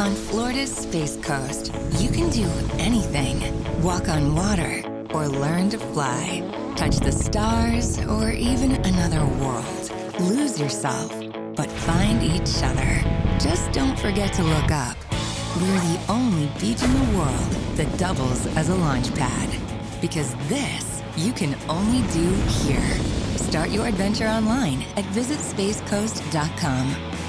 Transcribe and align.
On 0.00 0.14
Florida's 0.14 0.74
Space 0.74 1.18
Coast, 1.18 1.74
you 1.98 2.08
can 2.08 2.30
do 2.30 2.48
anything 2.78 3.38
walk 3.82 4.08
on 4.08 4.34
water 4.34 4.82
or 5.12 5.28
learn 5.28 5.68
to 5.68 5.78
fly, 5.78 6.40
touch 6.74 6.96
the 6.96 7.12
stars 7.12 7.98
or 8.06 8.30
even 8.30 8.76
another 8.86 9.26
world. 9.44 9.92
Lose 10.18 10.58
yourself, 10.58 11.12
but 11.54 11.70
find 11.70 12.22
each 12.22 12.62
other. 12.62 13.02
Just 13.38 13.72
don't 13.72 13.98
forget 13.98 14.32
to 14.32 14.42
look 14.42 14.70
up. 14.70 14.96
We're 15.60 15.80
the 15.80 16.00
only 16.08 16.46
beach 16.58 16.82
in 16.82 16.94
the 16.94 17.18
world 17.18 17.50
that 17.76 17.98
doubles 17.98 18.46
as 18.56 18.70
a 18.70 18.76
launch 18.76 19.14
pad. 19.16 19.50
Because 20.00 20.34
this 20.48 21.02
you 21.14 21.34
can 21.34 21.54
only 21.68 22.00
do 22.10 22.32
here. 22.48 22.96
Start 23.36 23.68
your 23.68 23.86
adventure 23.86 24.28
online 24.28 24.80
at 24.96 25.04
visitspacecoast.com. 25.12 27.19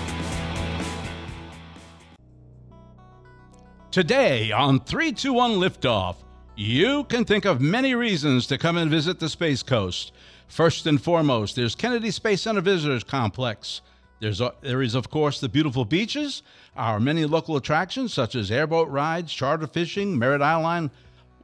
Today 3.92 4.54
on 4.54 4.80
321 4.80 5.60
Liftoff, 5.60 6.16
you 6.56 7.04
can 7.04 7.26
think 7.26 7.44
of 7.44 7.60
many 7.60 7.94
reasons 7.94 8.48
to 8.48 8.58
come 8.58 8.78
and 8.78 8.90
visit 8.90 9.20
the 9.20 9.28
Space 9.28 9.64
Coast. 9.64 10.14
First 10.48 10.88
and 10.88 11.02
foremost, 11.02 11.58
there's 11.58 11.76
Kennedy 11.76 12.10
Space 12.10 12.44
Center 12.44 12.62
Visitors 12.62 13.04
Complex. 13.04 13.82
There's, 14.22 14.40
uh, 14.40 14.52
there 14.62 14.82
is, 14.82 14.96
of 14.96 15.10
course, 15.10 15.42
the 15.42 15.50
beautiful 15.50 15.84
beaches, 15.84 16.42
our 16.78 17.02
many 17.02 17.26
local 17.26 17.58
attractions 17.58 18.14
such 18.14 18.34
as 18.34 18.50
airboat 18.50 18.88
rides, 18.88 19.34
charter 19.34 19.68
fishing, 19.68 20.18
Merritt 20.18 20.42
Island, 20.42 20.92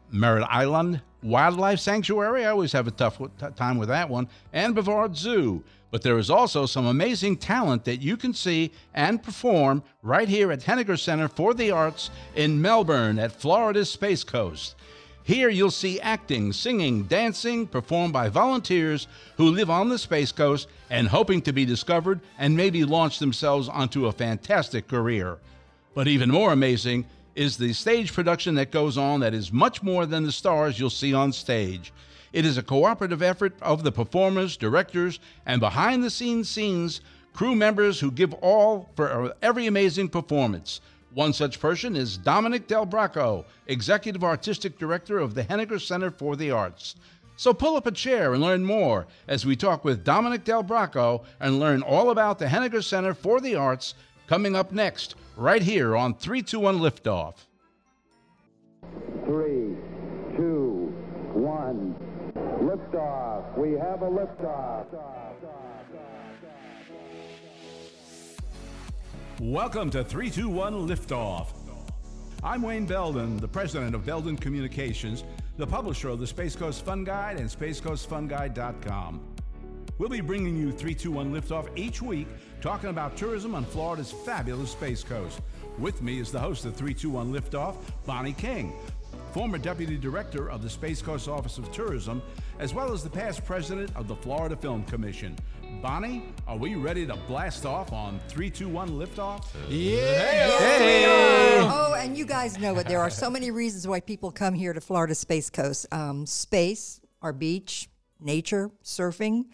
Merritt 0.09 0.47
Island 0.49 1.01
Wildlife 1.23 1.79
Sanctuary. 1.79 2.45
I 2.45 2.51
always 2.51 2.71
have 2.71 2.87
a 2.87 2.91
tough 2.91 3.19
time 3.57 3.77
with 3.77 3.89
that 3.89 4.09
one, 4.09 4.29
and 4.53 4.73
Brevard 4.73 5.17
Zoo. 5.17 5.65
But 5.89 6.01
there 6.01 6.17
is 6.17 6.29
also 6.29 6.65
some 6.65 6.85
amazing 6.85 7.37
talent 7.37 7.85
that 7.85 8.01
you 8.01 8.17
can 8.17 8.33
see 8.33 8.71
and 8.93 9.23
perform 9.23 9.83
right 10.03 10.27
here 10.27 10.51
at 10.51 10.61
Henegar 10.61 10.99
Center 10.99 11.27
for 11.27 11.53
the 11.53 11.71
Arts 11.71 12.09
in 12.35 12.61
Melbourne 12.61 13.19
at 13.19 13.31
Florida's 13.31 13.89
Space 13.89 14.23
Coast. 14.23 14.75
Here 15.23 15.49
you'll 15.49 15.71
see 15.71 15.99
acting, 15.99 16.53
singing, 16.53 17.03
dancing 17.03 17.67
performed 17.67 18.13
by 18.13 18.29
volunteers 18.29 19.07
who 19.35 19.49
live 19.49 19.69
on 19.69 19.89
the 19.89 19.97
Space 19.97 20.31
Coast 20.31 20.69
and 20.89 21.07
hoping 21.07 21.41
to 21.41 21.51
be 21.51 21.65
discovered 21.65 22.21
and 22.37 22.55
maybe 22.55 22.85
launch 22.85 23.19
themselves 23.19 23.67
onto 23.67 24.05
a 24.05 24.11
fantastic 24.13 24.87
career. 24.87 25.37
But 25.93 26.07
even 26.07 26.31
more 26.31 26.53
amazing 26.53 27.05
is 27.37 27.55
the 27.55 27.71
stage 27.71 28.13
production 28.13 28.55
that 28.55 28.71
goes 28.71 28.97
on 28.97 29.19
that 29.19 29.35
is 29.35 29.53
much 29.53 29.83
more 29.83 30.07
than 30.07 30.23
the 30.23 30.31
stars 30.31 30.79
you'll 30.79 30.89
see 30.89 31.13
on 31.13 31.31
stage. 31.31 31.93
It 32.33 32.45
is 32.45 32.57
a 32.57 32.63
cooperative 32.63 33.21
effort 33.21 33.53
of 33.61 33.83
the 33.83 33.91
performers, 33.91 34.57
directors, 34.57 35.19
and 35.45 35.61
behind 35.61 36.03
the 36.03 36.09
scenes 36.09 36.49
scenes 36.49 36.99
crew 37.33 37.55
members 37.55 37.99
who 37.99 38.09
give 38.09 38.33
all 38.35 38.89
for 38.95 39.35
every 39.43 39.67
amazing 39.67 40.09
performance. 40.09 40.81
One 41.13 41.31
such 41.31 41.59
person 41.59 41.95
is 41.95 42.17
Dominic 42.17 42.67
Del 42.67 42.87
Bracco, 42.87 43.45
Executive 43.67 44.23
Artistic 44.23 44.79
Director 44.79 45.19
of 45.19 45.35
the 45.35 45.43
Henegar 45.43 45.79
Center 45.79 46.09
for 46.09 46.35
the 46.35 46.49
Arts. 46.49 46.95
So 47.35 47.53
pull 47.53 47.75
up 47.75 47.85
a 47.85 47.91
chair 47.91 48.33
and 48.33 48.41
learn 48.41 48.65
more 48.65 49.05
as 49.27 49.45
we 49.45 49.55
talk 49.55 49.85
with 49.85 50.03
Dominic 50.03 50.43
Del 50.43 50.63
Bracco 50.63 51.23
and 51.39 51.59
learn 51.59 51.83
all 51.83 52.09
about 52.09 52.39
the 52.39 52.47
Henegar 52.47 52.83
Center 52.83 53.13
for 53.13 53.39
the 53.39 53.53
Arts 53.53 53.93
coming 54.25 54.55
up 54.55 54.71
next, 54.71 55.13
right 55.37 55.61
here 55.61 55.95
on 55.95 56.15
321 56.15 56.79
Liftoff. 56.79 57.35
Three, 59.25 59.75
two, 60.35 60.91
one. 61.33 61.95
Liftoff. 62.59 63.55
We 63.55 63.73
have 63.73 64.01
a 64.01 64.09
liftoff. 64.09 64.87
Welcome 69.39 69.91
to 69.91 70.03
321 70.03 70.87
Liftoff. 70.87 71.47
I'm 72.43 72.63
Wayne 72.63 72.87
Belden, 72.87 73.37
the 73.37 73.47
president 73.47 73.93
of 73.93 74.05
Belden 74.05 74.37
Communications, 74.37 75.23
the 75.57 75.67
publisher 75.67 76.09
of 76.09 76.19
the 76.19 76.27
Space 76.27 76.55
Coast 76.55 76.83
Fun 76.83 77.03
Guide 77.03 77.39
and 77.39 77.47
SpaceCoastFunGuide.com. 77.47 79.35
We'll 79.99 80.09
be 80.09 80.21
bringing 80.21 80.55
you 80.55 80.71
321 80.71 81.33
Liftoff 81.33 81.69
each 81.77 82.01
week, 82.01 82.27
talking 82.61 82.89
about 82.89 83.15
tourism 83.15 83.55
on 83.55 83.65
Florida's 83.65 84.11
fabulous 84.11 84.71
Space 84.71 85.03
Coast. 85.03 85.41
With 85.77 86.01
me 86.01 86.19
is 86.19 86.31
the 86.31 86.39
host 86.39 86.65
of 86.65 86.75
321 86.75 87.31
Liftoff, 87.31 87.75
Bonnie 88.05 88.33
King, 88.33 88.73
former 89.31 89.57
deputy 89.57 89.97
director 89.97 90.49
of 90.49 90.63
the 90.63 90.69
Space 90.69 91.01
Coast 91.01 91.27
Office 91.27 91.57
of 91.57 91.71
Tourism, 91.71 92.21
as 92.59 92.73
well 92.73 92.91
as 92.91 93.03
the 93.03 93.09
past 93.09 93.45
president 93.45 93.91
of 93.95 94.07
the 94.07 94.15
Florida 94.15 94.55
Film 94.55 94.83
Commission. 94.85 95.37
Bonnie, 95.81 96.23
are 96.47 96.57
we 96.57 96.73
ready 96.73 97.05
to 97.05 97.15
blast 97.27 97.65
off 97.65 97.93
on 97.93 98.19
321 98.29 98.89
Liftoff? 98.89 99.45
Yeah! 99.69 100.57
Hey. 100.57 101.05
Oh, 101.59 101.95
and 101.95 102.17
you 102.17 102.25
guys 102.25 102.57
know 102.57 102.75
it. 102.79 102.87
There 102.87 102.99
are 102.99 103.11
so 103.11 103.29
many 103.29 103.51
reasons 103.51 103.87
why 103.87 103.99
people 103.99 104.31
come 104.31 104.55
here 104.55 104.73
to 104.73 104.81
Florida 104.81 105.13
Space 105.13 105.51
Coast. 105.51 105.85
Um, 105.91 106.25
space, 106.25 106.99
our 107.21 107.33
beach, 107.33 107.89
nature, 108.19 108.71
surfing, 108.83 109.45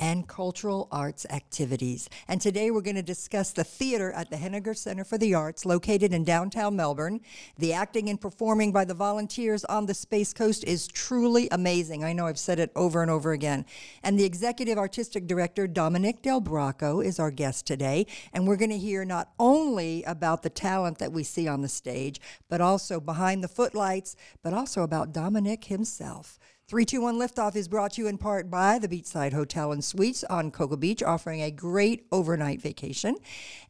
and 0.00 0.26
cultural 0.26 0.88
arts 0.90 1.26
activities. 1.28 2.08
And 2.26 2.40
today 2.40 2.70
we're 2.70 2.80
going 2.80 2.96
to 2.96 3.02
discuss 3.02 3.52
the 3.52 3.64
theater 3.64 4.10
at 4.12 4.30
the 4.30 4.36
Henegar 4.36 4.74
Center 4.74 5.04
for 5.04 5.18
the 5.18 5.34
Arts, 5.34 5.66
located 5.66 6.14
in 6.14 6.24
downtown 6.24 6.74
Melbourne. 6.74 7.20
The 7.58 7.74
acting 7.74 8.08
and 8.08 8.18
performing 8.18 8.72
by 8.72 8.86
the 8.86 8.94
volunteers 8.94 9.62
on 9.66 9.84
the 9.84 9.92
Space 9.92 10.32
Coast 10.32 10.64
is 10.64 10.88
truly 10.88 11.48
amazing. 11.52 12.02
I 12.02 12.14
know 12.14 12.26
I've 12.26 12.38
said 12.38 12.58
it 12.58 12.72
over 12.74 13.02
and 13.02 13.10
over 13.10 13.32
again. 13.32 13.66
And 14.02 14.18
the 14.18 14.24
executive 14.24 14.78
artistic 14.78 15.26
director, 15.26 15.66
Dominic 15.66 16.22
Del 16.22 16.40
Bracco, 16.40 17.04
is 17.04 17.20
our 17.20 17.30
guest 17.30 17.66
today. 17.66 18.06
And 18.32 18.48
we're 18.48 18.56
going 18.56 18.70
to 18.70 18.78
hear 18.78 19.04
not 19.04 19.32
only 19.38 20.02
about 20.04 20.42
the 20.42 20.50
talent 20.50 20.98
that 20.98 21.12
we 21.12 21.24
see 21.24 21.46
on 21.46 21.60
the 21.60 21.68
stage, 21.68 22.22
but 22.48 22.62
also 22.62 23.00
behind 23.00 23.44
the 23.44 23.48
footlights, 23.48 24.16
but 24.42 24.54
also 24.54 24.82
about 24.82 25.12
Dominic 25.12 25.64
himself. 25.64 26.38
321 26.70 27.18
Liftoff 27.18 27.56
is 27.56 27.66
brought 27.66 27.94
to 27.94 28.00
you 28.00 28.06
in 28.06 28.16
part 28.16 28.48
by 28.48 28.78
the 28.78 28.86
Beachside 28.86 29.32
Hotel 29.32 29.72
and 29.72 29.82
Suites 29.82 30.22
on 30.30 30.52
Cocoa 30.52 30.76
Beach, 30.76 31.02
offering 31.02 31.42
a 31.42 31.50
great 31.50 32.06
overnight 32.12 32.62
vacation, 32.62 33.16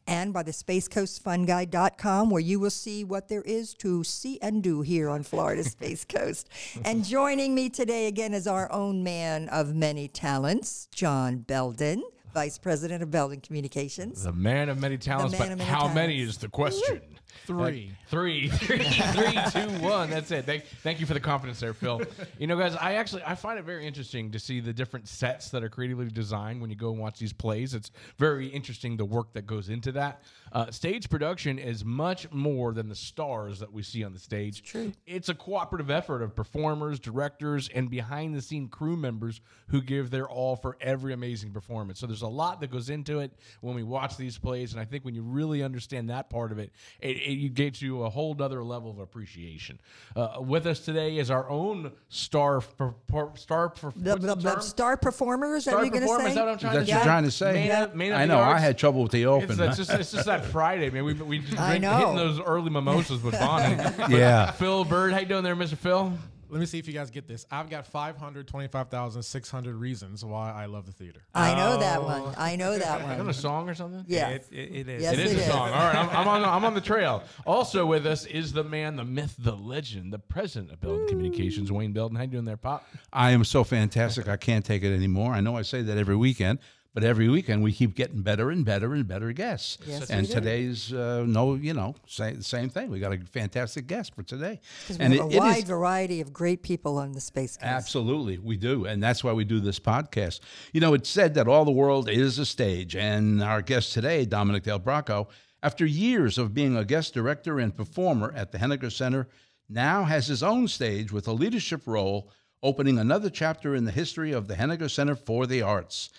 and 0.05 0.31
by 0.31 0.43
the 0.43 0.51
SpaceCoastFunGuide.com, 0.51 2.29
where 2.29 2.39
you 2.39 2.59
will 2.59 2.69
see 2.69 3.03
what 3.03 3.27
there 3.27 3.41
is 3.41 3.73
to 3.73 4.03
see 4.03 4.37
and 4.39 4.61
do 4.61 4.81
here 4.81 5.09
on 5.09 5.23
Florida's 5.23 5.71
Space 5.71 6.05
Coast. 6.05 6.47
And 6.85 7.03
joining 7.03 7.55
me 7.55 7.69
today 7.69 8.05
again 8.05 8.35
is 8.35 8.45
our 8.45 8.71
own 8.71 9.03
man 9.03 9.49
of 9.49 9.73
many 9.73 10.07
talents, 10.07 10.87
John 10.93 11.39
Belden. 11.39 12.03
Vice 12.35 12.57
President 12.57 13.03
of 13.03 13.11
Belden 13.11 13.41
Communications. 13.41 14.23
The 14.23 14.31
man 14.31 14.69
of 14.69 14.79
many 14.79 14.97
talents, 14.97 15.37
but 15.37 15.49
many 15.49 15.63
how 15.63 15.79
talents. 15.79 15.95
many 15.95 16.21
is 16.21 16.37
the 16.37 16.47
question? 16.47 17.01
Three. 17.45 17.91
three, 18.07 18.49
three, 18.49 18.83
three, 18.89 19.39
two, 19.51 19.69
one. 19.83 20.09
That's 20.09 20.31
it. 20.31 20.45
Thank, 20.45 20.65
thank 20.83 20.99
you 20.99 21.05
for 21.05 21.13
the 21.13 21.19
confidence 21.19 21.59
there, 21.59 21.73
Phil. 21.73 22.01
You 22.37 22.47
know, 22.47 22.57
guys, 22.57 22.75
I 22.75 22.93
actually 22.95 23.23
I 23.23 23.35
find 23.35 23.59
it 23.59 23.65
very 23.65 23.85
interesting 23.85 24.31
to 24.31 24.39
see 24.39 24.59
the 24.59 24.73
different 24.73 25.07
sets 25.07 25.49
that 25.49 25.63
are 25.63 25.69
creatively 25.69 26.07
designed 26.09 26.61
when 26.61 26.69
you 26.69 26.75
go 26.75 26.91
and 26.91 26.99
watch 26.99 27.19
these 27.19 27.33
plays. 27.33 27.73
It's 27.73 27.91
very 28.17 28.47
interesting 28.47 28.97
the 28.97 29.05
work 29.05 29.33
that 29.33 29.45
goes 29.45 29.69
into 29.69 29.91
that. 29.93 30.23
Uh, 30.51 30.69
stage 30.69 31.09
production 31.09 31.57
is 31.57 31.85
much 31.85 32.29
more 32.31 32.73
than 32.73 32.89
the 32.89 32.95
stars 32.95 33.59
that 33.59 33.71
we 33.71 33.83
see 33.83 34.03
on 34.03 34.13
the 34.13 34.19
stage. 34.19 34.59
It's 34.59 34.69
true. 34.69 34.93
It's 35.05 35.29
a 35.29 35.33
cooperative 35.33 35.89
effort 35.89 36.21
of 36.21 36.35
performers, 36.35 36.99
directors, 36.99 37.69
and 37.73 37.89
behind 37.89 38.35
the 38.35 38.41
scene 38.41 38.67
crew 38.67 38.97
members 38.97 39.41
who 39.67 39.81
give 39.81 40.09
their 40.09 40.27
all 40.27 40.55
for 40.55 40.77
every 40.81 41.13
amazing 41.13 41.51
performance. 41.51 41.99
So 41.99 42.07
there's 42.07 42.21
a 42.21 42.27
lot 42.27 42.59
that 42.59 42.71
goes 42.71 42.89
into 42.89 43.19
it 43.19 43.31
when 43.61 43.75
we 43.75 43.83
watch 43.83 44.17
these 44.17 44.37
plays, 44.37 44.73
and 44.73 44.81
I 44.81 44.85
think 44.85 45.05
when 45.05 45.15
you 45.15 45.23
really 45.23 45.63
understand 45.63 46.09
that 46.09 46.29
part 46.29 46.51
of 46.51 46.59
it, 46.59 46.71
it, 46.99 47.17
it 47.21 47.53
gets 47.53 47.81
you 47.81 48.03
a 48.03 48.09
whole 48.09 48.35
other 48.41 48.63
level 48.63 48.89
of 48.89 48.99
appreciation. 48.99 49.79
Uh, 50.15 50.37
with 50.39 50.65
us 50.65 50.79
today 50.79 51.17
is 51.17 51.31
our 51.31 51.49
own 51.49 51.91
star 52.09 52.61
per, 52.61 52.91
per, 53.07 53.29
star 53.35 53.69
per, 53.69 53.91
the, 53.95 54.15
the, 54.15 54.35
the 54.35 54.59
star 54.61 54.97
performers. 54.97 55.63
Star 55.63 55.77
are 55.77 55.85
you 55.85 55.91
going 55.91 56.03
to 56.03 56.07
say? 56.07 56.29
Is 56.29 56.35
that 56.35 56.45
what 56.45 56.51
I'm 56.53 56.57
trying 56.57 56.73
That's 56.73 56.87
to 56.87 56.93
you're 56.93 57.03
trying 57.03 57.23
to 57.23 57.31
say. 57.31 57.53
Man 57.53 57.83
of, 57.83 57.95
man 57.95 58.13
I 58.13 58.25
know. 58.25 58.39
I 58.39 58.59
had 58.59 58.77
trouble 58.77 59.03
with 59.03 59.11
the 59.11 59.25
open. 59.25 59.51
It's, 59.51 59.59
it's, 59.59 59.77
just, 59.77 59.91
it's 59.91 60.11
just 60.11 60.25
that 60.25 60.45
Friday, 60.45 60.89
man. 60.89 61.03
We 61.05 61.13
we 61.13 61.39
just 61.39 61.57
I 61.59 61.77
drink, 61.77 61.83
know. 61.83 61.97
hitting 61.97 62.15
those 62.15 62.39
early 62.39 62.69
mimosas 62.69 63.21
with 63.21 63.39
Bonnie. 63.39 63.75
yeah. 64.15 64.51
Phil 64.51 64.85
Bird, 64.85 65.13
how 65.13 65.19
you 65.19 65.25
doing 65.25 65.43
there, 65.43 65.55
Mr. 65.55 65.77
Phil? 65.77 66.13
Let 66.51 66.59
me 66.59 66.65
see 66.65 66.79
if 66.79 66.87
you 66.87 66.93
guys 66.93 67.09
get 67.09 67.29
this. 67.29 67.45
I've 67.49 67.69
got 67.69 67.87
525,600 67.87 69.73
reasons 69.73 70.25
why 70.25 70.51
I 70.51 70.65
love 70.65 70.85
the 70.85 70.91
theater. 70.91 71.21
I 71.33 71.55
know 71.55 71.79
that 71.79 71.99
oh. 71.99 72.03
one. 72.03 72.35
I 72.37 72.57
know 72.57 72.77
that 72.77 73.01
one. 73.03 73.29
a 73.29 73.33
song 73.33 73.69
or 73.69 73.73
something? 73.73 74.03
Yeah. 74.05 74.27
It, 74.31 74.47
it, 74.51 74.75
it 74.75 74.89
is. 74.89 75.01
Yes, 75.01 75.13
It 75.13 75.19
is 75.19 75.31
it 75.31 75.37
a 75.37 75.41
is. 75.43 75.47
song. 75.47 75.69
All 75.69 75.87
right, 75.87 75.95
I'm, 75.95 76.09
I'm 76.09 76.27
on. 76.27 76.43
I'm 76.43 76.65
on 76.65 76.73
the 76.73 76.81
trail. 76.81 77.23
Also 77.45 77.85
with 77.85 78.05
us 78.05 78.25
is 78.25 78.51
the 78.51 78.65
man, 78.65 78.97
the 78.97 79.05
myth, 79.05 79.33
the 79.39 79.55
legend, 79.55 80.11
the 80.11 80.19
president 80.19 80.73
of 80.73 80.81
Belden 80.81 81.07
Communications, 81.07 81.71
Wayne 81.71 81.93
Belden. 81.93 82.17
How 82.17 82.23
you 82.23 82.29
doing 82.29 82.43
there, 82.43 82.57
Pop? 82.57 82.85
I 83.13 83.31
am 83.31 83.45
so 83.45 83.63
fantastic. 83.63 84.27
I 84.27 84.35
can't 84.35 84.65
take 84.65 84.83
it 84.83 84.93
anymore. 84.93 85.31
I 85.31 85.39
know 85.39 85.55
I 85.55 85.61
say 85.61 85.81
that 85.83 85.97
every 85.97 86.17
weekend, 86.17 86.59
but 86.93 87.03
every 87.03 87.29
weekend 87.29 87.63
we 87.63 87.71
keep 87.71 87.95
getting 87.95 88.21
better 88.21 88.51
and 88.51 88.65
better 88.65 88.93
and 88.93 89.07
better 89.07 89.31
guests. 89.31 89.77
Yes, 89.85 90.09
and 90.09 90.27
today's 90.27 90.91
uh, 90.91 91.23
no, 91.27 91.55
you 91.55 91.73
know, 91.73 91.95
same 92.07 92.41
same 92.41 92.69
thing. 92.69 92.89
We 92.91 92.99
got 92.99 93.13
a 93.13 93.19
fantastic 93.19 93.87
guest 93.87 94.13
for 94.15 94.23
today, 94.23 94.59
and 94.99 95.13
have 95.13 95.31
it- 95.31 95.35
a 95.35 95.39
wide 95.39 95.57
is- 95.59 95.63
variety 95.69 96.21
of 96.21 96.33
great 96.33 96.63
people 96.63 96.97
on 96.97 97.13
the 97.13 97.21
Space 97.21 97.55
Coast. 97.57 97.65
Absolutely, 97.65 98.37
we 98.37 98.57
do. 98.57 98.85
And 98.85 99.01
that's 99.01 99.23
why 99.23 99.31
we 99.33 99.43
do 99.45 99.59
this 99.59 99.79
podcast. 99.79 100.39
You 100.73 100.81
know, 100.81 100.93
it's 100.93 101.09
said 101.09 101.33
that 101.35 101.47
all 101.47 101.65
the 101.65 101.71
world 101.71 102.09
is 102.09 102.39
a 102.39 102.45
stage. 102.45 102.95
And 102.95 103.41
our 103.41 103.61
guest 103.61 103.93
today, 103.93 104.25
Dominic 104.25 104.63
Del 104.63 104.79
Bracco, 104.79 105.27
After 105.63 105.85
years 105.85 106.37
of 106.39 106.53
being 106.55 106.75
a 106.75 106.83
guest 106.83 107.13
director 107.13 107.59
and 107.59 107.75
performer 107.75 108.33
at 108.35 108.51
the 108.51 108.57
Henegar 108.57 108.91
Center, 108.91 109.27
now 109.69 110.03
has 110.05 110.25
his 110.27 110.41
own 110.41 110.67
stage 110.67 111.11
with 111.11 111.27
a 111.27 111.33
leadership 111.33 111.83
role, 111.85 112.31
opening 112.63 112.97
another 112.97 113.29
chapter 113.29 113.75
in 113.75 113.85
the 113.85 113.91
history 113.91 114.31
of 114.31 114.47
the 114.47 114.55
Henegar 114.55 114.89
Center 114.89 115.15
for 115.15 115.45
the 115.45 115.61
Arts. 115.61 116.09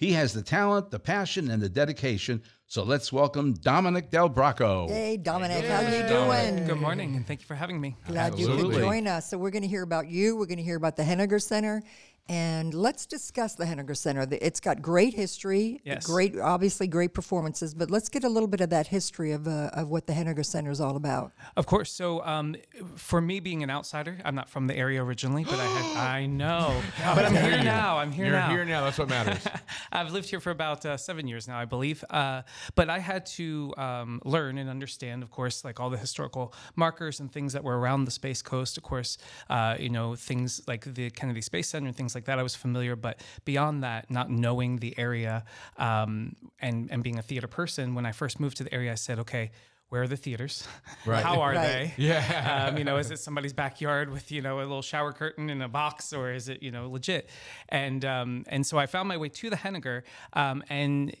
He 0.00 0.12
has 0.12 0.32
the 0.32 0.40
talent, 0.40 0.90
the 0.90 0.98
passion, 0.98 1.50
and 1.50 1.62
the 1.62 1.68
dedication. 1.68 2.42
So 2.64 2.82
let's 2.84 3.12
welcome 3.12 3.52
Dominic 3.52 4.10
Del 4.10 4.30
Bracco. 4.30 4.88
Hey, 4.88 5.18
Dominic, 5.18 5.66
how 5.66 5.82
are 5.82 5.94
you 5.94 6.08
doing? 6.08 6.66
Good 6.66 6.80
morning, 6.80 7.16
and 7.16 7.26
thank 7.26 7.40
you 7.40 7.46
for 7.46 7.54
having 7.54 7.78
me. 7.78 7.98
Glad 8.06 8.38
you 8.38 8.46
could 8.46 8.72
join 8.72 9.06
us. 9.06 9.28
So 9.28 9.36
we're 9.36 9.50
going 9.50 9.60
to 9.60 9.68
hear 9.68 9.82
about 9.82 10.08
you. 10.08 10.38
We're 10.38 10.46
going 10.46 10.56
to 10.56 10.64
hear 10.64 10.78
about 10.78 10.96
the 10.96 11.02
Henegar 11.02 11.42
Center. 11.42 11.82
And 12.30 12.72
let's 12.74 13.06
discuss 13.06 13.56
the 13.56 13.64
Henegar 13.64 13.96
Center. 13.96 14.24
It's 14.30 14.60
got 14.60 14.80
great 14.80 15.14
history, 15.14 15.80
Yes. 15.84 16.06
great, 16.06 16.38
obviously 16.38 16.86
great 16.86 17.12
performances. 17.12 17.74
But 17.74 17.90
let's 17.90 18.08
get 18.08 18.22
a 18.22 18.28
little 18.28 18.46
bit 18.46 18.60
of 18.60 18.70
that 18.70 18.86
history 18.86 19.32
of 19.32 19.48
uh, 19.48 19.70
of 19.72 19.88
what 19.88 20.06
the 20.06 20.12
Henegar 20.12 20.46
Center 20.46 20.70
is 20.70 20.80
all 20.80 20.94
about. 20.94 21.32
Of 21.56 21.66
course. 21.66 21.90
So, 21.90 22.24
um, 22.24 22.54
for 22.94 23.20
me 23.20 23.40
being 23.40 23.64
an 23.64 23.70
outsider, 23.70 24.16
I'm 24.24 24.36
not 24.36 24.48
from 24.48 24.68
the 24.68 24.76
area 24.76 25.02
originally, 25.02 25.42
but 25.42 25.54
I 25.58 25.64
had, 25.64 25.96
I 26.20 26.26
know, 26.26 26.80
but 27.16 27.24
I'm 27.24 27.34
here 27.34 27.64
now. 27.64 27.98
I'm 27.98 28.12
here 28.12 28.26
You're 28.26 28.34
now. 28.36 28.50
here 28.50 28.64
now. 28.64 28.84
That's 28.84 28.98
what 28.98 29.08
matters. 29.08 29.44
I've 29.92 30.12
lived 30.12 30.30
here 30.30 30.38
for 30.38 30.52
about 30.52 30.86
uh, 30.86 30.96
seven 30.96 31.26
years 31.26 31.48
now, 31.48 31.58
I 31.58 31.64
believe. 31.64 32.04
Uh, 32.10 32.42
but 32.76 32.88
I 32.88 33.00
had 33.00 33.26
to 33.40 33.74
um, 33.76 34.20
learn 34.24 34.56
and 34.56 34.70
understand, 34.70 35.24
of 35.24 35.32
course, 35.32 35.64
like 35.64 35.80
all 35.80 35.90
the 35.90 35.98
historical 35.98 36.54
markers 36.76 37.18
and 37.18 37.32
things 37.32 37.54
that 37.54 37.64
were 37.64 37.76
around 37.80 38.04
the 38.04 38.12
Space 38.12 38.40
Coast. 38.40 38.76
Of 38.76 38.84
course, 38.84 39.18
uh, 39.48 39.74
you 39.80 39.90
know, 39.90 40.14
things 40.14 40.62
like 40.68 40.94
the 40.94 41.10
Kennedy 41.10 41.40
Space 41.40 41.70
Center 41.70 41.88
and 41.88 41.96
things 41.96 42.14
like 42.14 42.19
that, 42.26 42.38
I 42.38 42.42
was 42.42 42.54
familiar. 42.54 42.96
But 42.96 43.20
beyond 43.44 43.82
that, 43.84 44.10
not 44.10 44.30
knowing 44.30 44.76
the 44.78 44.98
area 44.98 45.44
um, 45.76 46.36
and, 46.60 46.90
and 46.90 47.02
being 47.02 47.18
a 47.18 47.22
theater 47.22 47.46
person, 47.48 47.94
when 47.94 48.06
I 48.06 48.12
first 48.12 48.40
moved 48.40 48.56
to 48.58 48.64
the 48.64 48.72
area, 48.74 48.92
I 48.92 48.96
said, 48.96 49.18
okay, 49.20 49.50
where 49.88 50.02
are 50.02 50.08
the 50.08 50.16
theaters? 50.16 50.66
Right. 51.06 51.24
How 51.24 51.40
are 51.40 51.52
Right. 51.54 51.62
they? 51.62 51.94
Yeah. 52.04 52.66
um, 52.68 52.78
you 52.78 52.84
know, 52.84 52.98
is 52.98 53.10
it 53.10 53.18
somebody's 53.18 53.52
backyard 53.54 54.10
with 54.10 54.30
you 54.30 54.42
know 54.42 54.58
a 54.58 54.60
little 54.60 54.82
shower 54.82 55.12
curtain 55.12 55.48
in 55.50 55.62
a 55.62 55.68
box, 55.68 56.12
or 56.12 56.30
is 56.32 56.48
it 56.48 56.62
you 56.62 56.70
know 56.70 56.88
legit? 56.90 57.28
And 57.70 58.04
um, 58.04 58.44
and 58.48 58.64
so 58.66 58.78
I 58.78 58.86
found 58.86 59.08
my 59.08 59.16
way 59.16 59.28
to 59.30 59.50
the 59.50 59.56
Henegar, 59.56 60.02
um, 60.34 60.62
and 60.68 61.16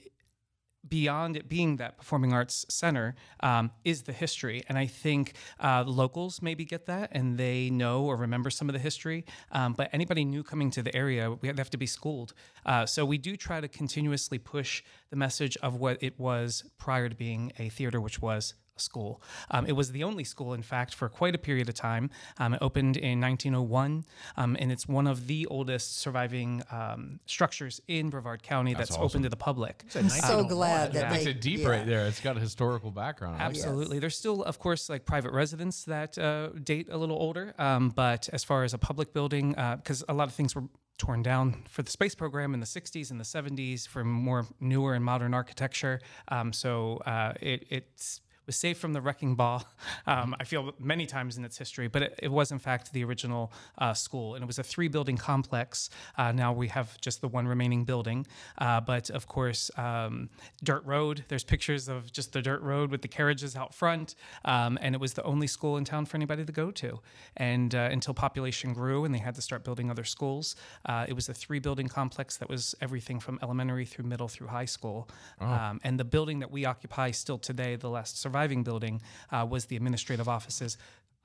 beyond 0.88 1.36
it 1.36 1.48
being 1.48 1.76
that 1.76 1.96
performing 1.98 2.32
arts 2.32 2.66
center 2.68 3.14
um, 3.40 3.70
is 3.84 4.02
the 4.02 4.12
history. 4.12 4.62
And 4.68 4.78
i 4.78 4.86
think 4.86 5.34
uh, 5.60 5.84
locals 5.86 6.42
maybe 6.42 6.64
get 6.64 6.86
that 6.86 7.10
and 7.12 7.38
they 7.38 7.70
know 7.70 8.04
or 8.04 8.16
remember 8.16 8.50
some 8.50 8.68
of 8.68 8.72
the 8.72 8.78
history. 8.78 9.24
Um, 9.52 9.74
but 9.74 9.90
anybody 9.92 10.24
new 10.24 10.42
coming 10.42 10.70
to 10.72 10.82
the 10.82 10.94
area 10.94 11.30
we 11.30 11.48
have 11.48 11.70
to 11.70 11.78
be 11.78 11.86
schooled. 11.86 12.34
Uh, 12.64 12.86
so 12.86 13.04
we 13.04 13.18
do 13.18 13.36
try 13.36 13.60
to 13.60 13.68
continuously 13.68 14.38
push 14.38 14.82
the 15.10 15.16
message 15.16 15.56
of 15.58 15.76
what 15.76 15.98
it 16.02 16.18
was 16.18 16.64
prior 16.78 17.08
to 17.08 17.14
being 17.14 17.52
a 17.58 17.68
theater 17.68 18.00
which 18.00 18.20
was 18.20 18.54
school 18.80 19.22
um, 19.50 19.66
it 19.66 19.72
was 19.72 19.92
the 19.92 20.04
only 20.04 20.24
school 20.24 20.52
in 20.54 20.62
fact 20.62 20.94
for 20.94 21.08
quite 21.08 21.34
a 21.34 21.38
period 21.38 21.68
of 21.68 21.74
time 21.74 22.10
um, 22.38 22.54
it 22.54 22.58
opened 22.60 22.96
in 22.96 23.20
1901 23.20 24.04
um, 24.36 24.56
and 24.58 24.72
it's 24.72 24.88
one 24.88 25.06
of 25.06 25.26
the 25.26 25.46
oldest 25.46 25.98
surviving 25.98 26.62
um, 26.70 27.20
structures 27.26 27.80
in 27.88 28.10
brevard 28.10 28.42
county 28.42 28.74
that's, 28.74 28.96
open 28.96 29.22
to 29.22 29.28
the 29.28 29.36
public 29.36 29.84
I'm 29.94 30.08
so 30.08 30.44
glad 30.44 30.92
that 30.92 31.10
Makes 31.10 31.24
they 31.24 31.30
it 31.30 31.40
deep 31.40 31.60
yeah. 31.60 31.68
right 31.68 31.86
there. 31.86 32.06
It's 32.06 32.20
got 32.20 32.36
a 32.36 32.40
historical 32.40 32.90
background. 32.90 33.40
I 33.40 33.46
like 33.46 33.56
it. 33.56 33.58
Absolutely. 33.60 33.98
There's 33.98 34.16
still, 34.16 34.42
of 34.42 34.58
course, 34.58 34.88
like 34.88 35.04
private 35.04 35.32
residents 35.32 35.84
that 35.84 36.18
uh, 36.18 36.48
date 36.62 36.88
a 36.90 36.96
little 36.96 37.16
older. 37.16 37.54
Um, 37.58 37.90
but 37.90 38.28
as 38.32 38.44
far 38.44 38.64
as 38.64 38.74
a 38.74 38.78
public 38.78 39.12
building, 39.12 39.50
because 39.50 40.04
a 40.08 40.14
lot 40.14 40.28
of 40.28 40.34
things 40.34 40.54
were 40.54 40.64
torn 40.98 41.22
down 41.22 41.62
for 41.68 41.82
the 41.82 41.90
space 41.90 42.14
program 42.14 42.52
in 42.52 42.60
the 42.60 42.66
60s 42.66 43.10
and 43.10 43.18
the 43.18 43.24
70s 43.24 43.88
for 43.88 44.04
more 44.04 44.46
newer 44.60 44.94
and 44.94 45.04
modern 45.04 45.32
architecture. 45.32 46.00
Um, 46.28 46.52
so 46.52 46.98
uh, 47.06 47.32
it, 47.40 47.66
it's 47.70 48.20
was 48.50 48.56
saved 48.56 48.80
from 48.80 48.92
the 48.92 49.00
wrecking 49.00 49.36
ball. 49.36 49.62
Um, 50.06 50.34
I 50.40 50.44
feel 50.44 50.72
many 50.78 51.06
times 51.06 51.36
in 51.36 51.44
its 51.44 51.56
history, 51.58 51.86
but 51.86 52.02
it, 52.02 52.18
it 52.22 52.28
was 52.28 52.50
in 52.50 52.58
fact 52.58 52.92
the 52.92 53.04
original 53.04 53.52
uh, 53.78 53.92
school, 53.92 54.34
and 54.34 54.42
it 54.42 54.46
was 54.46 54.58
a 54.58 54.62
three-building 54.62 55.16
complex. 55.16 55.90
Uh, 56.16 56.32
now 56.32 56.52
we 56.52 56.68
have 56.68 57.00
just 57.00 57.20
the 57.20 57.28
one 57.28 57.46
remaining 57.46 57.84
building, 57.84 58.26
uh, 58.58 58.80
but 58.80 59.10
of 59.10 59.26
course, 59.26 59.70
um, 59.76 60.28
dirt 60.64 60.84
road. 60.84 61.24
There's 61.28 61.44
pictures 61.44 61.88
of 61.88 62.12
just 62.12 62.32
the 62.32 62.42
dirt 62.42 62.62
road 62.62 62.90
with 62.90 63.02
the 63.02 63.08
carriages 63.08 63.56
out 63.56 63.74
front, 63.74 64.14
um, 64.44 64.78
and 64.80 64.94
it 64.94 65.00
was 65.00 65.12
the 65.12 65.22
only 65.22 65.46
school 65.46 65.76
in 65.76 65.84
town 65.84 66.06
for 66.06 66.16
anybody 66.16 66.44
to 66.44 66.52
go 66.52 66.70
to. 66.70 67.00
And 67.36 67.74
uh, 67.74 67.88
until 67.92 68.14
population 68.14 68.72
grew 68.72 69.04
and 69.04 69.14
they 69.14 69.18
had 69.18 69.34
to 69.36 69.42
start 69.42 69.64
building 69.64 69.90
other 69.90 70.04
schools, 70.04 70.56
uh, 70.86 71.04
it 71.08 71.14
was 71.14 71.28
a 71.28 71.34
three-building 71.34 71.88
complex 71.88 72.36
that 72.38 72.48
was 72.48 72.74
everything 72.80 73.20
from 73.20 73.38
elementary 73.42 73.84
through 73.84 74.06
middle 74.06 74.28
through 74.28 74.48
high 74.48 74.70
school. 74.76 75.08
Um, 75.40 75.80
and 75.84 76.00
the 76.00 76.04
building 76.04 76.40
that 76.40 76.50
we 76.50 76.64
occupy 76.64 77.10
still 77.12 77.38
today, 77.38 77.76
the 77.76 77.90
last 77.90 78.18
surviving 78.18 78.39
building, 78.62 79.02
uh, 79.30 79.46
was 79.48 79.66
the 79.66 79.76
administrative 79.76 80.28
offices. 80.28 80.76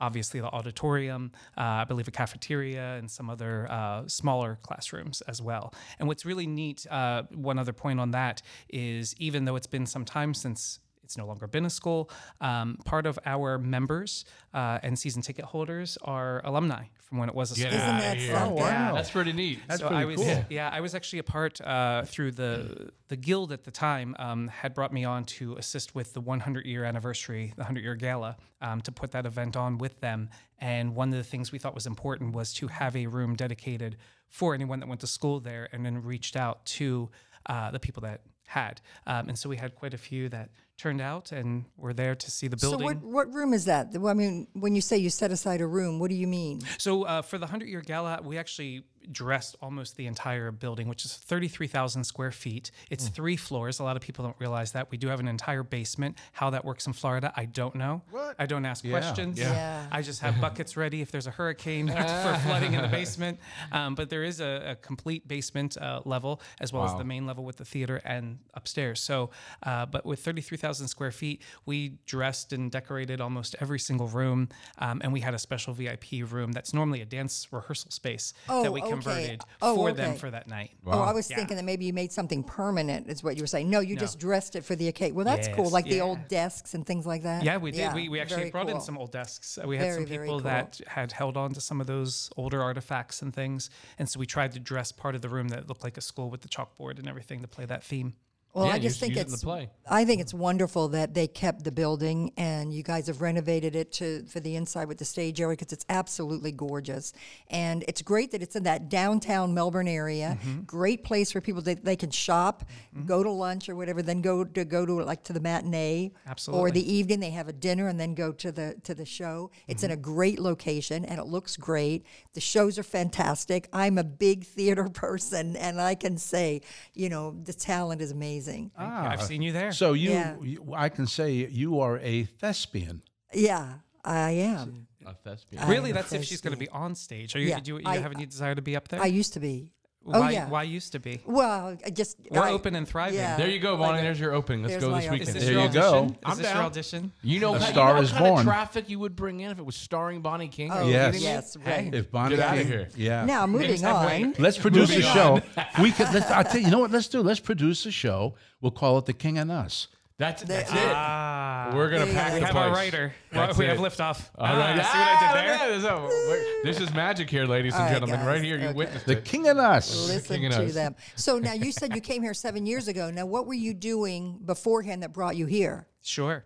Obviously, 0.02 0.42
the 0.42 0.48
auditorium, 0.48 1.32
uh, 1.58 1.62
I 1.62 1.86
believe 1.86 2.08
a 2.08 2.12
cafeteria, 2.12 2.96
and 2.96 3.10
some 3.10 3.30
other 3.30 3.72
uh, 3.72 4.04
smaller 4.08 4.60
classrooms 4.62 5.22
as 5.22 5.42
well. 5.42 5.74
And 6.00 6.08
what's 6.08 6.26
really 6.26 6.48
neat, 6.48 6.86
uh, 6.92 7.24
one 7.34 7.58
other 7.58 7.74
point 7.74 8.00
on 8.00 8.12
that 8.12 8.42
is 8.70 9.16
even 9.20 9.46
though 9.46 9.56
it's 9.56 9.68
been 9.68 9.86
some 9.86 10.04
time 10.04 10.34
since 10.34 10.80
it's 11.06 11.18
no 11.18 11.26
longer 11.26 11.48
been 11.48 11.66
a 11.66 11.70
school, 11.70 12.10
um, 12.42 12.78
part 12.84 13.06
of 13.06 13.18
our 13.26 13.58
members 13.58 14.26
uh, 14.54 14.80
and 14.84 14.98
season 14.98 15.22
ticket 15.22 15.46
holders 15.46 15.98
are 16.04 16.42
alumni 16.44 16.86
from 16.98 17.20
when 17.20 17.30
it 17.30 17.36
was 17.36 17.52
a 17.52 17.56
Get 17.56 17.72
school. 17.72 17.80
Isn't 17.80 17.98
that 18.00 18.18
here. 18.18 18.36
something? 18.36 18.56
wow. 18.56 18.96
That's 18.96 19.12
pretty 19.12 19.32
neat. 19.32 19.60
That's 19.68 19.82
so 19.82 19.88
pretty 19.88 20.02
I 20.02 20.06
was, 20.06 20.16
cool. 20.18 20.46
Yeah, 20.50 20.70
I 20.74 20.82
was 20.82 20.96
actually 20.96 21.20
a 21.20 21.24
part 21.24 21.62
uh, 21.62 22.04
through 22.04 22.32
the 22.32 22.92
the 23.08 23.16
guild 23.16 23.52
at 23.52 23.64
the 23.64 23.72
time 23.72 24.16
um, 24.18 24.48
had 24.48 24.74
brought 24.74 24.92
me 24.92 25.06
on 25.06 25.26
to 25.26 25.56
assist 25.58 25.94
with 25.94 26.14
the 26.14 26.22
100 26.22 26.66
year 26.66 26.84
anniversary, 26.84 27.54
the 27.56 27.62
100 27.62 27.84
year 27.84 27.96
gala, 27.96 28.36
um, 28.62 28.82
to 28.82 28.92
put 28.92 29.12
that 29.12 29.28
event 29.28 29.56
on 29.56 29.78
with 29.78 30.00
them. 30.02 30.30
And 30.60 30.96
one 30.96 31.10
of 31.10 31.18
the 31.18 31.24
things 31.24 31.52
we 31.52 31.60
thought 31.60 31.76
was 31.76 31.86
important 31.86 32.34
was 32.34 32.52
to 32.56 32.68
have 32.68 32.96
a 32.96 33.06
room 33.06 33.36
dedicated 33.36 33.98
for 34.28 34.56
anyone 34.56 34.80
that 34.80 34.90
went 34.90 35.02
to 35.02 35.08
school 35.08 35.40
there, 35.40 35.70
and 35.72 35.86
then 35.86 36.02
reached 36.02 36.36
out 36.36 36.66
to 36.66 37.10
uh, 37.46 37.70
the 37.72 37.80
people 37.80 38.02
that 38.02 38.22
had. 38.46 38.82
Um, 39.08 39.30
and 39.30 39.38
so 39.38 39.50
we 39.50 39.58
had 39.58 39.76
quite 39.76 39.94
a 39.94 39.98
few 39.98 40.30
that 40.30 40.50
turned 40.78 41.02
out 41.02 41.32
and 41.32 41.66
were 41.78 41.94
there 41.94 42.16
to 42.16 42.32
see 42.32 42.48
the 42.48 42.58
So 42.60 42.72
building. 42.72 42.86
what 42.86 43.02
what 43.02 43.34
room 43.34 43.54
is 43.54 43.66
that? 43.66 43.94
I 44.06 44.14
mean, 44.14 44.48
when 44.54 44.76
you 44.76 44.82
say 44.82 44.98
you 44.98 45.10
set 45.10 45.32
aside 45.32 45.62
a 45.62 45.68
room, 45.68 46.00
what 46.00 46.10
do 46.10 46.16
you 46.16 46.28
mean? 46.28 46.62
So 46.78 47.04
uh, 47.04 47.22
for 47.22 47.38
the 47.38 47.46
100 47.46 47.68
year 47.70 47.82
gala, 47.82 48.20
we 48.24 48.38
actually 48.38 48.84
dressed 49.12 49.56
almost 49.62 49.98
the 49.98 50.08
entire 50.08 50.52
building, 50.52 50.88
which 50.88 51.06
is 51.06 51.16
33,000 51.16 52.04
square 52.04 52.32
feet. 52.32 52.72
It's 52.90 53.08
three 53.08 53.36
floors. 53.36 53.80
A 53.80 53.84
lot 53.84 53.96
of 53.96 54.02
people 54.02 54.24
don't 54.26 54.36
realize 54.40 54.72
that. 54.74 54.92
We 54.92 54.98
do 54.98 55.08
have 55.08 55.20
an 55.20 55.28
entire 55.28 55.64
basement. 55.64 56.18
How 56.34 56.50
that 56.52 56.66
works 56.66 56.88
in 56.88 56.94
Florida, 56.94 57.32
I 57.36 57.46
don't 57.46 57.76
know. 57.76 58.02
What? 58.12 58.36
I 58.40 58.46
don't 58.46 58.66
ask 58.66 58.88
questions. 58.88 59.40
Yeah. 59.40 59.86
I 59.92 60.02
just 60.02 60.22
have 60.22 60.40
buckets 60.46 60.78
ready 60.78 61.02
if 61.02 61.12
there's 61.12 61.28
a 61.28 61.32
hurricane 61.32 61.88
for 62.24 62.40
flooding 62.44 62.74
in 62.74 62.82
the 62.82 62.88
basement. 62.88 63.40
Um, 63.72 63.96
but 63.96 64.10
there 64.10 64.24
is 64.24 64.40
a, 64.40 64.72
a 64.72 64.76
complete 64.76 65.28
basement 65.28 65.78
uh, 65.78 66.02
level 66.06 66.42
as 66.60 66.72
well 66.74 66.84
as 66.84 66.94
the 66.96 67.04
main 67.04 67.26
level 67.26 67.44
with 67.44 67.58
the 67.58 67.66
theater 67.66 68.02
and 68.06 68.40
upstairs. 68.54 69.00
So, 69.00 69.30
uh, 69.64 69.86
but 69.86 70.06
with 70.06 70.20
33,000 70.24 70.88
square 70.88 71.12
feet, 71.12 71.42
we 71.66 71.98
dressed 72.06 72.54
and 72.54 72.72
decorated 72.72 73.22
almost 73.22 73.56
every 73.60 73.80
single 73.80 74.08
room. 74.08 74.50
Um, 74.80 75.02
and 75.04 75.12
we 75.14 75.20
had 75.22 75.34
a 75.34 75.40
special 75.40 75.74
VIP 75.74 76.06
room 76.30 76.52
that's 76.52 76.74
normally 76.74 77.02
a 77.02 77.06
dance 77.06 77.48
rehearsal 77.52 77.92
space 77.92 78.34
Oh, 78.50 78.64
that 78.64 78.72
we 78.72 78.82
okay. 78.82 78.90
Converted 79.02 79.42
Oh, 79.62 79.76
for 79.76 79.92
them 79.94 80.16
for 80.16 80.30
that 80.32 80.48
night. 80.48 80.72
Oh, 80.86 81.02
I 81.02 81.12
was 81.14 81.30
Yeah. 81.30 81.38
thinking 81.38 81.58
that 81.58 81.64
maybe 81.66 81.86
you 81.86 81.94
made 81.94 82.12
something 82.12 82.44
permanent, 82.44 83.08
is 83.10 83.24
what 83.24 83.36
you 83.36 83.44
were 83.44 83.48
saying. 83.48 83.70
No, 83.70 83.80
you 83.80 83.96
just 83.96 84.20
dressed 84.20 84.56
it 84.56 84.64
for 84.66 84.76
the 84.76 84.88
occasion. 84.88 85.16
Well, 85.16 85.26
that's 85.26 85.48
cool, 85.50 85.66
Yes, 85.66 85.74
like 85.74 85.86
the 85.86 86.02
old 86.02 86.28
desks 86.28 86.74
and 86.74 86.86
things 86.86 87.06
like 87.06 87.24
that. 87.24 87.44
Yeah, 87.44 87.58
we 87.58 87.72
did. 87.72 87.94
we, 87.94 88.10
we 88.10 88.20
actually 88.20 88.38
very 88.42 88.52
brought 88.52 88.70
in 88.70 88.82
some 88.82 88.98
old 88.98 89.12
desks. 89.12 89.58
Uh, 89.58 89.68
We 89.68 89.78
had 89.78 89.84
Very, 89.86 89.96
some 90.02 90.06
people 90.06 90.26
cool. 90.28 90.40
that 90.42 90.80
had 90.88 91.12
held 91.12 91.38
on 91.38 91.54
to 91.54 91.62
some 91.62 91.82
of 91.82 91.88
those 91.88 92.30
older 92.38 92.62
artifacts 92.62 93.22
and 93.22 93.34
things. 93.34 93.70
And 94.00 94.10
so 94.10 94.20
we 94.20 94.26
tried 94.26 94.52
to 94.54 94.60
dress 94.60 94.92
part 94.92 95.16
of 95.16 95.22
the 95.22 95.30
room 95.30 95.48
that 95.50 95.68
looked 95.68 95.84
like 95.84 95.98
a 95.98 96.02
school 96.02 96.30
with 96.30 96.42
the 96.42 96.50
chalkboard 96.50 97.00
and 97.00 97.08
everything 97.08 97.42
to 97.42 97.48
play 97.48 97.66
that 97.66 97.84
theme. 97.84 98.14
Well, 98.56 98.68
Yeah, 98.68 98.72
I 98.72 98.80
just 98.80 99.02
think 99.02 99.16
use 99.16 99.20
it 99.20 99.28
in 99.28 99.34
it's. 99.34 99.44
I 99.88 100.06
think 100.06 100.22
it's 100.22 100.34
wonderful 100.34 100.88
that 100.90 101.14
they 101.14 101.28
kept 101.28 101.66
the 101.66 101.74
building 101.74 102.32
and 102.38 102.74
you 102.74 102.84
guys 102.84 103.08
have 103.08 103.22
renovated 103.22 103.76
it 103.76 103.92
to 103.94 104.24
for 104.28 104.40
the 104.40 104.56
inside 104.56 104.88
with 104.88 104.98
the 104.98 105.04
stage 105.04 105.42
area 105.42 105.58
because 105.58 105.74
it's 105.74 105.86
absolutely 105.90 106.54
gorgeous. 106.54 107.12
And 107.50 107.84
it's 107.90 108.02
great 108.02 108.32
that 108.32 108.42
it's 108.42 108.56
in 108.56 108.64
that 108.64 108.88
downtown 108.88 109.54
Melbourne 109.54 109.90
area. 109.90 110.40
Mm-hmm. 110.40 110.62
Great 110.62 111.04
place 111.04 111.34
for 111.34 111.42
people 111.42 111.62
that 111.64 111.84
they 111.84 111.98
can 111.98 112.12
shop, 112.12 112.64
go 113.06 113.24
to 113.24 113.30
lunch 113.30 113.68
or 113.68 113.76
whatever, 113.76 114.02
then 114.02 114.22
go 114.22 114.46
to 114.46 114.64
go 114.64 114.86
to 114.86 115.04
like 115.04 115.24
to 115.26 115.34
the 115.34 115.42
matinee 115.42 116.14
absolutely. 116.26 116.62
or 116.62 116.72
the 116.72 116.94
evening 116.94 117.20
they 117.20 117.32
have 117.32 117.50
a 117.50 117.54
dinner 117.54 117.90
and 117.90 118.00
then 118.00 118.16
go 118.16 118.32
to 118.32 118.54
the 118.54 118.78
to 118.84 118.96
the 118.96 119.06
show. 119.06 119.52
It's 119.68 119.84
in 119.84 119.92
a 119.92 119.98
great 119.98 120.40
location 120.40 121.04
and 121.04 121.20
it 121.20 121.26
looks 121.26 121.58
great. 121.58 122.06
The 122.34 122.42
shows 122.42 122.80
are 122.80 122.84
fantastic. 122.84 123.68
I'm 123.74 123.98
a 123.98 124.04
big 124.06 124.46
theater 124.46 124.88
person 124.94 125.58
and 125.58 125.82
I 125.82 125.96
can 125.96 126.18
say, 126.18 126.62
you 126.94 127.10
know, 127.10 127.36
the 127.44 127.54
talent 127.54 128.02
is 128.02 128.12
amazing. 128.12 128.45
I've 128.48 129.20
ah. 129.20 129.24
seen 129.24 129.42
you 129.42 129.52
there. 129.52 129.72
So 129.72 129.94
you, 129.94 130.12
Yeah. 130.12 130.36
you, 130.42 130.74
I 130.76 130.90
can 130.90 131.08
say 131.08 131.32
you 131.34 131.80
are 131.80 132.00
a 132.00 132.24
thespian. 132.24 133.02
Yeah, 133.34 133.76
I 134.04 134.32
am. 134.32 134.88
A 135.06 135.14
thespian. 135.14 135.68
really, 135.68 135.92
I'm 135.92 135.98
a 135.98 136.00
that's 136.00 136.14
if 136.14 136.24
she's 136.26 136.42
going 136.42 136.54
to 136.54 136.60
be 136.60 136.70
on 136.70 136.96
stage. 136.96 137.36
Are 137.36 137.40
you, 137.40 137.50
Yeah, 137.50 137.60
do 137.60 137.74
you, 137.74 137.78
you 137.80 137.84
I- 137.86 137.98
have 137.98 138.14
any 138.14 138.26
desire 138.26 138.56
to 138.56 138.62
be 138.62 138.76
up 138.76 138.88
there? 138.88 139.02
I 139.02 139.06
used 139.06 139.34
to 139.34 139.40
be. 139.40 139.75
Oh, 140.08 140.20
why, 140.20 140.32
yeah. 140.32 140.48
why 140.48 140.62
used 140.62 140.92
to 140.92 141.00
be? 141.00 141.20
Well, 141.26 141.78
I 141.84 141.90
just 141.90 142.18
We're 142.30 142.40
I- 142.42 142.52
open 142.52 142.76
and 142.76 142.88
thriving. 142.88 143.18
yeah. 143.18 143.38
There 143.38 143.50
you 143.50 143.60
go, 143.60 143.76
Bonnie. 143.76 144.00
a- 144.00 144.02
There's 144.04 144.20
your 144.20 144.34
opening. 144.34 144.62
Let's 144.62 144.74
There's 144.74 144.84
go 144.84 144.92
my 144.92 144.98
this 144.98 145.06
opening. 145.08 145.20
weekend. 145.20 145.28
Is 145.30 145.34
this 145.34 145.44
There 145.46 145.54
your 145.54 145.64
you 145.64 145.70
go. 145.74 145.80
audition? 145.96 146.10
Is 146.12 146.18
I'm 146.26 146.38
this 146.38 146.46
your 146.46 146.54
down. 146.54 146.66
audition? 146.66 147.12
You 147.24 147.40
know, 147.40 147.56
A 147.56 147.60
you 147.60 147.66
Star 147.66 147.94
know 147.96 148.02
is 148.02 148.12
what 148.12 148.18
kind 148.20 148.30
Born. 148.30 148.40
of 148.42 148.46
traffic 148.46 148.90
you 148.90 149.00
would 149.00 149.16
bring 149.16 149.40
in 149.40 149.50
if 149.50 149.58
it 149.58 149.66
was 149.66 149.76
starring 149.76 150.22
Bonnie 150.22 150.48
King? 150.48 150.70
Are 150.72 150.82
Oh, 150.82 150.86
you 150.86 150.92
Yes. 150.94 151.06
kidding 151.14 151.22
me? 151.28 151.34
yes, 151.34 151.58
right. 151.66 151.94
If 151.96 152.12
Bonnie 152.12 152.36
Get 152.36 152.46
outta 152.48 152.58
King- 152.60 152.68
here. 152.68 152.90
Yeah. 152.96 153.26
Now 153.26 153.48
moving 153.48 153.84
on. 153.84 154.36
Let's 154.38 154.60
produce 154.60 154.92
a 154.92 154.96
Moving 155.00 155.12
show. 155.12 155.42
we 155.82 155.92
could. 155.92 156.14
Let's, 156.14 156.30
I'll 156.30 156.44
tell 156.44 156.58
you. 156.60 156.66
You 156.66 156.72
know 156.72 156.80
what? 156.80 156.92
Let's 156.92 157.08
do. 157.08 157.22
Let's 157.22 157.40
produce 157.40 157.86
a 157.88 157.92
show. 157.92 158.36
We'll 158.62 158.72
call 158.72 159.00
it 159.00 159.06
The 159.06 159.14
King 159.14 159.40
and 159.40 159.52
Us. 159.52 159.88
That's 160.18 160.44
that's 160.44 160.72
it. 160.72 160.78
Ah, 160.80 161.72
We're 161.76 161.90
gonna 161.90 162.06
There 162.06 162.14
pack 162.14 162.28
go. 162.30 162.36
the 162.36 162.40
we 162.40 162.46
have 162.46 162.52
place. 162.52 162.64
our 162.66 162.72
writer. 162.74 163.14
That's 163.34 163.58
we 163.58 163.66
it. 163.66 163.70
have 163.70 163.80
liftoff. 163.80 164.30
All 164.38 164.48
right. 164.56 164.80
Ah, 164.80 164.84
see 164.84 164.98
what 164.98 165.08
I 165.10 165.20
did 165.20 165.60
there? 165.60 165.76
yeah, 165.76 165.82
so, 165.82 166.64
this 166.64 166.80
is 166.80 166.94
magic 166.94 167.30
here, 167.30 167.46
ladies 167.46 167.74
and 167.74 167.82
All 167.82 167.88
right, 167.88 167.94
gentlemen. 167.96 168.20
guys. 168.20 168.26
Right 168.28 168.42
here, 168.42 168.58
you 168.58 168.68
Okay. 168.68 168.74
witnessed 168.78 169.06
The 169.08 169.18
it. 169.18 169.26
King 169.26 169.50
and 169.50 169.60
Us. 169.60 170.08
Listen 170.08 170.40
King 170.40 170.52
to 170.52 170.66
Us. 170.68 170.74
them. 170.74 170.96
So 171.16 171.38
now 171.38 171.52
you 171.52 171.74
said 171.74 171.94
you 171.94 172.00
came 172.00 172.22
here 172.22 172.34
seven 172.34 172.66
years 172.66 172.88
ago. 172.88 173.12
Now, 173.12 173.26
what 173.26 173.46
were 173.46 173.54
you 173.56 173.74
doing 173.74 174.40
beforehand 174.46 175.04
that 175.04 175.12
brought 175.12 175.36
you 175.36 175.48
here? 175.48 175.88
Sure. 176.02 176.46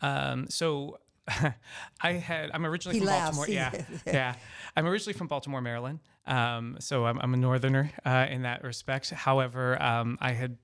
Um, 0.00 0.46
so 0.48 0.98
I 2.00 2.12
had 2.12 2.50
I'm 2.54 2.64
originally 2.64 2.94
He 2.94 3.00
from 3.00 3.08
laughs. 3.08 3.36
Baltimore. 3.36 3.54
Yeah, 3.54 3.84
yeah. 4.06 4.34
I'm 4.74 4.86
originally 4.86 5.12
from 5.18 5.26
Baltimore, 5.26 5.60
Maryland. 5.60 5.98
Um, 6.26 6.76
so 6.80 7.04
I'm, 7.04 7.18
I'm 7.20 7.34
a 7.34 7.36
northerner 7.36 7.90
uh, 8.06 8.26
in 8.30 8.42
that 8.42 8.62
respect. 8.64 9.10
However, 9.10 9.80
um, 9.82 10.16
I 10.22 10.32
had 10.32 10.56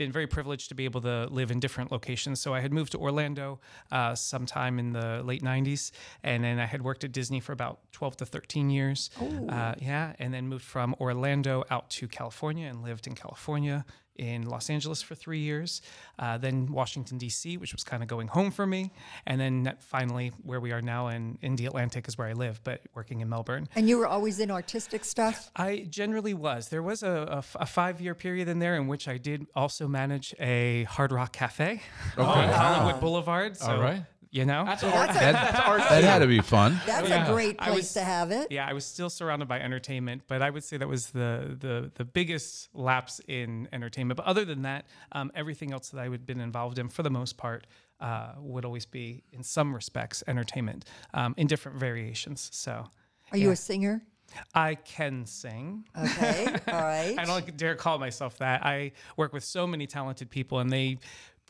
been 0.00 0.10
very 0.10 0.26
privileged 0.26 0.70
to 0.70 0.74
be 0.74 0.86
able 0.86 1.02
to 1.02 1.26
live 1.30 1.50
in 1.50 1.60
different 1.60 1.92
locations. 1.92 2.40
So 2.40 2.54
I 2.54 2.60
had 2.60 2.72
moved 2.72 2.92
to 2.92 2.98
Orlando 2.98 3.60
uh, 3.92 4.14
sometime 4.14 4.78
in 4.78 4.94
the 4.94 5.22
late 5.22 5.42
90s, 5.42 5.90
and 6.24 6.42
then 6.42 6.58
I 6.58 6.64
had 6.64 6.80
worked 6.80 7.04
at 7.04 7.12
Disney 7.12 7.38
for 7.38 7.52
about 7.52 7.80
12 7.92 8.16
to 8.16 8.26
13 8.26 8.70
years. 8.70 9.10
Uh, 9.50 9.74
yeah, 9.78 10.14
and 10.18 10.32
then 10.32 10.48
moved 10.48 10.64
from 10.64 10.94
Orlando 10.98 11.64
out 11.70 11.90
to 11.90 12.08
California 12.08 12.66
and 12.66 12.82
lived 12.82 13.06
in 13.06 13.14
California 13.14 13.84
in 14.16 14.46
Los 14.48 14.68
Angeles 14.70 15.00
for 15.02 15.14
three 15.14 15.40
years, 15.40 15.82
uh, 16.18 16.36
then 16.38 16.66
Washington 16.70 17.18
D.C., 17.18 17.56
which 17.56 17.72
was 17.72 17.82
kind 17.82 18.02
of 18.02 18.08
going 18.08 18.28
home 18.28 18.50
for 18.50 18.66
me, 18.66 18.92
and 19.26 19.40
then 19.40 19.74
finally 19.78 20.32
where 20.42 20.60
we 20.60 20.72
are 20.72 20.82
now 20.82 21.08
in 21.08 21.38
in 21.42 21.56
the 21.56 21.66
Atlantic 21.66 22.06
is 22.08 22.18
where 22.18 22.28
I 22.28 22.32
live, 22.32 22.60
but 22.64 22.82
working 22.94 23.20
in 23.20 23.28
Melbourne. 23.28 23.68
And 23.74 23.88
you 23.88 23.98
were 23.98 24.06
always 24.06 24.40
in 24.40 24.50
artistic 24.50 25.04
stuff? 25.04 25.50
I 25.56 25.86
generally 25.88 26.34
was. 26.34 26.68
There 26.68 26.82
was 26.82 27.02
a 27.02 27.42
five-year 27.42 28.14
period 28.14 28.48
in 28.48 28.58
there 28.58 28.76
in 28.76 28.86
which 28.88 29.08
I 29.08 29.16
did 29.18 29.46
also 29.54 29.88
manage 29.88 30.34
a 30.38 30.84
Hard 30.84 31.12
Rock 31.12 31.32
Cafe 31.32 31.80
on 32.16 32.48
Hollywood 32.52 33.00
Boulevard. 33.00 33.56
So, 33.56 33.72
All 33.72 33.80
right. 33.80 34.04
You 34.32 34.44
know, 34.44 34.64
That's 34.64 34.82
That's 34.82 34.94
art. 34.96 35.10
a- 35.10 35.12
That's 35.18 35.58
art. 35.66 35.80
That 35.88 36.04
had 36.04 36.20
to 36.20 36.28
be 36.28 36.40
fun. 36.40 36.80
That's 36.86 37.08
Yeah. 37.08 37.26
a 37.26 37.32
great 37.32 37.58
place 37.58 37.74
was- 37.74 37.92
to 37.94 38.04
have 38.04 38.30
it. 38.30 38.52
yeah, 38.52 38.64
I 38.64 38.72
was 38.72 38.84
still 38.86 39.10
surrounded 39.10 39.48
by 39.48 39.58
entertainment, 39.58 40.22
but 40.28 40.40
I 40.40 40.50
would 40.50 40.62
say 40.62 40.76
that 40.76 40.86
was 40.86 41.10
the 41.10 41.56
the 41.58 41.90
the 41.96 42.04
biggest 42.04 42.68
lapse 42.72 43.20
in 43.26 43.66
entertainment. 43.72 44.16
But 44.18 44.26
other 44.26 44.44
than 44.44 44.62
that, 44.62 44.86
um, 45.10 45.32
everything 45.34 45.72
else 45.72 45.88
that 45.88 45.98
I 46.00 46.08
had 46.08 46.26
been 46.26 46.40
involved 46.40 46.78
in, 46.78 46.88
for 46.88 47.02
the 47.02 47.10
most 47.10 47.38
part, 47.38 47.66
uh, 47.98 48.34
would 48.38 48.64
always 48.64 48.86
be, 48.86 49.24
in 49.32 49.42
some 49.42 49.74
respects, 49.74 50.22
entertainment 50.28 50.84
um, 51.12 51.34
in 51.36 51.48
different 51.48 51.78
variations. 51.78 52.50
So 52.52 52.86
Are 53.32 53.36
you 53.38 53.50
a 53.50 53.56
singer? 53.56 54.00
I 54.54 54.76
can 54.76 55.26
sing. 55.26 55.84
Okay, 56.00 56.46
all 56.68 56.74
right. 56.80 57.16
I 57.18 57.24
don't 57.24 57.56
dare 57.56 57.74
call 57.74 57.98
myself 57.98 58.38
that. 58.38 58.64
I 58.64 58.92
work 59.16 59.32
with 59.32 59.42
so 59.42 59.66
many 59.66 59.88
talented 59.88 60.30
people, 60.30 60.60
and 60.60 60.70
they 60.72 60.98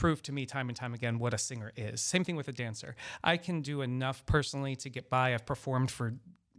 prove 0.01 0.23
to 0.23 0.33
me 0.33 0.47
time 0.47 0.69
and 0.71 0.77
time 0.77 0.95
again 0.95 1.19
what 1.19 1.33
a 1.35 1.39
singer 1.39 1.71
is. 1.77 2.01
Same 2.01 2.25
thing 2.25 2.35
with 2.35 2.49
a 2.49 2.53
dancer. 2.53 2.97
I 3.23 3.37
can 3.37 3.61
do 3.61 3.83
enough 3.83 4.25
personally 4.25 4.75
to 4.77 4.89
get 4.89 5.11
by. 5.11 5.35
I've 5.35 5.45
performed 5.47 5.91
for 5.91 6.15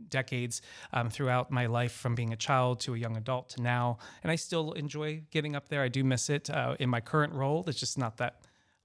decades 0.09 0.61
um, 0.93 1.09
throughout 1.09 1.51
my 1.51 1.65
life 1.65 1.91
from 1.91 2.13
being 2.15 2.33
a 2.33 2.35
child 2.35 2.79
to 2.81 2.93
a 2.93 2.97
young 2.97 3.15
adult 3.17 3.49
to 3.49 3.61
now 3.61 3.99
and 4.23 4.31
i 4.31 4.35
still 4.35 4.71
enjoy 4.71 5.21
getting 5.29 5.55
up 5.55 5.69
there 5.69 5.83
i 5.83 5.87
do 5.87 6.03
miss 6.03 6.27
it 6.27 6.49
uh, 6.49 6.75
in 6.79 6.89
my 6.89 6.99
current 6.99 7.31
role 7.33 7.63
It's 7.67 7.79
just 7.79 7.99
not 7.99 8.17
that 8.17 8.33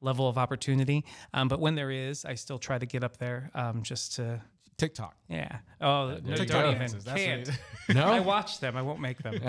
level 0.02 0.28
of 0.28 0.36
opportunity 0.36 1.06
um, 1.32 1.48
but 1.48 1.58
when 1.58 1.74
there 1.74 1.90
is 1.90 2.26
i 2.26 2.34
still 2.34 2.58
try 2.58 2.76
to 2.78 2.84
get 2.84 3.02
up 3.02 3.16
there 3.16 3.50
um, 3.54 3.82
just 3.82 4.16
to 4.16 4.42
TikTok. 4.76 5.16
yeah 5.28 5.60
oh 5.80 6.18
no, 6.22 6.34
you 6.36 6.44
don't 6.44 6.66
even 6.66 6.78
Dances, 6.80 7.04
that's 7.04 7.18
what 7.18 7.26
can't 7.26 7.48
it- 7.88 7.94
No. 7.94 8.04
i 8.08 8.20
watch 8.20 8.60
them 8.60 8.76
i 8.76 8.82
won't 8.82 9.00
make 9.00 9.22
them 9.22 9.34
no, 9.42 9.48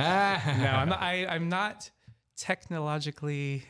I'm 0.80 0.88
not. 0.90 1.02
I, 1.02 1.26
I'm 1.28 1.50
not 1.50 1.92
technologically 2.38 3.64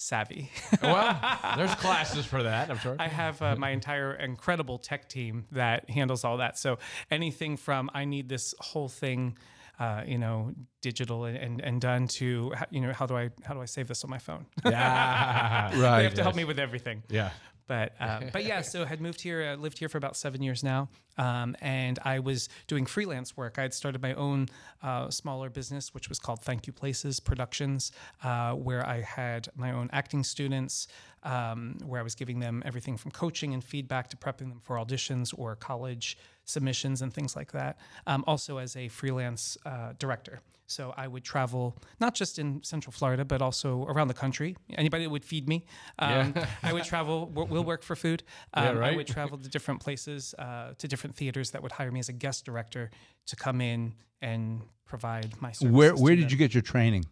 savvy. 0.00 0.50
well, 0.82 1.18
there's 1.56 1.74
classes 1.74 2.24
for 2.24 2.42
that. 2.42 2.70
I'm 2.70 2.78
sure. 2.78 2.96
I 2.98 3.06
have 3.08 3.40
uh, 3.42 3.54
my 3.56 3.70
entire 3.70 4.14
incredible 4.14 4.78
tech 4.78 5.08
team 5.08 5.44
that 5.52 5.90
handles 5.90 6.24
all 6.24 6.38
that. 6.38 6.58
So 6.58 6.78
anything 7.10 7.56
from 7.58 7.90
I 7.92 8.06
need 8.06 8.28
this 8.28 8.54
whole 8.60 8.88
thing, 8.88 9.36
uh, 9.78 10.02
you 10.06 10.16
know, 10.16 10.52
digital 10.80 11.24
and, 11.26 11.36
and, 11.36 11.60
and 11.60 11.80
done 11.80 12.08
to 12.08 12.52
you 12.70 12.80
know 12.80 12.92
how 12.94 13.04
do 13.06 13.14
I 13.16 13.30
how 13.44 13.52
do 13.54 13.60
I 13.60 13.66
save 13.66 13.88
this 13.88 14.02
on 14.02 14.10
my 14.10 14.18
phone? 14.18 14.46
yeah. 14.64 15.70
they 15.74 15.78
Right. 15.80 16.02
have 16.04 16.14
to 16.14 16.22
help 16.22 16.34
me 16.34 16.44
with 16.44 16.58
everything. 16.58 17.02
Yeah. 17.10 17.30
But 17.70 17.92
uh, 18.00 18.22
but 18.32 18.44
yeah, 18.44 18.62
so 18.62 18.84
had 18.84 19.00
moved 19.00 19.20
here, 19.20 19.52
uh, 19.52 19.54
lived 19.54 19.78
here 19.78 19.88
for 19.88 19.96
about 19.96 20.16
seven 20.16 20.42
years 20.42 20.64
now, 20.64 20.88
um, 21.18 21.54
and 21.60 22.00
I 22.04 22.18
was 22.18 22.48
doing 22.66 22.84
freelance 22.84 23.36
work. 23.36 23.60
I 23.60 23.62
had 23.62 23.72
started 23.72 24.02
my 24.02 24.12
own 24.14 24.48
uh, 24.82 25.08
smaller 25.10 25.48
business, 25.48 25.94
which 25.94 26.08
was 26.08 26.18
called 26.18 26.42
Thank 26.42 26.66
You 26.66 26.72
Places 26.72 27.20
Productions, 27.20 27.92
uh, 28.24 28.54
where 28.54 28.84
I 28.84 29.02
had 29.02 29.46
my 29.54 29.70
own 29.70 29.88
acting 29.92 30.24
students, 30.24 30.88
um, 31.22 31.78
where 31.86 32.00
I 32.00 32.02
was 32.02 32.16
giving 32.16 32.40
them 32.40 32.60
everything 32.66 32.96
from 32.96 33.12
coaching 33.12 33.54
and 33.54 33.62
feedback 33.62 34.08
to 34.08 34.16
prepping 34.16 34.48
them 34.48 34.60
for 34.64 34.74
auditions 34.74 35.32
or 35.38 35.54
college 35.54 36.18
submissions 36.50 37.02
and 37.02 37.12
things 37.12 37.36
like 37.36 37.52
that. 37.52 37.78
Um, 38.06 38.24
also 38.26 38.58
as 38.58 38.76
a 38.76 38.88
freelance 38.88 39.56
uh, 39.64 39.92
director. 39.98 40.40
So 40.70 40.94
I 40.96 41.08
would 41.08 41.24
travel 41.24 41.76
not 41.98 42.14
just 42.14 42.38
in 42.38 42.62
Central 42.62 42.92
Florida, 42.92 43.24
but 43.24 43.42
also 43.42 43.84
around 43.86 44.06
the 44.06 44.14
country. 44.14 44.56
Anybody 44.74 45.04
that 45.04 45.10
would 45.10 45.24
feed 45.24 45.48
me, 45.48 45.66
um, 45.98 46.32
I 46.62 46.72
would 46.72 46.84
travel. 46.84 47.26
We'll 47.26 47.64
work 47.64 47.82
for 47.82 47.96
food. 47.96 48.22
Um, 48.54 48.64
I 48.64 48.72
right. 48.72 48.96
would 48.96 49.08
travel 49.08 49.36
to 49.36 49.48
different 49.48 49.80
places, 49.80 50.32
uh, 50.38 50.74
to 50.78 50.86
different 50.86 51.16
theaters 51.16 51.50
that 51.50 51.62
would 51.62 51.72
hire 51.72 51.90
me 51.90 51.98
as 51.98 52.08
a 52.08 52.12
guest 52.12 52.44
director 52.44 52.90
to 53.26 53.36
come 53.36 53.60
in 53.60 53.94
and 54.22 54.62
provide 54.86 55.40
my 55.40 55.50
services. 55.50 55.76
Where 55.76 55.94
Where 55.94 56.14
them. 56.14 56.22
did 56.22 56.32
you 56.32 56.38
get 56.38 56.54
your 56.54 56.62
training? 56.62 57.04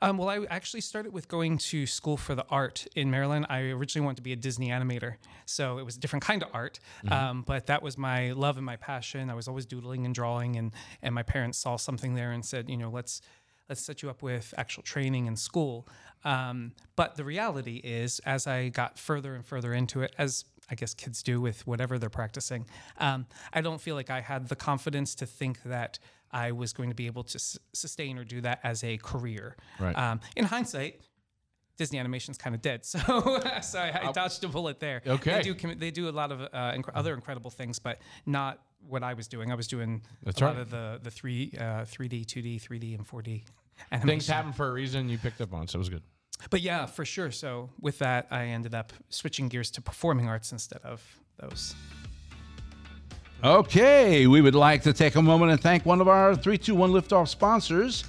Um, 0.00 0.18
well, 0.18 0.28
I 0.28 0.44
actually 0.50 0.80
started 0.80 1.12
with 1.12 1.28
going 1.28 1.58
to 1.58 1.86
school 1.86 2.16
for 2.16 2.34
the 2.34 2.44
art 2.50 2.86
in 2.96 3.10
Maryland. 3.10 3.46
I 3.48 3.60
originally 3.70 4.04
wanted 4.04 4.16
to 4.16 4.22
be 4.22 4.32
a 4.32 4.36
Disney 4.36 4.68
animator, 4.68 5.14
so 5.46 5.78
it 5.78 5.84
was 5.84 5.96
a 5.96 6.00
different 6.00 6.24
kind 6.24 6.42
of 6.42 6.48
art. 6.52 6.80
Um, 7.10 7.42
but 7.42 7.66
that 7.66 7.82
was 7.82 7.98
my 7.98 8.32
love 8.32 8.56
and 8.56 8.66
my 8.66 8.76
passion. 8.76 9.30
I 9.30 9.34
was 9.34 9.48
always 9.48 9.66
doodling 9.66 10.06
and 10.06 10.14
drawing, 10.14 10.56
and 10.56 10.72
and 11.02 11.14
my 11.14 11.22
parents 11.22 11.58
saw 11.58 11.76
something 11.76 12.14
there 12.14 12.32
and 12.32 12.44
said, 12.44 12.68
you 12.68 12.76
know, 12.76 12.90
let's 12.90 13.20
let's 13.68 13.80
set 13.80 14.02
you 14.02 14.10
up 14.10 14.22
with 14.22 14.52
actual 14.56 14.82
training 14.82 15.26
in 15.26 15.36
school. 15.36 15.88
Um, 16.24 16.72
but 16.96 17.16
the 17.16 17.24
reality 17.24 17.76
is, 17.82 18.20
as 18.20 18.46
I 18.46 18.68
got 18.68 18.98
further 18.98 19.34
and 19.34 19.44
further 19.44 19.72
into 19.72 20.02
it, 20.02 20.14
as 20.18 20.44
I 20.70 20.74
guess 20.74 20.94
kids 20.94 21.22
do 21.22 21.40
with 21.40 21.66
whatever 21.66 21.98
they're 21.98 22.10
practicing, 22.10 22.66
um, 22.98 23.26
I 23.52 23.60
don't 23.60 23.80
feel 23.80 23.94
like 23.94 24.10
I 24.10 24.20
had 24.20 24.48
the 24.48 24.56
confidence 24.56 25.14
to 25.16 25.26
think 25.26 25.62
that 25.64 25.98
I 26.32 26.52
was 26.52 26.72
going 26.72 26.88
to 26.88 26.94
be 26.94 27.06
able 27.06 27.24
to 27.24 27.36
s- 27.36 27.58
sustain 27.72 28.18
or 28.18 28.24
do 28.24 28.40
that 28.42 28.60
as 28.62 28.82
a 28.84 28.96
career. 28.98 29.56
Right. 29.78 29.96
Um, 29.96 30.20
in 30.36 30.44
hindsight, 30.44 31.00
Disney 31.76 31.98
animation's 31.98 32.38
kind 32.38 32.54
of 32.54 32.62
dead, 32.62 32.84
so 32.84 32.98
so 33.62 33.78
I, 33.78 34.08
I 34.08 34.12
dodged 34.12 34.44
a 34.44 34.48
bullet 34.48 34.78
there. 34.80 35.02
Okay. 35.06 35.32
they 35.34 35.42
do 35.42 35.54
com- 35.54 35.78
they 35.78 35.90
do 35.90 36.08
a 36.08 36.10
lot 36.12 36.30
of 36.32 36.40
uh, 36.42 36.46
inc- 36.72 36.90
other 36.94 37.14
incredible 37.14 37.50
things, 37.50 37.78
but 37.78 38.00
not 38.26 38.60
what 38.86 39.02
I 39.02 39.14
was 39.14 39.28
doing. 39.28 39.50
I 39.50 39.54
was 39.54 39.66
doing 39.68 40.02
That's 40.22 40.40
a 40.40 40.44
right. 40.44 40.52
lot 40.52 40.60
of 40.60 40.70
the 40.70 41.00
the 41.02 41.10
three 41.10 41.52
uh, 41.58 41.84
3D, 41.84 42.26
2D, 42.26 42.60
3D, 42.62 42.94
and 42.96 43.06
4D. 43.06 43.42
Things 44.04 44.26
happen 44.26 44.52
for 44.52 44.68
a 44.68 44.72
reason. 44.72 45.08
You 45.08 45.18
picked 45.18 45.40
up 45.40 45.52
on, 45.54 45.66
so 45.66 45.76
it 45.76 45.80
was 45.80 45.88
good. 45.88 46.02
But 46.50 46.60
yeah, 46.60 46.86
for 46.86 47.04
sure. 47.04 47.30
So 47.30 47.70
with 47.80 47.98
that, 48.00 48.26
I 48.30 48.46
ended 48.46 48.74
up 48.74 48.92
switching 49.08 49.48
gears 49.48 49.70
to 49.72 49.80
performing 49.82 50.28
arts 50.28 50.52
instead 50.52 50.80
of 50.84 51.02
those. 51.40 51.74
Okay, 53.44 54.28
we 54.28 54.40
would 54.40 54.54
like 54.54 54.82
to 54.82 54.92
take 54.92 55.16
a 55.16 55.22
moment 55.22 55.50
and 55.50 55.60
thank 55.60 55.84
one 55.84 56.00
of 56.00 56.06
our 56.06 56.36
321 56.36 56.92
Liftoff 56.92 57.26
sponsors. 57.26 58.04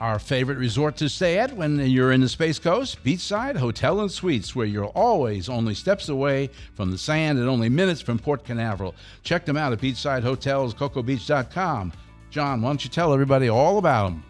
Our 0.00 0.18
favorite 0.18 0.56
resort 0.56 0.96
to 0.96 1.10
stay 1.10 1.38
at 1.38 1.54
when 1.54 1.78
you're 1.78 2.12
in 2.12 2.22
the 2.22 2.28
Space 2.28 2.58
Coast, 2.58 3.04
Beachside 3.04 3.58
Hotel 3.58 4.00
and 4.00 4.10
Suites, 4.10 4.56
where 4.56 4.64
you're 4.64 4.86
always 4.86 5.50
only 5.50 5.74
steps 5.74 6.08
away 6.08 6.48
from 6.72 6.90
the 6.90 6.96
sand 6.96 7.38
and 7.38 7.50
only 7.50 7.68
minutes 7.68 8.00
from 8.00 8.18
Port 8.18 8.44
Canaveral. 8.44 8.94
Check 9.24 9.44
them 9.44 9.58
out 9.58 9.74
at 9.74 9.80
beachsidehotels.cocobeach.com. 9.80 11.92
John, 12.30 12.62
why 12.62 12.70
don't 12.70 12.82
you 12.82 12.88
tell 12.88 13.12
everybody 13.12 13.50
all 13.50 13.76
about 13.76 14.08
them? 14.08 14.24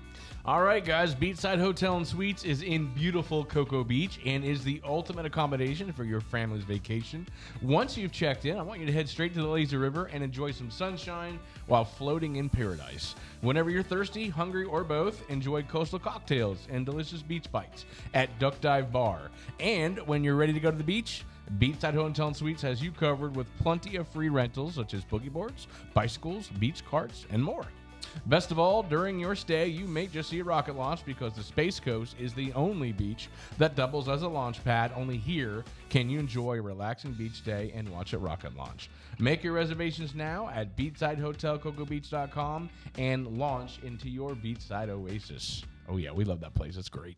All 0.47 0.63
right, 0.63 0.85
guys. 0.85 1.13
Beachside 1.13 1.59
Hotel 1.59 1.97
and 1.97 2.07
Suites 2.07 2.45
is 2.45 2.63
in 2.63 2.87
beautiful 2.95 3.45
Cocoa 3.45 3.83
Beach 3.83 4.21
and 4.25 4.45
is 4.45 4.63
the 4.63 4.81
ultimate 4.85 5.27
accommodation 5.27 5.93
for 5.93 6.05
your 6.05 6.21
family's 6.21 6.63
vacation. 6.63 7.27
Once 7.63 7.99
you've 7.99 8.13
checked 8.13 8.45
in, 8.45 8.57
I 8.57 8.63
want 8.63 8.79
you 8.79 8.87
to 8.87 8.93
head 8.93 9.09
straight 9.09 9.35
to 9.35 9.41
the 9.41 9.49
lazy 9.49 9.77
river 9.77 10.05
and 10.05 10.23
enjoy 10.23 10.53
some 10.53 10.71
sunshine 10.71 11.41
while 11.67 11.85
floating 11.85 12.37
in 12.37 12.49
paradise. 12.49 13.17
Whenever 13.41 13.71
you're 13.71 13.83
thirsty, 13.83 14.29
hungry, 14.29 14.63
or 14.63 14.85
both, 14.85 15.29
enjoy 15.29 15.65
coastal 15.65 15.99
cocktails 15.99 16.69
and 16.71 16.87
delicious 16.87 17.23
beach 17.23 17.51
bites 17.51 17.85
at 18.15 18.39
Duck 18.39 18.61
Dive 18.61 18.93
Bar. 18.93 19.33
And 19.59 19.99
when 20.07 20.23
you're 20.23 20.37
ready 20.37 20.53
to 20.53 20.61
go 20.61 20.71
to 20.71 20.79
the 20.79 20.85
beach, 20.85 21.25
Beachside 21.59 21.95
Hotel 21.95 22.29
and 22.29 22.37
Suites 22.37 22.63
has 22.63 22.81
you 22.81 22.93
covered 22.93 23.35
with 23.35 23.49
plenty 23.59 23.97
of 23.97 24.07
free 24.07 24.29
rentals 24.29 24.77
such 24.77 24.95
as 24.95 25.05
boogie 25.05 25.29
boards, 25.29 25.67
bicycles, 25.93 26.47
beach 26.61 26.85
carts, 26.89 27.27
and 27.31 27.43
more. 27.43 27.67
Best 28.25 28.51
of 28.51 28.59
all, 28.59 28.83
during 28.83 29.21
your 29.21 29.37
stay, 29.37 29.67
you 29.67 29.87
may 29.87 30.07
just 30.07 30.31
see 30.31 30.41
a 30.41 30.45
rocket 30.45 30.77
launch 30.77 31.05
because 31.05 31.35
the 31.35 31.43
Space 31.43 31.79
Coast 31.79 32.17
is 32.19 32.33
the 32.35 32.53
only 32.55 32.93
beach 32.93 33.29
that 33.59 33.77
doubles 33.77 34.09
as 34.09 34.23
a 34.23 34.29
launch 34.29 34.65
pad. 34.65 34.93
Only 34.97 35.19
here 35.19 35.65
can 35.91 36.09
you 36.09 36.19
enjoy 36.19 36.59
a 36.59 36.63
relaxing 36.63 37.13
beach 37.13 37.45
day 37.45 37.73
and 37.75 37.89
watch 37.89 38.15
a 38.15 38.19
rocket 38.19 38.57
launch. 38.57 38.91
Make 39.19 39.45
your 39.45 39.53
reservations 39.53 40.15
now 40.15 40.49
at 40.49 40.77
beachsidehotelcocobeach.com 40.77 42.71
and 42.99 43.39
launch 43.39 43.79
into 43.83 44.09
your 44.09 44.35
beachside 44.35 44.89
oasis. 44.89 45.63
Oh 45.89 45.99
yeah, 45.99 46.11
we 46.11 46.25
love 46.25 46.41
that 46.41 46.55
place. 46.55 46.77
It's 46.77 46.89
great. 46.89 47.17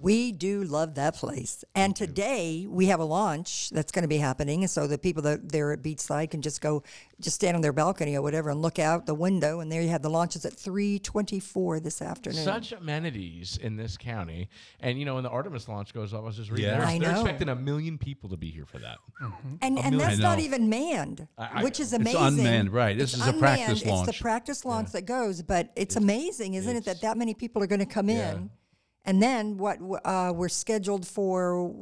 We 0.00 0.32
do 0.32 0.64
love 0.64 0.94
that 0.96 1.14
place. 1.16 1.64
And 1.74 1.94
today 1.96 2.66
we 2.68 2.86
have 2.86 3.00
a 3.00 3.04
launch 3.04 3.70
that's 3.70 3.90
going 3.92 4.02
to 4.02 4.08
be 4.08 4.18
happening. 4.18 4.62
And 4.62 4.70
So 4.70 4.86
the 4.86 4.98
people 4.98 5.22
that 5.22 5.50
there 5.50 5.72
at 5.72 5.82
Beachside 5.82 6.30
can 6.30 6.42
just 6.42 6.60
go, 6.60 6.82
just 7.20 7.36
stand 7.36 7.54
on 7.56 7.62
their 7.62 7.72
balcony 7.72 8.14
or 8.16 8.20
whatever 8.22 8.50
and 8.50 8.60
look 8.60 8.78
out 8.78 9.06
the 9.06 9.14
window. 9.14 9.60
And 9.60 9.70
there 9.72 9.80
you 9.80 9.88
have 9.88 10.02
the 10.02 10.10
launches 10.10 10.44
at 10.44 10.52
324 10.54 11.80
this 11.80 12.02
afternoon. 12.02 12.44
Such 12.44 12.72
amenities 12.72 13.56
in 13.62 13.76
this 13.76 13.96
county. 13.96 14.48
And, 14.80 14.98
you 14.98 15.04
know, 15.04 15.14
when 15.14 15.24
the 15.24 15.30
Artemis 15.30 15.68
launch 15.68 15.94
goes 15.94 16.12
off, 16.12 16.22
I 16.22 16.24
was 16.26 16.36
just 16.36 16.50
reading, 16.50 16.66
Yeah. 16.66 16.78
they're, 16.78 16.86
I 16.86 16.98
they're 16.98 17.12
know. 17.12 17.20
expecting 17.20 17.48
a 17.48 17.56
million 17.56 17.96
people 17.96 18.28
to 18.30 18.36
be 18.36 18.50
here 18.50 18.66
for 18.66 18.78
that. 18.80 18.98
Mm-hmm. 19.22 19.54
and 19.62 19.78
and 19.78 19.96
million. 19.96 19.98
that's 19.98 20.18
not 20.18 20.38
even 20.40 20.68
manned, 20.68 21.26
I- 21.38 21.62
which 21.62 21.80
is 21.80 21.92
amazing. 21.92 22.20
It's 22.20 22.28
amazing. 22.28 22.46
unmanned, 22.46 22.72
right. 22.72 22.98
This 22.98 23.14
It's 23.14 23.22
is 23.22 23.28
a 23.28 23.32
practice 23.32 23.60
unmanned. 23.60 23.78
It's 23.78 23.86
launch. 23.86 24.06
the 24.06 24.22
practice 24.22 24.64
launch 24.64 24.92
that 24.92 25.02
goes, 25.06 25.42
but 25.42 25.70
it's, 25.76 25.96
amazing, 25.96 26.54
isn't 26.54 26.76
it, 26.76 26.84
that 26.86 27.00
that 27.02 27.16
many 27.16 27.32
people 27.34 27.62
are 27.62 27.66
going 27.66 27.78
to 27.80 27.86
come 27.86 28.08
Yeah. 28.10 28.32
in? 28.34 28.50
And 29.04 29.22
then 29.22 29.56
what 29.58 29.78
uh, 30.04 30.32
we're 30.34 30.48
scheduled 30.48 31.06
for 31.06 31.74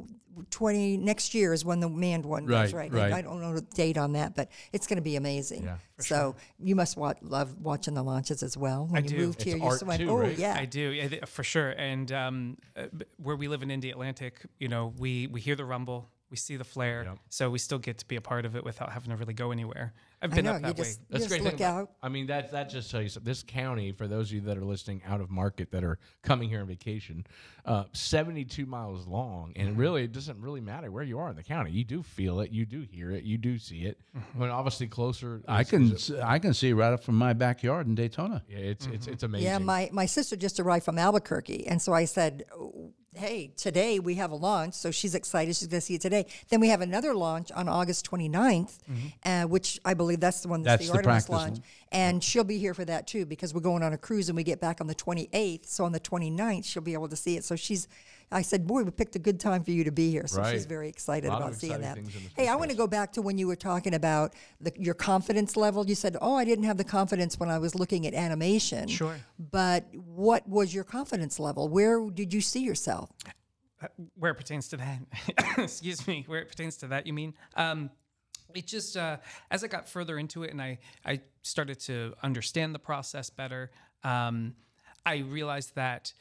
20 0.49 0.97
next 0.97 1.33
year 1.33 1.53
is 1.53 1.63
when 1.63 1.79
the 1.79 1.87
manned 1.89 2.25
one 2.25 2.45
goes, 2.45 2.73
Right, 2.73 2.91
right? 2.91 3.01
right. 3.01 3.13
I 3.13 3.21
don't 3.21 3.39
know 3.39 3.53
the 3.53 3.61
date 3.61 3.97
on 3.97 4.13
that, 4.13 4.35
but 4.35 4.49
it's 4.71 4.87
going 4.87 4.97
to 4.97 5.03
be 5.03 5.15
amazing. 5.15 5.63
Yeah, 5.63 5.77
so 5.99 6.35
you 6.59 6.75
must 6.75 6.97
wa- 6.97 7.13
love 7.21 7.55
watching 7.61 7.93
the 7.93 8.03
launches 8.03 8.41
as 8.43 8.57
well. 8.57 8.87
When 8.87 9.03
I 9.03 9.05
you 9.05 9.09
do. 9.09 9.17
moved 9.17 9.35
It's 9.35 9.43
here, 9.45 9.57
you 9.57 9.63
art 9.63 9.73
just 9.73 9.85
went, 9.85 10.01
too, 10.01 10.09
oh, 10.09 10.15
right? 10.17 10.37
yeah. 10.37 10.55
I 10.57 10.65
do, 10.65 10.79
yeah, 10.89 11.25
for 11.25 11.43
sure. 11.43 11.69
And 11.71 12.11
um, 12.11 12.57
uh, 12.75 12.87
where 13.17 13.35
we 13.35 13.47
live 13.47 13.61
in 13.63 13.69
Indialantic, 13.69 14.33
you 14.59 14.67
know, 14.67 14.93
we 14.97 15.27
we 15.27 15.39
hear 15.39 15.55
the 15.55 15.65
rumble, 15.65 16.09
we 16.31 16.37
see 16.37 16.57
the 16.57 16.63
flare, 16.63 17.03
Yep. 17.03 17.17
so 17.29 17.49
we 17.51 17.59
still 17.59 17.79
get 17.79 17.99
to 17.99 18.07
be 18.07 18.15
a 18.15 18.21
part 18.21 18.45
of 18.45 18.55
it 18.55 18.63
without 18.65 18.91
having 18.91 19.11
to 19.11 19.15
really 19.15 19.35
go 19.35 19.51
anywhere. 19.51 19.93
I've 20.23 20.31
I 20.31 20.35
been 20.35 20.45
know, 20.45 20.51
up 20.53 20.61
you 20.61 20.67
that 20.67 20.75
just, 20.77 20.99
way. 20.99 21.05
you 21.09 21.19
That's 21.19 21.23
just 21.25 21.29
great. 21.29 21.43
look 21.43 21.57
thing 21.57 21.65
out. 21.67 21.91
I 22.01 22.07
mean, 22.09 22.27
that 22.27 22.51
that 22.53 22.69
just 22.69 22.89
tells 22.89 23.03
you 23.03 23.09
something. 23.09 23.29
This 23.29 23.43
county, 23.43 23.91
for 23.91 24.07
those 24.07 24.29
of 24.29 24.35
you 24.35 24.41
that 24.41 24.57
are 24.57 24.63
listening 24.63 25.01
out 25.05 25.19
of 25.21 25.29
market 25.29 25.69
that 25.71 25.83
are 25.83 25.99
coming 26.21 26.47
here 26.49 26.61
on 26.61 26.67
vacation, 26.67 27.25
uh, 27.65 27.83
72 27.91 28.65
miles 28.65 29.05
long, 29.05 29.49
Mm-hmm. 29.53 29.67
and 29.67 29.77
really, 29.77 30.03
it 30.05 30.11
doesn't 30.13 30.39
really 30.41 30.61
matter 30.61 30.89
where 30.91 31.03
you 31.03 31.19
are 31.19 31.29
in 31.29 31.35
the 31.35 31.43
county. 31.43 31.71
You 31.71 31.83
do 31.83 32.01
feel 32.01 32.39
it, 32.39 32.51
you 32.51 32.65
do 32.65 32.81
hear 32.89 33.11
it, 33.11 33.23
you 33.25 33.37
do 33.37 33.57
see 33.59 33.79
it. 33.83 33.99
When 34.35 34.49
obviously 34.49 34.87
closer, 34.87 35.41
I 35.47 35.63
can 35.65 35.91
is- 35.91 36.09
s- 36.09 36.21
I 36.23 36.39
can 36.39 36.53
see 36.53 36.71
right 36.73 36.93
up 36.93 37.03
from 37.03 37.17
my 37.17 37.33
backyard 37.33 37.87
in 37.87 37.95
Daytona. 37.95 38.43
yeah, 38.47 38.57
it's 38.59 38.85
it's 38.87 39.07
it's 39.07 39.23
amazing. 39.23 39.47
Yeah, 39.47 39.57
my, 39.57 39.89
my 39.91 40.05
sister 40.05 40.35
just 40.37 40.59
arrived 40.59 40.85
from 40.85 40.97
Albuquerque. 40.97 41.67
And 41.67 41.81
so 41.81 41.91
I 41.93 42.05
said, 42.05 42.45
"Oh, 42.55 42.93
hey, 43.15 43.51
today 43.55 43.99
we 43.99 44.15
have 44.15 44.31
a 44.31 44.35
launch. 44.35 44.73
So 44.73 44.91
she's 44.91 45.15
excited. 45.15 45.55
She's 45.55 45.67
going 45.67 45.79
to 45.79 45.85
see 45.85 45.95
it 45.95 46.01
today. 46.01 46.25
Then 46.49 46.59
we 46.59 46.69
have 46.69 46.81
another 46.81 47.13
launch 47.13 47.51
on 47.51 47.67
August 47.69 48.09
29th, 48.09 48.77
uh, 49.25 49.43
which 49.43 49.79
I 49.85 49.93
believe 49.93 50.19
that's 50.19 50.41
the 50.41 50.47
one 50.47 50.63
that's, 50.63 50.87
That's 50.87 50.91
the 50.91 50.93
the 51.03 51.09
Artemis 51.09 51.29
launch. 51.29 51.51
one. 51.53 51.63
And 51.91 52.23
she'll 52.23 52.43
be 52.43 52.57
here 52.57 52.73
for 52.73 52.85
that 52.85 53.07
too 53.07 53.25
because 53.25 53.53
we're 53.53 53.61
going 53.61 53.83
on 53.83 53.93
a 53.93 53.97
cruise 53.97 54.29
and 54.29 54.35
we 54.35 54.43
get 54.43 54.59
back 54.59 54.81
on 54.81 54.87
the 54.87 54.95
28th. 54.95 55.67
So 55.67 55.85
on 55.85 55.91
the 55.91 55.99
29th, 55.99 56.65
she'll 56.65 56.81
be 56.81 56.93
able 56.93 57.09
to 57.09 57.15
see 57.15 57.37
it. 57.37 57.43
So 57.43 57.55
she's, 57.55 57.87
I 58.31 58.41
said, 58.41 58.65
boy, 58.65 58.83
we 58.83 58.91
picked 58.91 59.15
a 59.15 59.19
good 59.19 59.39
time 59.39 59.63
for 59.63 59.71
you 59.71 59.83
to 59.83 59.91
be 59.91 60.09
here. 60.11 60.27
So 60.27 60.43
she's 60.43 60.65
very 60.65 60.89
excited 60.89 61.29
Lot 61.29 61.41
of 61.41 61.47
about 61.47 61.59
seeing 61.59 61.81
that. 61.81 61.95
things 61.95 62.15
in 62.15 62.23
the 62.23 62.29
Hey, 62.35 62.47
I 62.47 62.55
want 62.55 62.71
to 62.71 62.77
go 62.77 62.87
back 62.87 63.13
to 63.13 63.21
when 63.21 63.37
you 63.37 63.47
were 63.47 63.55
talking 63.55 63.93
about 63.93 64.33
the, 64.59 64.71
your 64.77 64.93
confidence 64.93 65.55
level. 65.55 65.85
You 65.87 65.95
said, 65.95 66.17
oh, 66.21 66.35
I 66.35 66.45
didn't 66.45 66.65
have 66.65 66.77
the 66.77 66.83
confidence 66.83 67.39
when 67.39 67.49
I 67.49 67.59
was 67.59 67.75
looking 67.75 68.07
at 68.07 68.13
animation. 68.13 68.87
Sure. 68.87 69.17
But 69.39 69.85
what 69.93 70.47
was 70.47 70.73
your 70.73 70.83
confidence 70.83 71.39
level? 71.39 71.67
Where 71.67 72.09
did 72.09 72.33
you 72.33 72.41
see 72.41 72.61
yourself? 72.61 73.11
where 74.15 74.31
it 74.31 74.35
pertains 74.35 74.69
to 74.69 74.77
that 74.77 74.97
excuse 75.57 76.07
me 76.07 76.23
where 76.27 76.39
it 76.39 76.47
pertains 76.47 76.77
to 76.77 76.87
that 76.87 77.05
you 77.05 77.11
mean 77.11 77.33
um 77.57 77.89
it 78.55 78.67
just 78.67 78.97
uh, 78.97 79.17
as 79.51 79.63
I 79.63 79.67
got 79.67 79.87
further 79.87 80.17
into 80.17 80.43
it 80.43 80.51
and 80.51 80.61
I 80.61 80.79
I 81.05 81.21
started 81.41 81.79
to 81.81 82.13
understand 82.23 82.73
the 82.73 82.79
process 82.79 83.29
better, 83.29 83.71
um, 84.03 84.55
I 85.05 85.17
realized 85.17 85.75
that 85.75 86.13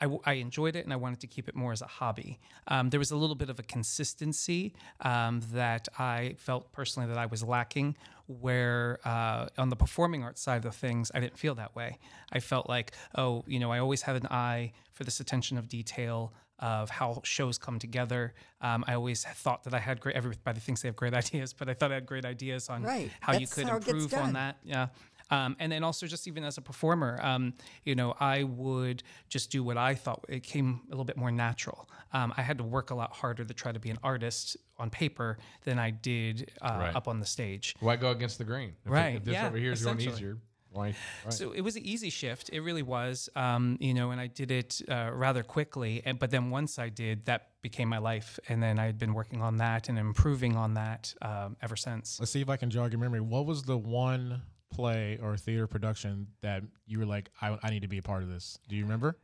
I, 0.00 0.04
w- 0.04 0.20
I 0.26 0.34
enjoyed 0.34 0.76
it 0.76 0.84
and 0.84 0.92
I 0.92 0.96
wanted 0.96 1.20
to 1.20 1.26
keep 1.26 1.48
it 1.48 1.54
more 1.54 1.72
as 1.72 1.80
a 1.82 1.86
hobby. 1.86 2.38
Um, 2.68 2.90
there 2.90 3.00
was 3.00 3.10
a 3.12 3.16
little 3.16 3.34
bit 3.36 3.48
of 3.50 3.58
a 3.58 3.62
consistency 3.62 4.74
um, 5.00 5.40
that 5.52 5.88
I 5.98 6.34
felt 6.38 6.70
personally 6.72 7.08
that 7.08 7.18
I 7.18 7.26
was 7.26 7.42
lacking. 7.42 7.96
Where 8.28 8.98
uh, 9.04 9.46
on 9.56 9.68
the 9.68 9.76
performing 9.76 10.24
arts 10.24 10.40
side 10.42 10.64
of 10.64 10.74
things, 10.74 11.12
I 11.14 11.20
didn't 11.20 11.38
feel 11.38 11.54
that 11.54 11.76
way. 11.76 11.98
I 12.32 12.40
felt 12.40 12.68
like, 12.68 12.90
oh, 13.14 13.44
you 13.46 13.60
know, 13.60 13.70
I 13.70 13.78
always 13.78 14.02
had 14.02 14.16
an 14.16 14.26
eye 14.26 14.72
for 14.92 15.04
this 15.04 15.20
attention 15.20 15.58
of 15.58 15.68
detail 15.68 16.32
of 16.58 16.90
how 16.90 17.20
shows 17.22 17.56
come 17.56 17.78
together. 17.78 18.34
Um, 18.60 18.82
I 18.88 18.94
always 18.94 19.22
thought 19.24 19.62
that 19.64 19.74
I 19.74 19.78
had 19.78 20.00
great. 20.00 20.16
Everybody 20.16 20.58
thinks 20.58 20.82
they 20.82 20.88
have 20.88 20.96
great 20.96 21.14
ideas, 21.22 21.52
but 21.52 21.68
I 21.68 21.74
thought 21.74 21.92
I 21.92 21.94
had 21.94 22.06
great 22.06 22.24
ideas 22.24 22.68
on 22.68 22.82
Right. 22.82 23.10
how 23.20 23.34
you 23.34 23.46
could 23.46 23.68
how 23.68 23.76
improve 23.76 24.12
on 24.14 24.32
that. 24.32 24.56
Yeah. 24.64 24.88
Um, 25.30 25.56
and 25.58 25.70
then 25.72 25.82
also 25.82 26.06
just 26.06 26.28
even 26.28 26.44
as 26.44 26.58
a 26.58 26.62
performer, 26.62 27.18
um, 27.22 27.54
you 27.84 27.94
know, 27.94 28.14
I 28.20 28.44
would 28.44 29.02
just 29.28 29.50
do 29.50 29.62
what 29.64 29.76
I 29.76 29.94
thought 29.94 30.24
it 30.28 30.42
came 30.42 30.80
a 30.86 30.90
little 30.90 31.04
bit 31.04 31.16
more 31.16 31.30
natural. 31.30 31.88
Um, 32.12 32.32
I 32.36 32.42
had 32.42 32.58
to 32.58 32.64
work 32.64 32.90
a 32.90 32.94
lot 32.94 33.12
harder 33.12 33.44
to 33.44 33.54
try 33.54 33.72
to 33.72 33.80
be 33.80 33.90
an 33.90 33.98
artist 34.02 34.56
on 34.78 34.90
paper 34.90 35.38
than 35.64 35.78
I 35.78 35.90
did 35.90 36.50
uh, 36.62 36.76
Right. 36.78 36.96
up 36.96 37.08
on 37.08 37.20
the 37.20 37.26
stage. 37.26 37.74
Why 37.80 37.96
go 37.96 38.10
against 38.10 38.38
the 38.38 38.44
grain? 38.44 38.74
If, 38.84 38.92
Right, 38.92 39.16
If 39.16 39.24
this 39.24 39.34
yeah, 39.34 39.46
over 39.48 39.56
here 39.56 39.72
is 39.72 39.82
going 39.84 40.00
easier, 40.00 40.38
why? 40.70 40.94
Right. 41.24 41.32
So 41.32 41.52
it 41.52 41.62
was 41.62 41.76
an 41.76 41.86
easy 41.86 42.10
shift. 42.10 42.50
It 42.52 42.60
really 42.60 42.82
was, 42.82 43.30
um, 43.34 43.78
you 43.80 43.94
know, 43.94 44.10
and 44.10 44.20
I 44.20 44.26
did 44.26 44.50
it 44.50 44.82
uh, 44.88 45.10
rather 45.12 45.42
quickly. 45.42 46.02
And, 46.04 46.18
but 46.18 46.30
then 46.30 46.50
once 46.50 46.78
I 46.78 46.90
did, 46.90 47.24
that 47.24 47.48
became 47.62 47.88
my 47.88 47.98
life. 47.98 48.38
And 48.48 48.62
then 48.62 48.78
I 48.78 48.84
had 48.84 48.98
been 48.98 49.14
working 49.14 49.40
on 49.40 49.56
that 49.56 49.88
and 49.88 49.98
improving 49.98 50.54
on 50.56 50.74
that 50.74 51.14
um, 51.22 51.56
ever 51.62 51.76
since. 51.76 52.20
Let's 52.20 52.30
see 52.30 52.42
if 52.42 52.50
I 52.50 52.56
can 52.56 52.68
jog 52.70 52.92
your 52.92 53.00
memory. 53.00 53.20
What 53.20 53.46
was 53.46 53.62
the 53.62 53.78
one 53.78 54.42
play 54.70 55.18
or 55.22 55.36
theater 55.36 55.66
production 55.66 56.28
that 56.42 56.62
you 56.86 56.98
were 56.98 57.06
like, 57.06 57.30
I, 57.40 57.58
I 57.62 57.70
need 57.70 57.82
to 57.82 57.88
be 57.88 57.98
a 57.98 58.02
part 58.02 58.22
of 58.22 58.28
this? 58.28 58.58
Do 58.68 58.76
you 58.76 58.82
remember? 58.82 59.16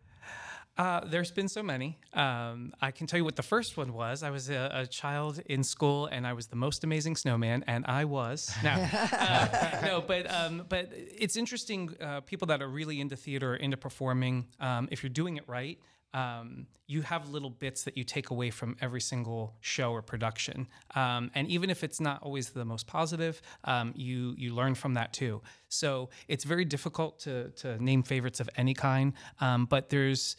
Uh, 0.78 1.00
there's 1.05 1.31
been 1.31 1.48
so 1.48 1.62
many. 1.62 1.98
Um, 2.14 2.72
I 2.81 2.92
can 2.92 3.07
tell 3.07 3.18
you 3.18 3.24
what 3.24 3.37
the 3.37 3.42
first 3.42 3.76
one 3.76 3.92
was. 3.92 4.22
I 4.22 4.31
was 4.31 4.48
a, 4.48 4.70
a 4.72 4.87
child 4.87 5.40
in 5.44 5.62
school, 5.62 6.07
and 6.07 6.26
I 6.26 6.33
was 6.33 6.46
the 6.46 6.57
most 6.57 6.83
amazing 6.83 7.16
snowman, 7.16 7.62
and 7.66 7.85
I 7.85 8.07
was 8.07 8.50
no, 8.64 8.70
uh, 9.12 9.81
no. 9.85 10.00
But 10.00 10.33
um, 10.33 10.64
but 10.70 10.90
it's 10.94 11.37
interesting. 11.37 11.94
Uh, 12.00 12.20
people 12.22 12.46
that 12.46 12.62
are 12.62 12.68
really 12.68 13.02
into 13.02 13.16
theater, 13.16 13.52
or 13.52 13.57
into 13.57 13.76
performing, 13.76 14.46
um, 14.61 14.88
if 14.90 15.02
you're 15.02 15.11
doing 15.11 15.37
it 15.37 15.44
right. 15.46 15.78
Um, 16.14 16.66
you 16.87 17.03
have 17.03 17.31
little 17.31 17.48
bits 17.48 17.85
that 17.85 17.96
you 17.96 18.05
take 18.05 18.31
away 18.31 18.51
from 18.51 18.77
every 18.81 19.01
single 19.01 19.55
show 19.61 19.92
or 19.92 20.03
production, 20.03 20.68
um, 20.94 21.31
and 21.35 21.48
even 21.48 21.70
if 21.70 21.83
it's 21.83 22.01
not 22.01 22.22
always 22.22 22.51
the 22.51 22.64
most 22.64 22.87
positive, 22.87 23.40
um, 23.64 23.92
you 23.96 24.35
you 24.37 24.55
learn 24.55 24.75
from 24.75 24.94
that 24.94 25.12
too. 25.12 25.40
So 25.68 26.11
it's 26.29 26.44
very 26.44 26.64
difficult 26.64 27.18
to 27.20 27.51
to 27.51 27.83
name 27.83 28.03
favorites 28.03 28.40
of 28.40 28.51
any 28.57 28.75
kind, 28.75 29.14
um, 29.40 29.64
but 29.66 29.88
there's 29.88 30.37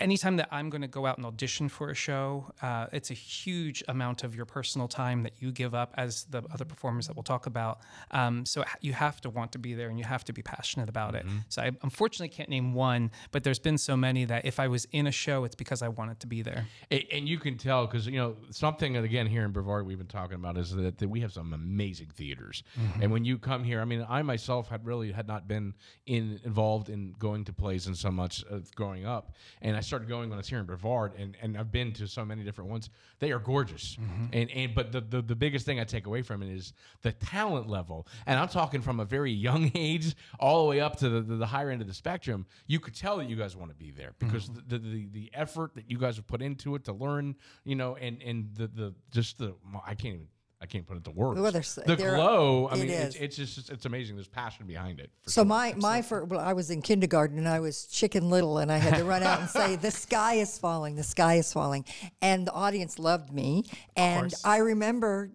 anytime 0.00 0.36
that 0.36 0.48
I'm 0.50 0.70
going 0.70 0.82
to 0.82 0.88
go 0.88 1.06
out 1.06 1.18
and 1.18 1.26
audition 1.26 1.68
for 1.68 1.90
a 1.90 1.94
show, 1.94 2.50
uh, 2.62 2.86
it's 2.92 3.10
a 3.10 3.14
huge 3.14 3.82
amount 3.88 4.24
of 4.24 4.34
your 4.34 4.46
personal 4.46 4.88
time 4.88 5.22
that 5.22 5.32
you 5.38 5.52
give 5.52 5.74
up, 5.74 5.92
as 5.96 6.24
the 6.24 6.42
other 6.52 6.64
performers 6.64 7.06
that 7.06 7.14
we'll 7.16 7.22
talk 7.22 7.46
about. 7.46 7.80
Um, 8.10 8.44
so 8.46 8.64
you 8.80 8.92
have 8.92 9.20
to 9.22 9.30
want 9.30 9.52
to 9.52 9.58
be 9.58 9.74
there 9.74 9.88
and 9.88 9.98
you 9.98 10.04
have 10.04 10.24
to 10.24 10.32
be 10.32 10.42
passionate 10.42 10.88
about 10.88 11.14
it. 11.14 11.24
So 11.48 11.62
I 11.62 11.70
unfortunately 11.82 12.28
can't 12.28 12.48
name 12.48 12.74
one, 12.74 13.10
but 13.30 13.44
there's 13.44 13.58
been 13.58 13.78
so 13.78 13.96
many 13.96 14.24
that 14.24 14.44
if 14.44 14.58
I 14.58 14.68
was 14.68 14.86
in 14.92 15.06
a 15.06 15.12
show, 15.12 15.44
it's 15.44 15.54
because 15.54 15.82
I 15.82 15.88
wanted 15.88 16.20
to 16.20 16.26
be 16.26 16.42
there. 16.42 16.66
A- 16.90 17.06
and 17.12 17.28
you 17.28 17.38
can 17.38 17.56
tell 17.58 17.86
because 17.86 18.06
you 18.06 18.18
know 18.18 18.36
something 18.50 18.94
that, 18.94 19.04
again 19.04 19.26
here 19.26 19.44
in 19.44 19.52
Brevard 19.52 19.86
we've 19.86 19.98
been 19.98 20.06
talking 20.06 20.36
about 20.36 20.56
is 20.56 20.74
that, 20.74 20.98
that 20.98 21.08
we 21.08 21.20
have 21.20 21.32
some 21.32 21.52
amazing 21.52 22.08
theaters 22.14 22.62
and 23.00 23.10
when 23.12 23.24
you 23.24 23.38
come 23.38 23.64
here 23.64 23.80
i 23.80 23.84
mean 23.84 24.04
i 24.08 24.22
myself 24.22 24.68
had 24.68 24.84
really 24.86 25.10
had 25.12 25.26
not 25.26 25.46
been 25.48 25.74
in 26.06 26.40
involved 26.44 26.88
in 26.88 27.12
going 27.18 27.44
to 27.44 27.52
plays 27.52 27.86
and 27.86 27.96
so 27.96 28.10
much 28.10 28.44
uh, 28.50 28.58
growing 28.74 29.04
up 29.06 29.32
and 29.62 29.76
i 29.76 29.80
started 29.90 30.08
going 30.08 30.30
when 30.30 30.36
i 30.36 30.40
was 30.40 30.48
here 30.48 30.60
in 30.60 30.66
Brevard 30.66 31.12
and, 31.18 31.36
and 31.42 31.58
i've 31.58 31.72
been 31.72 31.92
to 31.94 32.06
so 32.06 32.24
many 32.24 32.44
different 32.44 32.70
ones. 32.70 32.90
They 33.18 33.32
are 33.32 33.40
gorgeous. 33.40 33.96
Mm-hmm. 33.96 34.24
And, 34.32 34.50
and 34.50 34.74
but 34.74 34.92
the, 34.92 35.00
the, 35.00 35.20
the 35.20 35.34
biggest 35.34 35.66
thing 35.66 35.80
i 35.80 35.84
take 35.84 36.06
away 36.06 36.22
from 36.22 36.42
it 36.42 36.48
is 36.48 36.72
the 37.02 37.12
talent 37.12 37.68
level. 37.68 38.06
And 38.26 38.38
i'm 38.38 38.48
talking 38.48 38.82
from 38.82 39.00
a 39.00 39.04
very 39.04 39.32
young 39.32 39.72
age 39.74 40.14
all 40.38 40.64
the 40.64 40.70
way 40.70 40.80
up 40.80 40.96
to 40.98 41.08
the, 41.08 41.20
the, 41.20 41.36
the 41.36 41.46
higher 41.46 41.70
end 41.70 41.82
of 41.82 41.88
the 41.88 41.94
spectrum. 41.94 42.46
You 42.68 42.78
could 42.78 42.94
tell 42.94 43.16
that 43.16 43.28
you 43.28 43.36
guys 43.36 43.56
want 43.56 43.70
to 43.72 43.76
be 43.76 43.90
there 43.90 44.12
because 44.18 44.48
mm-hmm. 44.48 44.68
the, 44.68 44.78
the 44.78 45.08
the 45.12 45.30
effort 45.34 45.74
that 45.74 45.90
you 45.90 45.98
guys 45.98 46.16
have 46.16 46.26
put 46.26 46.40
into 46.40 46.76
it 46.76 46.84
to 46.84 46.92
learn 46.92 47.34
you 47.64 47.74
know 47.74 47.96
and 47.96 48.22
and 48.22 48.50
the 48.54 48.68
the 48.68 48.94
just 49.10 49.38
the 49.38 49.54
i 49.84 49.94
can't 49.94 50.14
even 50.14 50.28
I 50.62 50.66
can't 50.66 50.86
put 50.86 50.98
it 50.98 51.04
to 51.04 51.10
words. 51.10 51.40
Well, 51.40 51.52
the 51.52 51.96
glow. 51.96 52.68
I 52.70 52.74
it 52.74 52.80
mean, 52.80 52.90
it's, 52.90 53.16
it's 53.16 53.36
just 53.36 53.70
it's 53.70 53.86
amazing. 53.86 54.16
There's 54.16 54.28
passion 54.28 54.66
behind 54.66 55.00
it. 55.00 55.10
So 55.26 55.40
sure. 55.40 55.46
my 55.46 55.74
my 55.78 56.02
for 56.02 56.24
well, 56.26 56.40
I 56.40 56.52
was 56.52 56.70
in 56.70 56.82
kindergarten 56.82 57.38
and 57.38 57.48
I 57.48 57.60
was 57.60 57.86
chicken 57.86 58.28
little 58.28 58.58
and 58.58 58.70
I 58.70 58.76
had 58.76 58.96
to 58.96 59.04
run 59.04 59.22
out 59.22 59.40
and 59.40 59.48
say 59.48 59.76
the 59.76 59.90
sky 59.90 60.34
is 60.34 60.58
falling, 60.58 60.96
the 60.96 61.02
sky 61.02 61.36
is 61.36 61.50
falling, 61.50 61.86
and 62.20 62.46
the 62.46 62.52
audience 62.52 62.98
loved 62.98 63.32
me. 63.32 63.64
And. 63.96 64.32
I 64.44 64.58
remember 64.58 65.30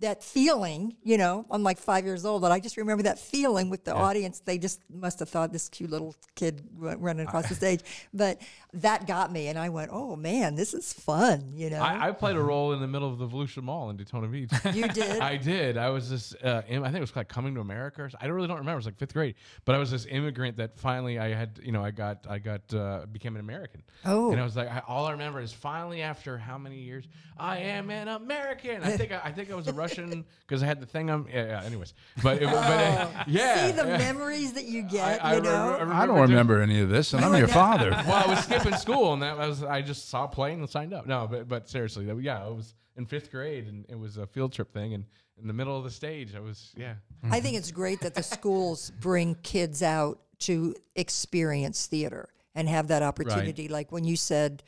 that 0.00 0.22
feeling, 0.22 0.96
you 1.02 1.18
know, 1.18 1.46
I'm 1.50 1.62
like 1.62 1.78
five 1.78 2.04
years 2.04 2.24
old, 2.24 2.42
but 2.42 2.52
I 2.52 2.60
just 2.60 2.76
remember 2.76 3.02
that 3.04 3.18
feeling 3.18 3.70
with 3.70 3.84
the 3.84 3.94
audience. 3.94 4.40
They 4.40 4.58
just 4.58 4.80
must 4.90 5.18
have 5.20 5.28
thought 5.28 5.52
this 5.52 5.68
cute 5.68 5.90
little 5.90 6.14
kid 6.34 6.62
running 6.76 7.26
across 7.26 7.48
the 7.48 7.54
stage, 7.54 7.80
but 8.12 8.40
that 8.74 9.06
got 9.06 9.30
me, 9.30 9.48
and 9.48 9.58
I 9.58 9.68
went, 9.68 9.90
"Oh 9.92 10.16
man, 10.16 10.56
this 10.56 10.74
is 10.74 10.92
fun," 10.92 11.52
you 11.54 11.70
know. 11.70 11.80
I, 11.80 12.08
I 12.08 12.12
played 12.12 12.36
a 12.36 12.42
role 12.42 12.72
in 12.72 12.80
the 12.80 12.88
middle 12.88 13.10
of 13.10 13.18
the 13.18 13.28
Volusia 13.28 13.62
Mall 13.62 13.90
in 13.90 13.96
Daytona 13.96 14.26
Beach. 14.26 14.50
you 14.72 14.88
did. 14.88 15.20
I 15.20 15.36
did. 15.36 15.76
I 15.76 15.90
was 15.90 16.10
this. 16.10 16.34
Uh, 16.42 16.62
I 16.66 16.70
think 16.70 16.96
it 16.96 17.00
was 17.00 17.14
like 17.14 17.28
coming 17.28 17.54
to 17.54 17.60
America. 17.60 18.02
Or 18.02 18.10
I 18.20 18.26
don't 18.26 18.34
really 18.34 18.48
don't 18.48 18.58
remember. 18.58 18.74
It 18.74 18.76
was 18.76 18.86
like 18.86 18.98
fifth 18.98 19.14
grade. 19.14 19.36
But 19.64 19.76
I 19.76 19.78
was 19.78 19.90
this 19.90 20.06
immigrant 20.10 20.56
that 20.56 20.78
finally 20.78 21.18
I 21.18 21.28
had. 21.34 21.60
You 21.62 21.72
know, 21.72 21.84
I 21.84 21.90
got. 21.90 22.26
I 22.28 22.38
got. 22.38 22.74
Uh, 22.74 23.06
became 23.06 23.34
an 23.34 23.40
American. 23.40 23.82
Oh. 24.04 24.32
And 24.32 24.40
I 24.40 24.44
was 24.44 24.56
like, 24.56 24.68
I, 24.68 24.82
all 24.88 25.06
I 25.06 25.12
remember 25.12 25.40
is 25.40 25.52
finally 25.52 26.02
after 26.02 26.36
how 26.36 26.58
many 26.58 26.78
years 26.78 27.04
I 27.38 27.58
am 27.58 27.90
an 27.90 28.08
American. 28.08 28.82
I 28.82 28.96
think. 28.96 29.12
I, 29.12 29.20
I 29.24 29.32
think 29.32 29.50
I 29.50 29.54
was 29.54 29.68
a 29.68 29.72
Russian 29.84 30.24
because 30.46 30.62
I 30.62 30.66
had 30.66 30.80
the 30.80 30.86
thing 30.86 31.10
on. 31.10 31.26
Yeah. 31.32 31.46
yeah 31.46 31.62
anyways, 31.64 31.94
but 32.22 32.42
it, 32.42 32.46
but 32.46 32.54
uh, 32.54 33.08
yeah. 33.26 33.54
Oh. 33.56 33.66
See 33.66 33.72
the 33.72 33.86
yeah. 33.88 33.98
memories 33.98 34.52
that 34.54 34.64
you 34.64 34.82
get, 34.82 35.24
I, 35.24 35.32
I 35.32 35.34
you 35.36 35.42
know. 35.42 35.72
remember- 35.72 35.94
I 35.94 36.06
don't 36.06 36.16
just- 36.16 36.30
remember 36.30 36.60
any 36.62 36.80
of 36.80 36.88
this, 36.88 37.12
and 37.14 37.24
I'm 37.24 37.36
your 37.36 37.48
father. 37.48 37.90
well, 38.06 38.24
I 38.26 38.28
was 38.28 38.44
skipping 38.44 38.76
school, 38.76 39.12
and 39.12 39.22
that 39.22 39.36
was 39.36 39.62
I 39.62 39.82
just 39.82 40.08
saw 40.08 40.24
a 40.24 40.28
plane 40.28 40.60
and 40.60 40.68
signed 40.68 40.92
up. 40.94 41.06
No, 41.06 41.26
but 41.30 41.48
but 41.48 41.68
seriously, 41.68 42.04
that, 42.06 42.20
yeah, 42.20 42.46
it 42.46 42.54
was 42.54 42.74
in 42.96 43.06
fifth 43.06 43.30
grade, 43.30 43.66
and 43.66 43.84
it 43.88 43.98
was 43.98 44.16
a 44.16 44.26
field 44.26 44.52
trip 44.52 44.72
thing, 44.72 44.94
and 44.94 45.04
in 45.40 45.46
the 45.48 45.52
middle 45.52 45.76
of 45.76 45.84
the 45.84 45.90
stage, 45.90 46.34
I 46.34 46.40
was 46.40 46.72
yeah. 46.76 46.94
I 47.30 47.40
think 47.40 47.56
it's 47.56 47.70
great 47.72 48.00
that 48.00 48.14
the 48.14 48.22
schools 48.36 48.90
bring 49.00 49.34
kids 49.42 49.82
out 49.82 50.20
to 50.40 50.74
experience 50.96 51.86
theater 51.86 52.28
and 52.54 52.68
have 52.68 52.88
that 52.88 53.02
opportunity. 53.02 53.68
Like 53.68 53.90
when 53.92 54.04
you 54.04 54.16
said 54.16 54.62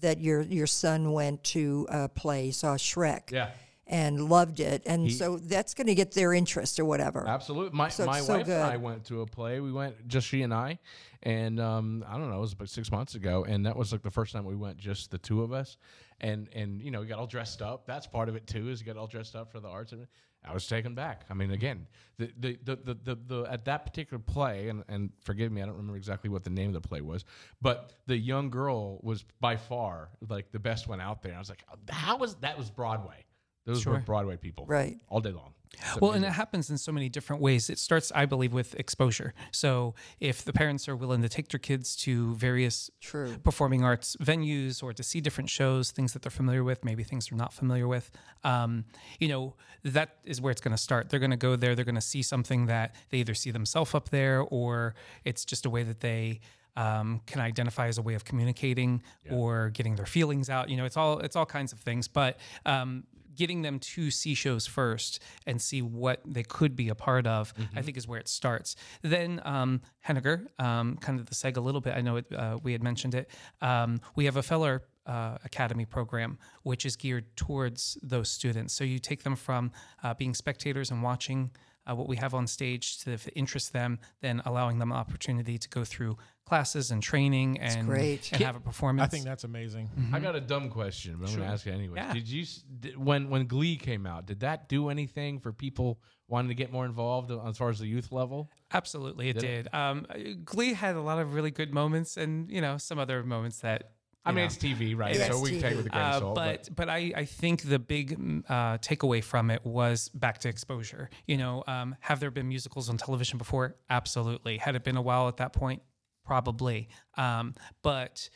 that 0.00 0.20
your 0.20 0.42
your 0.42 0.66
son 0.66 1.12
went 1.12 1.42
to 1.44 1.86
a 1.90 2.08
play, 2.08 2.50
saw 2.50 2.74
Shrek, 2.76 3.30
Yeah. 3.30 3.50
And 3.88 4.28
loved 4.28 4.60
it, 4.60 4.82
and 4.86 5.10
so 5.10 5.38
that's 5.38 5.72
going 5.74 5.86
to 5.86 5.94
get 5.94 6.12
their 6.12 6.34
interest 6.34 6.78
or 6.78 6.84
whatever. 6.84 7.26
Absolutely. 7.26 7.76
My 7.76 7.88
So 7.88 8.04
my 8.04 8.20
so 8.20 8.36
wife 8.36 8.48
and 8.48 8.62
I 8.62 8.76
went 8.76 9.04
to 9.06 9.22
a 9.22 9.26
play. 9.26 9.60
We 9.60 9.72
went 9.72 10.06
just 10.06 10.26
she 10.26 10.42
and 10.42 10.52
I, 10.52 10.78
and 11.22 11.58
um, 11.58 12.04
I 12.06 12.18
don't 12.18 12.30
know, 12.30 12.36
it 12.36 12.40
was 12.40 12.52
about 12.52 12.68
six 12.68 12.92
months 12.92 13.14
ago, 13.14 13.44
and 13.44 13.64
that 13.66 13.76
was 13.76 13.92
like 13.92 14.02
the 14.02 14.10
first 14.10 14.32
time 14.32 14.44
we 14.44 14.56
went 14.56 14.76
just 14.76 15.10
the 15.10 15.18
two 15.18 15.42
of 15.42 15.52
us, 15.52 15.78
and 16.20 16.48
and 16.52 16.82
you 16.82 16.90
know 16.90 17.00
we 17.00 17.06
got 17.06 17.18
all 17.18 17.26
dressed 17.26 17.62
up. 17.62 17.86
That's 17.86 18.06
part 18.06 18.28
of 18.28 18.36
it 18.36 18.46
too, 18.46 18.68
is 18.68 18.80
you 18.80 18.86
get 18.86 18.96
all 18.96 19.06
dressed 19.06 19.34
up 19.34 19.50
for 19.50 19.60
the 19.60 19.68
arts, 19.68 19.92
and 19.92 20.06
I 20.44 20.52
was 20.52 20.66
taken 20.66 20.94
back. 20.94 21.24
I 21.30 21.34
mean, 21.34 21.50
again, 21.50 21.86
the 22.18 22.30
the 22.38 22.58
the 22.62 22.76
the, 22.76 22.94
the, 23.04 23.18
the 23.26 23.42
at 23.50 23.64
that 23.64 23.86
particular 23.86 24.22
play, 24.22 24.68
and 24.68 24.84
and 24.88 25.10
forgive 25.22 25.50
me, 25.50 25.62
I 25.62 25.66
don't 25.66 25.76
remember 25.76 25.96
exactly 25.96 26.28
what 26.30 26.44
the 26.44 26.50
name 26.50 26.74
of 26.74 26.82
the 26.82 26.86
play 26.86 27.00
was, 27.00 27.24
but 27.62 27.94
the 28.06 28.16
young 28.16 28.50
girl 28.50 29.00
was 29.02 29.24
by 29.40 29.56
far 29.56 30.10
like 30.28 30.52
the 30.52 30.58
best 30.58 30.88
one 30.88 31.00
out 31.00 31.22
there. 31.22 31.34
I 31.34 31.38
was 31.38 31.48
like, 31.48 31.64
how 31.88 32.18
was 32.18 32.34
that 32.36 32.58
was 32.58 32.70
Broadway. 32.70 33.24
Those 33.68 33.86
were 33.86 33.98
Broadway 33.98 34.36
people, 34.36 34.64
Right. 34.66 34.98
All 35.08 35.20
day 35.20 35.30
long. 35.30 35.52
It's 35.74 36.00
Well, 36.00 36.12
and 36.12 36.24
it 36.24 36.32
happens 36.32 36.70
in 36.70 36.78
so 36.78 36.92
many 36.92 37.08
different 37.08 37.42
ways. 37.42 37.68
It 37.70 37.78
starts, 37.78 38.10
I 38.14 38.26
believe, 38.26 38.52
with 38.52 38.74
exposure. 38.76 39.34
So 39.52 39.94
if 40.18 40.44
the 40.44 40.52
parents 40.52 40.88
are 40.88 40.96
willing 40.96 41.22
to 41.22 41.28
take 41.28 41.48
their 41.48 41.58
kids 41.58 41.94
to 41.96 42.34
various 42.34 42.90
True. 43.00 43.36
performing 43.44 43.84
arts 43.84 44.16
venues 44.16 44.82
or 44.82 44.92
to 44.92 45.02
see 45.02 45.20
different 45.20 45.50
shows, 45.50 45.90
things 45.90 46.14
that 46.14 46.22
they're 46.22 46.30
familiar 46.30 46.64
with, 46.64 46.84
maybe 46.84 47.04
things 47.04 47.28
they're 47.28 47.38
not 47.38 47.52
familiar 47.52 47.86
with, 47.86 48.10
um, 48.44 48.86
you 49.20 49.28
know, 49.28 49.54
that 49.84 50.16
is 50.24 50.40
where 50.40 50.50
it's 50.50 50.60
going 50.60 50.74
to 50.74 50.82
start. 50.82 51.10
They're 51.10 51.20
going 51.20 51.30
to 51.30 51.36
go 51.36 51.54
there. 51.54 51.74
They're 51.74 51.84
going 51.84 51.94
to 51.94 52.00
see 52.00 52.22
something 52.22 52.66
that 52.66 52.94
they 53.10 53.18
either 53.18 53.34
see 53.34 53.50
themselves 53.50 53.94
up 53.94 54.08
there 54.08 54.40
or 54.40 54.94
it's 55.24 55.44
just 55.44 55.66
a 55.66 55.70
way 55.70 55.82
that 55.82 56.00
they 56.00 56.40
um, 56.76 57.20
can 57.26 57.40
identify 57.40 57.88
as 57.88 57.98
a 57.98 58.02
way 58.02 58.14
of 58.14 58.24
communicating 58.24 59.02
or 59.30 59.70
getting 59.70 59.96
their 59.96 60.06
feelings 60.06 60.48
out. 60.48 60.68
You 60.68 60.76
know, 60.76 60.84
it's 60.84 60.96
all 60.96 61.18
it's 61.18 61.34
all 61.34 61.46
kinds 61.46 61.72
of 61.72 61.80
things, 61.80 62.06
but 62.06 62.38
um, 62.64 63.04
getting 63.38 63.62
them 63.62 63.78
to 63.78 64.10
see 64.10 64.34
shows 64.34 64.66
first 64.66 65.22
and 65.46 65.62
see 65.62 65.80
what 65.80 66.20
they 66.26 66.42
could 66.42 66.74
be 66.76 66.88
a 66.88 66.94
part 66.94 67.26
of, 67.26 67.54
I 67.74 67.82
think 67.82 67.96
is 67.96 68.06
where 68.06 68.20
it 68.20 68.28
starts. 68.28 68.76
Then 69.02 69.40
um, 69.44 69.80
Henegar, 70.06 70.46
um, 70.58 70.96
kind 71.00 71.20
of 71.20 71.26
the 71.26 71.34
seg 71.34 71.56
a 71.56 71.60
little 71.60 71.80
bit. 71.80 71.94
I 71.94 72.02
know 72.02 72.16
it, 72.16 72.26
uh, 72.34 72.58
we 72.62 72.72
had 72.72 72.82
mentioned 72.82 73.14
it. 73.14 73.30
Um, 73.62 74.00
we 74.16 74.24
have 74.26 74.36
a 74.36 74.42
Feller 74.42 74.82
uh, 75.06 75.38
Academy 75.44 75.86
program, 75.86 76.38
which 76.64 76.84
is 76.84 76.96
geared 76.96 77.34
towards 77.36 77.96
those 78.02 78.28
students. 78.28 78.74
So 78.74 78.84
you 78.84 78.98
take 78.98 79.22
them 79.22 79.36
from 79.36 79.70
uh, 80.02 80.14
being 80.14 80.34
spectators 80.34 80.90
and 80.90 81.02
watching. 81.02 81.50
Uh, 81.88 81.94
what 81.94 82.08
we 82.08 82.16
have 82.16 82.34
on 82.34 82.46
stage 82.46 82.98
to 82.98 83.12
if 83.12 83.26
it 83.26 83.32
interests 83.36 83.70
them, 83.70 83.98
then 84.20 84.42
allowing 84.44 84.78
them 84.78 84.92
an 84.92 84.98
opportunity 84.98 85.58
to 85.58 85.68
go 85.68 85.84
through 85.84 86.16
classes 86.44 86.90
and 86.90 87.02
training 87.02 87.58
and, 87.60 87.86
great. 87.86 88.32
and 88.32 88.42
have 88.42 88.56
a 88.56 88.60
performance. 88.60 89.06
I 89.06 89.08
think 89.08 89.24
that's 89.24 89.44
amazing. 89.44 89.90
I 90.12 90.18
got 90.18 90.34
a 90.34 90.40
dumb 90.40 90.70
question, 90.70 91.16
but 91.18 91.28
I'm 91.28 91.36
going 91.36 91.46
to 91.46 91.52
ask 91.52 91.66
it 91.66 91.72
anyway. 91.72 91.96
Yeah. 91.96 92.12
Did 92.12 92.28
you 92.28 92.44
did, 92.80 92.96
when 92.96 93.28
when 93.28 93.46
Glee 93.46 93.76
came 93.76 94.06
out? 94.06 94.26
Did 94.26 94.40
that 94.40 94.68
do 94.68 94.88
anything 94.88 95.38
for 95.40 95.52
people 95.52 96.00
wanting 96.26 96.48
to 96.48 96.54
get 96.54 96.72
more 96.72 96.84
involved 96.84 97.30
as 97.30 97.56
far 97.56 97.70
as 97.70 97.78
the 97.78 97.86
youth 97.86 98.12
level? 98.12 98.50
Absolutely, 98.72 99.30
it 99.30 99.38
Did 99.38 99.66
it? 99.66 99.74
Um, 99.74 100.06
Glee 100.44 100.72
had 100.72 100.96
a 100.96 101.00
lot 101.02 101.18
of 101.18 101.34
really 101.34 101.50
good 101.50 101.72
moments, 101.72 102.16
and 102.16 102.50
you 102.50 102.60
know 102.60 102.78
some 102.78 102.98
other 102.98 103.22
moments 103.22 103.60
that. 103.60 103.92
I 104.24 104.32
mean, 104.32 104.38
know, 104.38 104.44
it's 104.44 104.56
TV, 104.56 104.96
right? 104.96 105.16
Yeah, 105.16 105.30
so 105.30 105.40
we 105.40 105.52
can 105.52 105.60
take 105.60 105.72
it 105.72 105.76
with 105.76 105.86
a 105.86 105.90
grain 105.90 106.04
of 106.04 106.14
uh, 106.14 106.20
salt. 106.20 106.34
but 106.34 106.68
but 106.74 106.88
I, 106.88 107.12
I 107.16 107.24
think 107.24 107.62
the 107.62 107.78
big 107.78 108.18
mm, 108.18 108.44
uh, 108.48 108.78
takeaway 108.78 109.24
from 109.24 109.50
it 109.50 109.64
was 109.64 110.10
back 110.10 110.38
to 110.40 110.48
exposure. 110.48 111.08
You 111.26 111.38
know, 111.38 111.64
um, 111.66 111.96
have 112.00 112.20
there 112.20 112.30
been 112.30 112.48
musicals 112.48 112.90
on 112.90 112.98
television 112.98 113.38
before? 113.38 113.76
Absolutely. 113.88 114.58
Had 114.58 114.76
it 114.76 114.84
been 114.84 114.96
a 114.96 115.02
while 115.02 115.28
at 115.28 115.38
that 115.38 115.52
point? 115.52 115.82
Probably. 116.24 116.88
Um, 117.16 117.54
but 117.82 118.28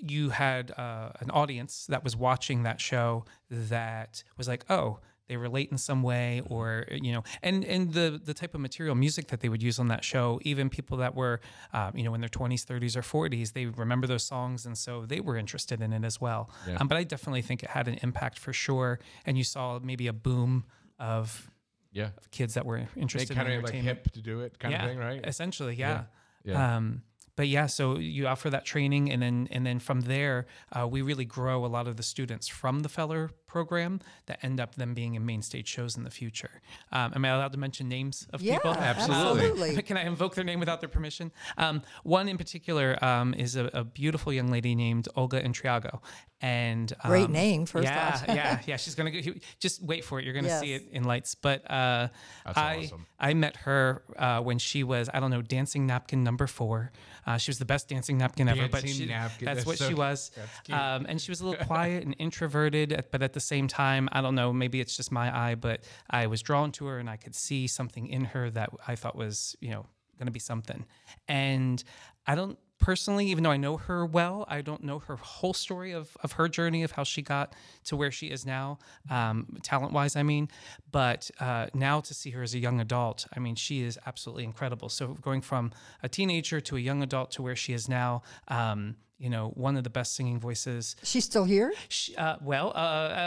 you 0.00 0.30
had 0.30 0.70
uh, 0.72 1.10
an 1.20 1.30
audience 1.30 1.86
that 1.86 2.04
was 2.04 2.16
watching 2.16 2.62
that 2.62 2.80
show 2.80 3.24
that 3.50 4.22
was 4.36 4.48
like, 4.48 4.64
oh, 4.70 5.00
they 5.28 5.36
relate 5.36 5.70
in 5.70 5.78
some 5.78 6.02
way, 6.02 6.42
or 6.46 6.86
you 6.90 7.12
know, 7.12 7.22
and 7.42 7.64
and 7.64 7.92
the 7.92 8.20
the 8.22 8.34
type 8.34 8.54
of 8.54 8.60
material 8.60 8.94
music 8.94 9.28
that 9.28 9.40
they 9.40 9.48
would 9.48 9.62
use 9.62 9.78
on 9.78 9.88
that 9.88 10.04
show, 10.04 10.38
even 10.42 10.68
people 10.68 10.98
that 10.98 11.14
were, 11.14 11.40
uh, 11.72 11.90
you 11.94 12.04
know, 12.04 12.14
in 12.14 12.20
their 12.20 12.28
twenties, 12.28 12.64
thirties, 12.64 12.96
or 12.96 13.02
forties, 13.02 13.52
they 13.52 13.66
remember 13.66 14.06
those 14.06 14.24
songs, 14.24 14.66
and 14.66 14.76
so 14.76 15.06
they 15.06 15.20
were 15.20 15.36
interested 15.36 15.80
in 15.80 15.92
it 15.92 16.04
as 16.04 16.20
well. 16.20 16.50
Um, 16.78 16.88
but 16.88 16.96
I 16.96 17.04
definitely 17.04 17.42
think 17.42 17.62
it 17.62 17.70
had 17.70 17.88
an 17.88 17.98
impact 18.02 18.38
for 18.38 18.52
sure, 18.52 18.98
and 19.24 19.38
you 19.38 19.44
saw 19.44 19.78
maybe 19.82 20.06
a 20.06 20.12
boom 20.12 20.64
of 20.98 21.50
yeah, 21.92 22.10
kids 22.30 22.54
that 22.54 22.66
were 22.66 22.80
they 22.94 23.00
interested 23.00 23.36
kind 23.36 23.48
in 23.48 23.58
of 23.58 23.64
like 23.64 23.74
hip 23.74 24.10
to 24.12 24.20
do 24.20 24.40
it, 24.40 24.58
kind 24.58 24.72
yeah, 24.72 24.84
of 24.84 24.90
thing, 24.90 24.98
right? 24.98 25.24
Essentially, 25.26 25.74
yeah. 25.76 26.04
Yeah. 26.44 26.76
Um, 26.76 27.02
but 27.36 27.48
yeah, 27.48 27.66
so 27.66 27.98
you 27.98 28.26
offer 28.28 28.50
that 28.50 28.64
training, 28.64 29.10
and 29.10 29.20
then 29.20 29.48
and 29.50 29.66
then 29.66 29.80
from 29.80 30.02
there, 30.02 30.46
uh, 30.72 30.86
we 30.86 31.02
really 31.02 31.24
grow 31.24 31.64
a 31.64 31.66
lot 31.66 31.88
of 31.88 31.96
the 31.96 32.02
students 32.02 32.46
from 32.46 32.80
the 32.80 32.88
Feller 32.88 33.30
program 33.54 34.00
that 34.26 34.38
end 34.42 34.58
up 34.58 34.74
them 34.74 34.94
being 34.94 35.14
in 35.14 35.24
main 35.24 35.40
stage 35.40 35.68
shows 35.68 35.96
in 35.96 36.02
the 36.02 36.10
future. 36.10 36.60
Um, 36.90 37.12
am 37.14 37.24
I 37.24 37.28
allowed 37.28 37.52
to 37.52 37.58
mention 37.58 37.88
names 37.88 38.26
of 38.32 38.42
Yeah, 38.42 38.54
people? 38.56 38.72
Absolutely. 38.74 39.44
absolutely. 39.44 39.82
Can 39.88 39.96
I 39.96 40.04
invoke 40.04 40.34
their 40.34 40.42
name 40.44 40.58
without 40.58 40.80
their 40.80 40.88
permission? 40.88 41.30
Um, 41.56 41.82
one 42.02 42.28
in 42.28 42.36
particular 42.36 42.88
um, 43.04 43.32
is 43.34 43.54
a, 43.54 43.66
a 43.72 43.84
beautiful 43.84 44.32
young 44.32 44.48
lady 44.48 44.74
named 44.74 45.08
Olga 45.14 45.40
Intriago, 45.40 46.00
and 46.40 46.92
um, 47.04 47.10
Great 47.10 47.30
name, 47.30 47.64
first 47.64 47.84
yeah, 47.84 48.08
off. 48.08 48.24
yeah, 48.28 48.60
yeah. 48.66 48.76
She's 48.76 48.94
gonna 48.96 49.10
go, 49.12 49.20
just 49.60 49.82
wait 49.82 50.04
for 50.04 50.18
it. 50.18 50.24
You're 50.24 50.34
gonna 50.34 50.58
see 50.60 50.74
it 50.74 50.88
in 50.92 51.04
lights. 51.04 51.34
But 51.36 51.70
uh, 51.70 52.08
I 52.44 52.84
awesome. 52.84 53.06
I 53.18 53.34
met 53.34 53.56
her 53.58 54.02
uh, 54.18 54.40
when 54.40 54.58
she 54.58 54.82
was 54.82 55.08
I 55.14 55.20
don't 55.20 55.30
know 55.30 55.42
dancing 55.42 55.86
napkin 55.86 56.24
number 56.24 56.46
four. 56.46 56.90
Uh, 57.26 57.38
she 57.38 57.50
was 57.50 57.58
the 57.58 57.64
best 57.64 57.88
dancing 57.88 58.18
napkin 58.18 58.48
ever. 58.48 58.68
But 58.68 58.86
she, 58.86 59.06
napkin, 59.06 59.46
that's, 59.46 59.58
that's 59.60 59.66
what 59.66 59.78
so- 59.78 59.88
she 59.88 59.94
was. 59.94 60.30
that's 60.36 60.60
cute. 60.64 60.76
Um, 60.78 61.06
and 61.08 61.18
she 61.20 61.30
was 61.30 61.40
a 61.40 61.46
little 61.46 61.64
quiet 61.64 62.04
and 62.04 62.14
introverted, 62.18 63.04
but 63.10 63.22
at 63.22 63.32
the 63.32 63.40
same 63.44 63.68
time, 63.68 64.08
I 64.12 64.20
don't 64.20 64.34
know. 64.34 64.52
Maybe 64.52 64.80
it's 64.80 64.96
just 64.96 65.12
my 65.12 65.34
eye, 65.34 65.54
but 65.54 65.84
I 66.10 66.26
was 66.26 66.42
drawn 66.42 66.72
to 66.72 66.86
her, 66.86 66.98
and 66.98 67.08
I 67.08 67.16
could 67.16 67.34
see 67.34 67.66
something 67.66 68.06
in 68.08 68.24
her 68.26 68.50
that 68.50 68.70
I 68.88 68.96
thought 68.96 69.16
was 69.16 69.56
you 69.60 69.70
know 69.70 69.86
going 70.18 70.26
to 70.26 70.32
be 70.32 70.40
something. 70.40 70.84
And 71.28 71.82
I 72.26 72.34
don't 72.34 72.58
personally, 72.78 73.26
even 73.26 73.44
though 73.44 73.50
I 73.50 73.56
know 73.56 73.76
her 73.76 74.04
well, 74.04 74.44
I 74.48 74.60
don't 74.60 74.82
know 74.82 74.98
her 74.98 75.16
whole 75.16 75.54
story 75.54 75.92
of, 75.92 76.16
of 76.22 76.32
her 76.32 76.48
journey 76.48 76.82
of 76.82 76.92
how 76.92 77.04
she 77.04 77.22
got 77.22 77.54
to 77.84 77.96
where 77.96 78.10
she 78.10 78.26
is 78.26 78.44
now, 78.44 78.78
um, 79.10 79.56
talent 79.62 79.92
wise, 79.92 80.16
I 80.16 80.22
mean. 80.22 80.48
But 80.90 81.30
uh, 81.40 81.68
now 81.72 82.00
to 82.00 82.14
see 82.14 82.30
her 82.30 82.42
as 82.42 82.54
a 82.54 82.58
young 82.58 82.80
adult, 82.80 83.26
I 83.34 83.40
mean, 83.40 83.54
she 83.54 83.82
is 83.82 83.98
absolutely 84.06 84.44
incredible. 84.44 84.88
So 84.88 85.08
going 85.14 85.40
from 85.40 85.72
a 86.02 86.08
teenager 86.08 86.60
to 86.60 86.76
a 86.76 86.80
young 86.80 87.02
adult 87.02 87.30
to 87.32 87.42
where 87.42 87.56
she 87.56 87.72
is 87.72 87.88
now, 87.88 88.22
um, 88.48 88.96
you 89.18 89.30
know, 89.30 89.48
one 89.54 89.76
of 89.76 89.84
the 89.84 89.90
best 89.90 90.16
singing 90.16 90.40
voices 90.40 90.96
She's 91.02 91.24
still 91.24 91.44
here. 91.44 91.72
she, 91.88 92.16
uh, 92.16 92.36
well, 92.42 92.72
uh, 92.74 92.78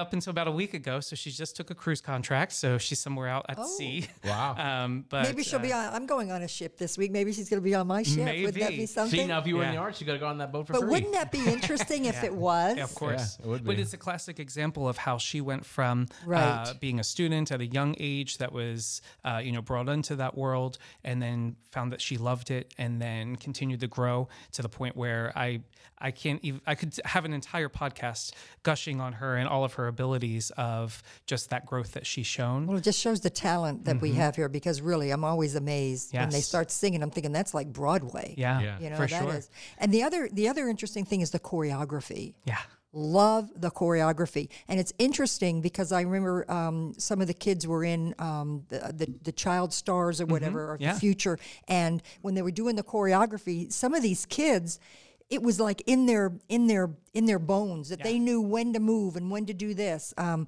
up 0.01 0.11
until 0.13 0.31
about 0.31 0.47
a 0.47 0.51
week 0.51 0.73
ago, 0.73 0.99
so 0.99 1.15
she 1.15 1.31
just 1.31 1.55
took 1.55 1.69
a 1.69 1.75
cruise 1.75 2.01
contract, 2.01 2.51
so 2.51 2.77
she's 2.77 2.99
somewhere 2.99 3.27
out 3.29 3.45
at 3.49 3.65
sea. 3.65 4.05
Wow. 4.25 4.55
Um, 4.57 5.05
but 5.07 5.23
Maybe 5.23 5.43
she'll 5.43 5.59
uh, 5.59 5.61
be 5.63 5.71
on. 5.71 5.93
I'm 5.93 6.05
going 6.05 6.31
on 6.31 6.41
a 6.41 6.47
ship 6.47 6.77
this 6.77 6.97
week. 6.97 7.11
Maybe 7.11 7.31
she's 7.31 7.49
going 7.49 7.61
to 7.61 7.63
be 7.63 7.73
on 7.75 7.87
my 7.87 8.03
ship. 8.03 8.17
Would 8.43 8.53
that 8.55 8.59
Maybe. 8.71 8.77
be 8.77 8.85
something? 8.85 9.19
See, 9.21 9.25
now 9.25 9.39
if 9.39 9.47
you 9.47 9.55
were 9.55 9.63
in 9.63 9.69
the 9.69 9.75
Yeah. 9.75 9.79
arts, 9.81 10.01
you 10.01 10.07
got 10.07 10.13
to 10.13 10.19
go 10.19 10.27
on 10.27 10.37
that 10.39 10.51
boat 10.51 10.67
for 10.67 10.73
but 10.73 10.81
free. 10.81 10.89
wouldn't 10.91 11.13
that 11.13 11.31
be 11.31 11.45
interesting 11.47 12.05
if 12.05 12.21
it 12.23 12.33
was? 12.33 12.75
Yeah, 12.75 12.83
of 12.83 12.93
course. 12.93 13.37
it 13.39 13.45
would 13.45 13.63
be. 13.63 13.67
But 13.67 13.79
it's 13.79 13.93
a 13.93 13.97
classic 13.97 14.39
example 14.39 14.89
of 14.89 14.97
how 14.97 15.17
she 15.17 15.39
went 15.39 15.65
from 15.65 16.07
uh, 16.23 16.25
Right. 16.25 16.73
being 16.81 16.99
a 16.99 17.03
student 17.03 17.51
at 17.51 17.61
a 17.61 17.65
young 17.65 17.95
age 17.99 18.39
that 18.39 18.51
was, 18.51 19.01
uh, 19.23 19.39
you 19.43 19.51
know, 19.53 19.61
brought 19.61 19.87
into 19.87 20.15
that 20.17 20.37
world 20.37 20.77
and 21.05 21.21
then 21.21 21.55
found 21.71 21.93
that 21.93 22.01
she 22.01 22.17
loved 22.17 22.51
it 22.51 22.73
and 22.77 23.01
then 23.01 23.37
continued 23.37 23.79
to 23.79 23.87
grow 23.87 24.27
to 24.51 24.61
the 24.61 24.69
point 24.69 24.97
where 24.97 25.31
I 25.35 25.61
I 25.99 26.11
can't 26.11 26.39
even. 26.43 26.61
I 26.67 26.75
could 26.75 26.93
have 27.05 27.25
an 27.25 27.33
entire 27.33 27.69
podcast 27.69 28.33
gushing 28.63 29.01
on 29.01 29.13
her 29.13 29.35
and 29.35 29.47
all 29.49 29.63
of 29.63 29.73
her 29.73 29.87
abilities 29.87 30.51
of 30.57 31.01
just 31.25 31.49
that 31.49 31.65
growth 31.65 31.93
that 31.93 32.05
she's 32.05 32.27
shown. 32.27 32.67
Well, 32.67 32.77
it 32.77 32.83
just 32.83 32.99
shows 32.99 33.21
the 33.21 33.29
talent 33.29 33.85
that 33.85 33.99
we 34.01 34.11
have 34.13 34.35
here 34.35 34.49
because 34.49 34.81
really, 34.81 35.09
I'm 35.11 35.23
always 35.23 35.55
amazed 35.55 36.13
when 36.13 36.29
they 36.29 36.41
start 36.41 36.69
singing. 36.71 37.01
I'm 37.01 37.09
thinking 37.11 37.31
that's 37.31 37.53
like 37.53 37.73
Broadway. 37.73 38.35
yeah, 38.37 38.59
Yeah. 38.61 38.79
you 38.79 38.89
know 38.89 38.95
for 38.97 39.07
that 39.07 39.23
is. 39.29 39.45
sure. 39.45 39.53
And 39.79 39.91
the 39.91 40.03
other 40.03 40.29
the 40.31 40.47
other 40.49 40.67
interesting 40.69 41.05
thing 41.05 41.21
is 41.21 41.31
the 41.31 41.39
choreography. 41.39 42.33
Yeah. 42.45 42.57
Love 42.93 43.49
the 43.55 43.69
choreography, 43.69 44.49
and 44.67 44.79
it's 44.79 44.93
interesting 44.97 45.61
because 45.61 45.91
I 45.91 46.01
remember 46.01 46.49
um, 46.49 46.93
some 46.97 47.19
of 47.21 47.27
the 47.27 47.33
kids 47.33 47.67
were 47.67 47.83
in 47.83 48.15
um, 48.17 48.63
the, 48.69 48.79
the 48.95 49.13
the 49.23 49.31
child 49.33 49.73
stars 49.73 50.21
or 50.21 50.25
whatever, 50.25 50.71
or 50.71 50.75
Mm-hmm. 50.75 50.83
Yeah. 50.83 50.93
the 50.93 50.99
future, 50.99 51.37
and 51.67 52.01
when 52.21 52.33
they 52.33 52.41
were 52.41 52.49
doing 52.49 52.75
the 52.77 52.83
choreography, 52.83 53.71
some 53.71 53.93
of 53.93 54.01
these 54.01 54.25
kids. 54.25 54.79
It 55.29 55.43
was 55.43 55.59
like 55.59 55.83
in 55.87 56.05
their 56.05 56.33
in 56.47 56.67
their 56.67 56.91
in 57.13 57.25
their 57.25 57.39
bones 57.39 57.89
that 57.89 58.01
they 58.01 58.17
knew 58.17 58.39
when 58.39 58.73
to 58.73 58.79
move 58.79 59.15
and 59.15 59.29
when 59.29 59.45
to 59.47 59.53
do 59.53 59.73
this. 59.73 60.13
Um, 60.17 60.47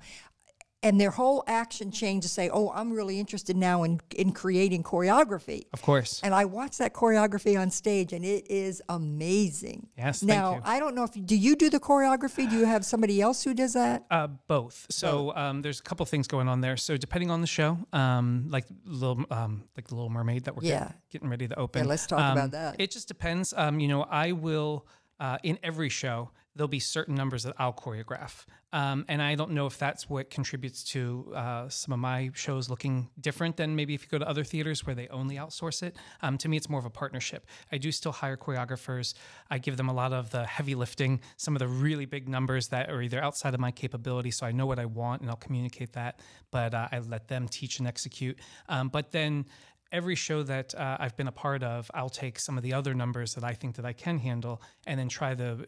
and 0.81 0.99
their 0.99 1.11
whole 1.11 1.43
action 1.47 1.91
changed 1.91 2.23
to 2.23 2.29
say, 2.29 2.49
"Oh, 2.49 2.71
I'm 2.73 2.91
really 2.91 3.19
interested 3.19 3.57
now 3.57 3.83
in 3.83 3.99
in 4.15 4.31
creating 4.31 4.83
choreography." 4.83 5.67
Of 5.73 5.81
course. 5.81 6.21
And 6.23 6.33
I 6.33 6.45
watched 6.45 6.77
that 6.79 6.93
choreography 6.93 7.59
on 7.59 7.69
stage, 7.69 8.13
and 8.13 8.23
it 8.23 8.49
is 8.49 8.81
amazing. 8.87 9.87
Yes, 9.97 10.19
thank 10.19 10.29
Now. 10.29 10.61
I 10.63 10.79
don't 10.79 10.95
know 10.95 11.03
if 11.03 11.11
do 11.25 11.35
you 11.35 11.55
do 11.55 11.69
the 11.69 11.79
choreography? 11.79 12.49
Do 12.49 12.55
you 12.57 12.65
have 12.65 12.85
somebody 12.85 13.21
else 13.21 13.43
who 13.43 13.53
does 13.53 13.73
that? 13.73 14.05
Uh, 14.09 14.27
both. 14.47 14.87
So 14.89 15.35
um, 15.35 15.61
there's 15.61 15.79
a 15.79 15.83
couple 15.83 16.05
things 16.05 16.27
going 16.27 16.47
on 16.47 16.61
there. 16.61 16.77
So 16.77 16.95
depending 16.97 17.29
on 17.31 17.41
the 17.41 17.47
show, 17.47 17.77
um, 17.93 18.45
like 18.49 18.65
little, 18.85 19.25
um, 19.31 19.63
like 19.75 19.87
the 19.87 19.95
Little 19.95 20.09
Mermaid 20.09 20.45
that 20.45 20.55
we're 20.55 20.63
Yeah. 20.63 20.91
getting 21.11 21.29
ready 21.29 21.47
to 21.47 21.59
open. 21.59 21.83
Yeah, 21.83 21.89
let's 21.89 22.07
talk 22.07 22.19
um, 22.19 22.31
about 22.37 22.51
that. 22.51 22.75
It 22.79 22.91
just 22.91 23.07
depends. 23.07 23.53
Um, 23.55 23.79
you 23.79 23.87
know, 23.87 24.03
I 24.03 24.31
will 24.31 24.85
uh, 25.19 25.37
in 25.43 25.59
every 25.63 25.89
show 25.89 26.31
there'll 26.55 26.67
be 26.67 26.79
certain 26.79 27.15
numbers 27.15 27.43
that 27.43 27.53
I'll 27.57 27.73
choreograph, 27.73 28.45
um, 28.71 29.05
and 29.07 29.21
I 29.21 29.35
don't 29.35 29.51
know 29.51 29.65
if 29.65 29.77
that's 29.77 30.09
what 30.09 30.29
contributes 30.29 30.83
to 30.85 31.31
uh, 31.35 31.69
some 31.69 31.93
of 31.93 31.99
my 31.99 32.29
shows 32.33 32.69
looking 32.69 33.09
different 33.19 33.57
than 33.57 33.75
maybe 33.75 33.95
if 33.95 34.03
you 34.03 34.09
go 34.09 34.19
to 34.19 34.27
other 34.27 34.43
theaters 34.43 34.85
where 34.85 34.95
they 34.95 35.07
only 35.07 35.37
outsource 35.37 35.81
it. 35.81 35.95
Um, 36.21 36.37
to 36.37 36.49
me, 36.49 36.57
it's 36.57 36.69
more 36.69 36.79
of 36.79 36.85
a 36.85 36.89
partnership. 36.89 37.47
I 37.71 37.77
do 37.77 37.91
still 37.91 38.11
hire 38.11 38.37
choreographers. 38.37 39.15
I 39.49 39.57
give 39.57 39.77
them 39.77 39.89
a 39.89 39.93
lot 39.93 40.13
of 40.13 40.29
the 40.29 40.45
heavy 40.45 40.75
lifting, 40.75 41.21
some 41.37 41.55
of 41.55 41.59
the 41.59 41.67
really 41.67 42.05
big 42.05 42.29
numbers 42.29 42.67
that 42.67 42.89
are 42.89 43.01
either 43.01 43.23
outside 43.23 43.53
of 43.53 43.59
my 43.59 43.71
capability, 43.71 44.31
so 44.31 44.45
I 44.45 44.51
know 44.51 44.65
what 44.65 44.79
I 44.79 44.85
want 44.85 45.21
and 45.21 45.29
I'll 45.29 45.37
communicate 45.37 45.93
that. 45.93 46.19
But 46.51 46.73
uh, 46.73 46.89
I 46.91 46.99
let 46.99 47.27
them 47.27 47.47
teach 47.47 47.79
and 47.79 47.87
execute. 47.87 48.39
Um, 48.67 48.89
but 48.89 49.11
then 49.11 49.45
every 49.91 50.15
show 50.15 50.43
that 50.43 50.75
uh, 50.75 50.97
I've 50.99 51.17
been 51.17 51.27
a 51.27 51.31
part 51.31 51.63
of, 51.63 51.89
I'll 51.93 52.09
take 52.09 52.39
some 52.39 52.57
of 52.57 52.63
the 52.63 52.73
other 52.73 52.93
numbers 52.93 53.33
that 53.35 53.43
I 53.43 53.53
think 53.53 53.75
that 53.77 53.85
I 53.85 53.93
can 53.93 54.19
handle 54.19 54.61
and 54.85 54.99
then 54.99 55.09
try 55.09 55.33
to 55.35 55.65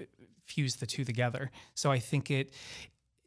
fuse 0.52 0.76
the 0.76 0.86
two 0.86 1.04
together. 1.04 1.52
So 1.76 1.92
I 1.92 2.00
think 2.00 2.30
it. 2.30 2.54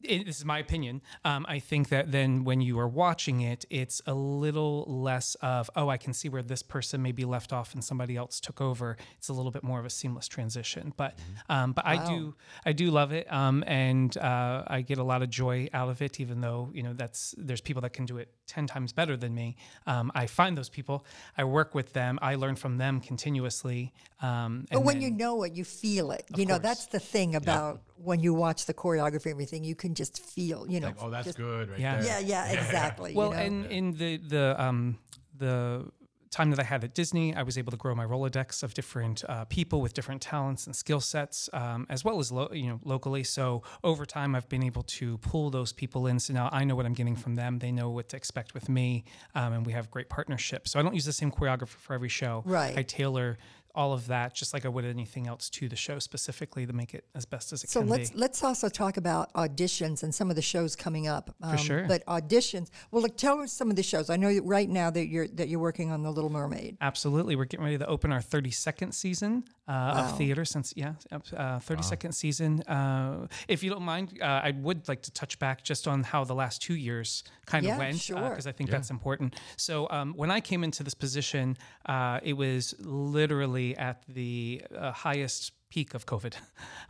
It, 0.05 0.27
this 0.27 0.39
is 0.39 0.45
my 0.45 0.59
opinion. 0.59 1.03
Um, 1.25 1.47
I 1.49 1.59
think 1.59 1.89
that 1.89 2.13
then 2.13 2.45
when 2.45 2.61
you 2.61 2.79
are 2.79 2.89
watching 2.89 3.41
it, 3.41 3.65
it's 3.71 4.03
a 4.07 4.15
little 4.15 4.85
less 4.87 5.35
of, 5.37 5.71
oh, 5.77 5.89
I 5.89 5.97
can 5.97 6.13
see 6.13 6.29
where 6.29 6.43
this 6.43 6.63
person 6.63 7.03
maybe 7.03 7.25
left 7.25 7.53
off 7.53 7.75
and 7.75 7.83
somebody 7.83 8.17
else 8.17 8.41
took 8.41 8.61
over. 8.61 8.97
It's 9.19 9.29
a 9.29 9.33
little 9.33 9.51
bit 9.51 9.63
more 9.63 9.79
of 9.81 9.87
a 9.87 9.91
seamless 9.91 10.29
transition. 10.29 10.93
But 10.97 11.19
um, 11.49 11.73
but 11.73 11.87
I 11.87 12.05
do 12.05 12.35
I 12.65 12.73
do 12.73 12.91
love 12.91 13.13
it, 13.13 13.31
um, 13.33 13.65
and 13.67 14.17
uh, 14.19 14.65
I 14.67 14.83
get 14.83 14.99
a 14.99 15.05
lot 15.05 15.23
of 15.23 15.31
joy 15.31 15.69
out 15.73 15.89
of 15.89 16.03
it. 16.03 16.21
Even 16.21 16.41
though 16.41 16.71
you 16.73 16.83
know 16.83 16.93
that's 16.93 17.35
there's 17.39 17.61
people 17.61 17.83
that 17.83 17.93
can 17.93 18.05
do 18.05 18.19
it 18.19 18.29
ten 18.47 18.67
times 18.67 18.93
better 18.93 19.17
than 19.17 19.35
me. 19.35 19.57
Um, 19.87 20.13
I 20.15 20.27
find 20.27 20.57
those 20.57 20.69
people. 20.69 21.05
I 21.37 21.45
work 21.45 21.75
with 21.75 21.93
them. 21.93 22.19
I 22.23 22.35
learn 22.35 22.57
from 22.57 22.79
them 22.79 23.01
continuously. 23.01 23.93
Um, 24.23 24.67
But 24.71 24.85
when 24.85 24.97
then- 24.97 25.03
you 25.03 25.11
know 25.11 25.43
it, 25.43 25.55
you 25.55 25.65
feel 25.65 26.11
it. 26.13 26.25
You 26.35 26.47
know, 26.47 26.55
course. 26.55 26.63
that's 26.63 26.87
the 26.87 27.01
thing 27.01 27.35
about 27.35 27.83
when 28.05 28.21
you 28.21 28.35
watch 28.35 28.67
the 28.67 28.75
choreography 28.75 29.27
and 29.27 29.33
everything, 29.35 29.65
you 29.65 29.75
can 29.75 29.95
just 29.95 30.23
feel, 30.23 30.67
you 30.69 30.81
know. 30.81 30.89
Like, 30.89 31.03
oh, 31.03 31.11
that's 31.11 31.27
just- 31.27 31.39
good 31.39 31.71
right 31.71 31.79
Yeah. 31.79 32.01
there. 32.01 32.21
Yeah, 32.21 32.53
yeah, 32.53 32.53
exactly. 32.61 33.15
Well, 33.19 33.31
you 33.31 33.37
know? 33.37 33.43
and 33.43 33.67
in 33.79 33.93
the 33.93 34.17
the 34.19 34.55
um 34.63 34.99
the 35.37 35.91
time 36.31 36.51
that 36.51 36.59
I 36.59 36.65
had 36.65 36.83
at 36.83 36.95
Disney, 36.95 37.33
I 37.33 37.45
was 37.45 37.57
able 37.57 37.71
to 37.71 37.77
grow 37.77 37.95
my 37.95 38.05
Rolodex 38.05 38.65
of 38.65 38.75
different 38.75 39.23
uh, 39.29 39.45
people 39.45 39.81
with 39.81 39.95
different 39.95 40.21
talents 40.21 40.67
and 40.67 40.75
skill 40.75 41.01
sets, 41.01 41.49
um, 41.53 41.87
as 41.89 42.05
well 42.05 42.19
as 42.19 42.33
lo- 42.33 42.49
you 42.53 42.67
know 42.71 42.81
locally. 42.85 43.23
So 43.23 43.63
over 43.85 44.05
time, 44.05 44.35
I've 44.35 44.49
been 44.49 44.65
able 44.65 44.83
to 44.99 45.19
pull 45.19 45.51
those 45.51 45.73
people 45.73 46.09
in. 46.09 46.19
So 46.19 46.33
now 46.35 46.49
I 46.53 46.65
know 46.65 46.75
what 46.75 46.87
I'm 46.87 46.93
getting 46.93 47.15
from 47.15 47.37
them. 47.37 47.61
They 47.61 47.71
know 47.71 47.89
what 47.91 48.09
to 48.11 48.17
expect 48.17 48.53
with 48.53 48.69
me, 48.69 49.05
um, 49.37 49.53
and 49.53 49.65
we 49.67 49.73
have 49.73 49.91
great 49.93 50.09
partnerships. 50.09 50.73
So 50.73 50.81
I 50.81 50.83
don't 50.83 50.95
use 50.95 51.05
the 51.05 51.13
same 51.13 51.31
choreographer 51.31 51.79
for 51.87 51.95
every 51.95 52.09
show. 52.09 52.43
Right. 52.45 52.77
I 52.77 52.83
tailor 52.83 53.39
all 53.75 53.93
of 53.93 54.07
that 54.07 54.35
just 54.35 54.53
like 54.55 54.65
I 54.65 54.69
would 54.69 54.85
anything 54.85 55.27
else 55.27 55.51
to 55.51 55.69
the 55.69 55.77
show 55.77 55.99
specifically 55.99 56.67
to 56.67 56.73
make 56.73 56.95
it 56.95 57.05
as 57.15 57.25
best 57.25 57.53
as 57.53 57.65
it 57.65 57.67
can. 57.67 57.73
So 57.73 57.81
can 57.81 57.89
let's 57.89 58.11
be. 58.11 58.19
let's 58.19 58.43
also 58.45 58.69
talk 58.69 58.97
about 58.97 59.33
auditions 59.35 60.03
and 60.03 60.15
some 60.15 60.31
of 60.31 60.37
the 60.37 60.43
shows 60.43 60.77
coming 60.77 61.07
up. 61.09 61.35
Um, 61.43 61.57
sure. 61.57 61.85
But 61.89 62.05
auditions. 62.07 62.69
Well, 62.91 63.03
look, 63.03 63.17
tell 63.17 63.41
us 63.41 63.53
some 63.53 63.71
of 63.71 63.77
the 63.77 63.83
shows. 63.83 64.11
I 64.11 64.17
know 64.17 64.33
that 64.33 64.43
right 64.43 64.69
now 64.69 64.91
that 64.91 65.07
you're 65.09 65.29
that 65.29 65.49
you're 65.49 65.61
working 65.61 65.91
on 65.91 66.03
the 66.03 66.11
Little 66.11 66.31
Mermaid. 66.31 66.77
Absolutely. 66.81 67.35
We're 67.37 67.47
getting 67.47 67.65
ready 67.65 67.79
to 67.79 67.87
open 67.87 68.13
our 68.13 68.21
32nd 68.21 68.95
season 68.95 69.45
uh, 69.67 69.73
Wow. 69.73 70.05
of 70.11 70.19
theater 70.19 70.45
since, 70.45 70.75
yeah, 70.77 70.93
uh, 71.11 71.59
32nd 71.59 72.13
season. 72.15 72.61
Uh, 72.63 73.27
if 73.49 73.63
you 73.63 73.71
don't 73.71 73.83
mind, 73.83 74.19
uh, 74.21 74.25
I 74.45 74.51
would 74.61 74.87
like 74.89 75.01
to 75.03 75.11
touch 75.11 75.39
back 75.39 75.65
just 75.65 75.89
on 75.89 76.03
how 76.03 76.23
the 76.25 76.35
last 76.35 76.61
two 76.61 76.75
years 76.75 77.25
kind 77.47 77.65
Yeah, 77.65 77.73
of 77.73 77.79
went, 77.79 77.99
sure. 77.99 78.29
because 78.29 78.47
I 78.47 78.53
think 78.53 78.69
that's 78.71 78.91
important. 78.91 79.35
So 79.57 79.89
um, 79.91 80.13
when 80.17 80.31
I 80.31 80.41
came 80.41 80.65
into 80.65 80.83
this 80.83 80.93
position, 80.93 81.57
uh, 81.87 82.21
it 82.23 82.35
was 82.35 82.75
literally 82.81 83.64
at 83.77 84.03
the 84.09 84.63
uh, 84.77 84.93
highest 84.93 85.53
peak 85.71 85.95
of 85.95 86.05
COVID. 86.07 86.35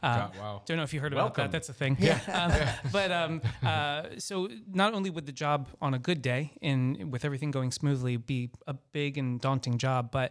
Uh, 0.05 0.29
wow. 0.39 0.63
Don't 0.67 0.77
know 0.77 0.83
if 0.83 0.93
you 0.93 1.01
heard 1.01 1.15
about 1.15 1.33
that. 1.37 1.51
That's 1.51 1.71
a 1.71 1.73
thing. 1.73 1.97
Yeah. 1.99 2.19
Um, 2.41 2.53
but 2.93 3.11
um, 3.11 3.41
uh, 3.63 4.03
so 4.19 4.49
not 4.83 4.93
only 4.93 5.09
would 5.09 5.25
the 5.25 5.33
job 5.33 5.69
on 5.81 5.95
a 5.95 5.99
good 5.99 6.21
day 6.21 6.43
and 6.61 7.11
with 7.11 7.25
everything 7.25 7.51
going 7.51 7.73
smoothly 7.73 8.19
be 8.19 8.51
a 8.67 8.75
big 8.93 9.17
and 9.17 9.41
daunting 9.41 9.79
job, 9.79 10.11
but 10.11 10.29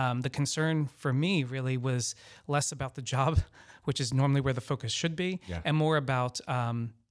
um, 0.00 0.20
the 0.20 0.30
concern 0.30 0.86
for 1.02 1.12
me 1.12 1.42
really 1.42 1.76
was 1.76 2.14
less 2.46 2.70
about 2.70 2.94
the 2.94 3.02
job, 3.02 3.40
which 3.84 4.00
is 4.00 4.14
normally 4.14 4.40
where 4.40 4.54
the 4.54 4.60
focus 4.72 4.92
should 4.92 5.16
be, 5.16 5.40
Yeah. 5.48 5.62
and 5.64 5.76
more 5.76 5.96
about. 5.96 6.40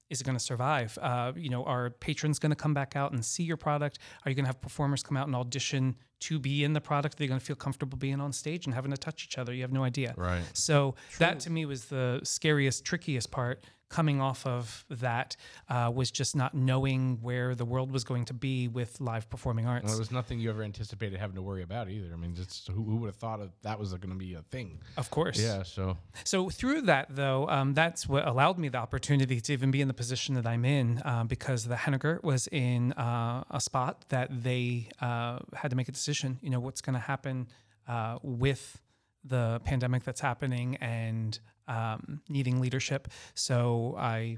Is 0.10 0.22
it 0.22 0.24
going 0.24 0.38
to 0.38 0.44
survive? 0.44 0.98
Uh, 1.02 1.32
you 1.36 1.50
know, 1.50 1.64
are 1.64 1.90
patrons 1.90 2.38
going 2.38 2.52
to 2.52 2.56
come 2.56 2.74
back 2.74 2.96
out 2.96 3.12
and 3.12 3.26
see 3.26 3.44
your 3.44 3.58
product? 3.58 4.00
Are 4.24 4.30
you 4.30 4.36
going 4.36 4.46
to 4.46 4.50
have 4.50 4.62
performers 4.62 5.02
come 5.02 5.18
out 5.18 5.28
and 5.28 5.36
audition 5.36 5.96
to 6.22 6.40
be 6.40 6.64
in 6.64 6.74
the 6.74 6.82
product? 6.82 7.16
Are 7.16 7.18
they 7.18 7.28
going 7.28 7.40
to 7.40 7.46
feel 7.46 7.56
comfortable 7.56 7.98
being 7.98 8.22
on 8.22 8.32
stage 8.32 8.66
and 8.66 8.76
having 8.76 8.92
to 8.92 8.98
touch 8.98 9.26
each 9.26 9.38
other? 9.38 9.54
You 9.54 9.64
have 9.64 9.72
no 9.72 9.84
idea. 9.84 10.14
Right. 10.16 10.44
So 10.54 10.96
that 11.18 11.40
to 11.42 11.50
me 11.50 11.66
was 11.66 11.86
the 11.86 12.22
scariest, 12.24 12.86
trickiest 12.86 13.32
part. 13.32 13.64
Coming 13.96 14.20
off 14.20 14.46
of 14.46 14.84
that 14.90 15.38
uh, 15.70 15.90
was 15.94 16.12
just 16.12 16.36
not 16.36 16.54
knowing 16.54 17.20
where 17.22 17.56
the 17.56 17.64
world 17.64 17.94
was 17.94 18.04
going 18.04 18.26
to 18.26 18.34
be 18.34 18.68
with 18.68 19.00
live 19.00 19.30
performing 19.30 19.66
arts. 19.68 19.86
Well, 19.86 19.96
it 19.96 20.00
was 20.00 20.12
nothing 20.12 20.38
you 20.38 20.50
ever 20.50 20.64
anticipated 20.64 21.18
having 21.18 21.38
to 21.38 21.42
worry 21.42 21.64
about 21.64 21.90
either. 21.90 22.10
I 22.12 22.18
mean, 22.18 22.36
just 22.36 22.68
who, 22.68 22.84
who 22.84 22.98
would 22.98 23.08
have 23.08 23.16
thought 23.16 23.40
of 23.40 23.52
that 23.62 23.80
was 23.80 23.94
going 23.94 24.10
to 24.10 24.16
be 24.28 24.34
a 24.34 24.42
thing? 24.42 24.80
of 24.98 25.10
course. 25.10 25.40
Yeah. 25.40 25.64
So 25.64 25.98
So 26.26 26.50
through 26.50 26.82
that, 26.82 27.08
though, 27.10 27.48
um, 27.48 27.74
that's 27.74 28.10
what 28.10 28.28
allowed 28.28 28.58
me 28.58 28.68
the 28.68 28.80
opportunity 28.80 29.40
to 29.40 29.54
even 29.54 29.72
be 29.72 29.80
in 29.80 29.88
the 29.88 29.94
position 29.94 30.36
that 30.36 30.46
I'm 30.46 30.66
in, 30.66 31.02
uh, 31.06 31.24
because 31.24 31.64
the 31.64 31.76
Henegar 31.76 32.22
was 32.22 32.48
in 32.52 32.92
uh, 32.94 33.44
a 33.50 33.62
spot 33.62 34.04
that 34.10 34.28
they 34.44 34.90
uh, 35.02 35.40
had 35.54 35.70
to 35.70 35.78
make 35.78 35.88
a 35.88 35.94
decision. 35.94 36.38
You 36.42 36.50
know, 36.50 36.60
what's 36.60 36.82
going 36.82 36.96
to 36.96 37.00
happen 37.00 37.48
uh, 37.88 38.18
with 38.24 38.82
the 39.26 39.62
pandemic 39.64 40.04
that's 40.04 40.22
happening 40.22 40.76
and 40.78 41.40
um, 41.68 42.22
needing 42.30 42.60
leadership. 42.62 43.08
So 43.34 43.96
I 43.98 44.38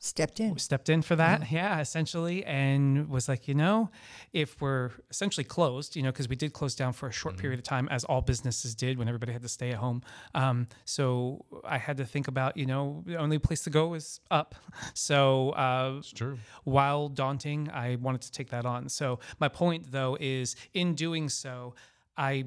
Stepped 0.00 0.38
in. 0.38 0.58
stepped 0.58 0.90
in 0.90 1.00
for 1.00 1.16
that 1.16 1.50
yeah 1.50 1.80
essentially 1.80 2.44
and 2.44 3.08
was 3.08 3.26
like 3.26 3.48
you 3.48 3.54
know 3.54 3.88
if 4.34 4.60
we're 4.60 4.90
essentially 5.08 5.44
closed 5.44 5.96
you 5.96 6.02
know 6.02 6.12
because 6.12 6.28
we 6.28 6.36
did 6.36 6.52
close 6.52 6.74
down 6.74 6.92
for 6.92 7.08
a 7.08 7.12
short 7.12 7.38
period 7.38 7.58
of 7.58 7.64
time 7.64 7.88
as 7.90 8.04
all 8.04 8.20
businesses 8.20 8.74
did 8.74 8.98
when 8.98 9.08
everybody 9.08 9.32
had 9.32 9.40
to 9.40 9.48
stay 9.48 9.70
at 9.70 9.78
home 9.78 10.02
um, 10.34 10.66
so 10.84 11.42
i 11.64 11.78
had 11.78 11.96
to 11.96 12.04
think 12.04 12.28
about 12.28 12.54
you 12.54 12.66
know 12.66 13.02
the 13.06 13.16
only 13.16 13.38
place 13.38 13.62
to 13.62 13.70
go 13.70 13.94
is 13.94 14.20
up 14.30 14.54
so 14.94 15.50
uh, 15.50 16.02
true. 16.14 16.36
while 16.64 17.08
daunting, 17.08 17.70
I 17.72 17.96
wanted 17.96 18.20
to 18.22 18.32
take 18.32 18.50
that 18.50 18.66
on. 18.66 18.88
So 18.88 19.20
my 19.40 19.48
point 19.48 19.90
though 19.90 20.16
is 20.20 20.54
in 20.74 20.94
doing 20.94 21.28
so, 21.28 21.74
I 22.16 22.46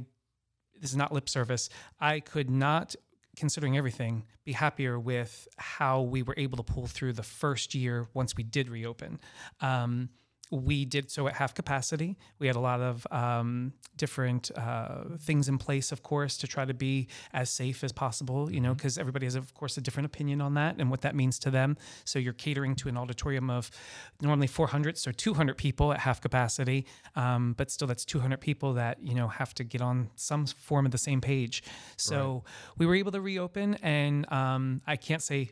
this 0.82 0.92
is 0.92 0.98
not 0.98 1.12
lip 1.12 1.30
service. 1.30 1.70
I 2.00 2.20
could 2.20 2.50
not 2.50 2.96
considering 3.36 3.78
everything 3.78 4.24
be 4.46 4.52
happier 4.52 5.00
with 5.00 5.48
how 5.58 6.02
we 6.02 6.24
were 6.24 6.34
able 6.38 6.58
to 6.58 6.64
pull 6.64 6.88
through 6.88 7.14
the 7.14 7.24
first 7.24 7.76
year 7.76 8.08
once 8.14 8.36
we 8.36 8.44
did 8.44 8.68
reopen. 8.68 9.20
Um, 9.62 10.10
we 10.52 10.86
did 10.86 11.12
so 11.12 11.28
at 11.28 11.34
half 11.36 11.54
capacity. 11.54 12.18
We 12.40 12.48
had 12.48 12.56
a 12.56 12.60
lot 12.60 12.80
of 12.80 13.06
um, 13.12 13.74
different 13.98 14.52
uh, 14.56 15.18
things 15.20 15.50
in 15.50 15.58
place, 15.58 15.92
of 15.92 16.04
course, 16.04 16.38
to 16.38 16.48
try 16.48 16.66
to 16.66 16.74
be 16.74 17.08
as 17.34 17.50
safe 17.50 17.84
as 17.84 17.92
possible, 17.92 18.52
you 18.52 18.62
know, 18.62 18.74
because 18.74 18.98
everybody 18.98 19.26
has, 19.26 19.36
of 19.36 19.54
course, 19.54 19.78
a 19.78 19.82
different 19.82 20.06
opinion 20.06 20.42
on 20.42 20.54
that 20.54 20.76
and 20.80 20.90
what 20.90 21.02
that 21.02 21.16
means 21.16 21.40
to 21.40 21.52
them. 21.52 21.78
So 22.06 22.20
you're 22.20 22.34
catering 22.34 22.76
to 22.76 22.90
an 22.90 22.98
auditorium 22.98 23.50
of 23.50 23.70
normally 24.22 24.48
400, 24.48 24.98
so 24.98 25.12
200 25.12 25.58
people 25.58 25.92
at 25.92 26.00
half 26.00 26.22
capacity, 26.22 26.86
um, 27.16 27.54
but 27.58 27.70
still 27.70 27.88
that's 27.88 28.06
200 28.06 28.40
people 28.40 28.74
that, 28.74 28.98
you 29.02 29.16
know, 29.16 29.28
have 29.28 29.54
to 29.56 29.64
get 29.64 29.82
on 29.82 30.10
some 30.16 30.46
form 30.46 30.86
of 30.86 30.92
the 30.92 30.98
same 30.98 31.22
page. 31.22 31.64
So 31.98 32.44
we 32.78 32.86
were 32.86 32.96
able 32.96 33.12
to 33.12 33.22
reopen, 33.22 33.76
and 33.76 34.32
um, 34.32 34.82
I 34.88 34.96
can't 34.96 35.22
say 35.22 35.52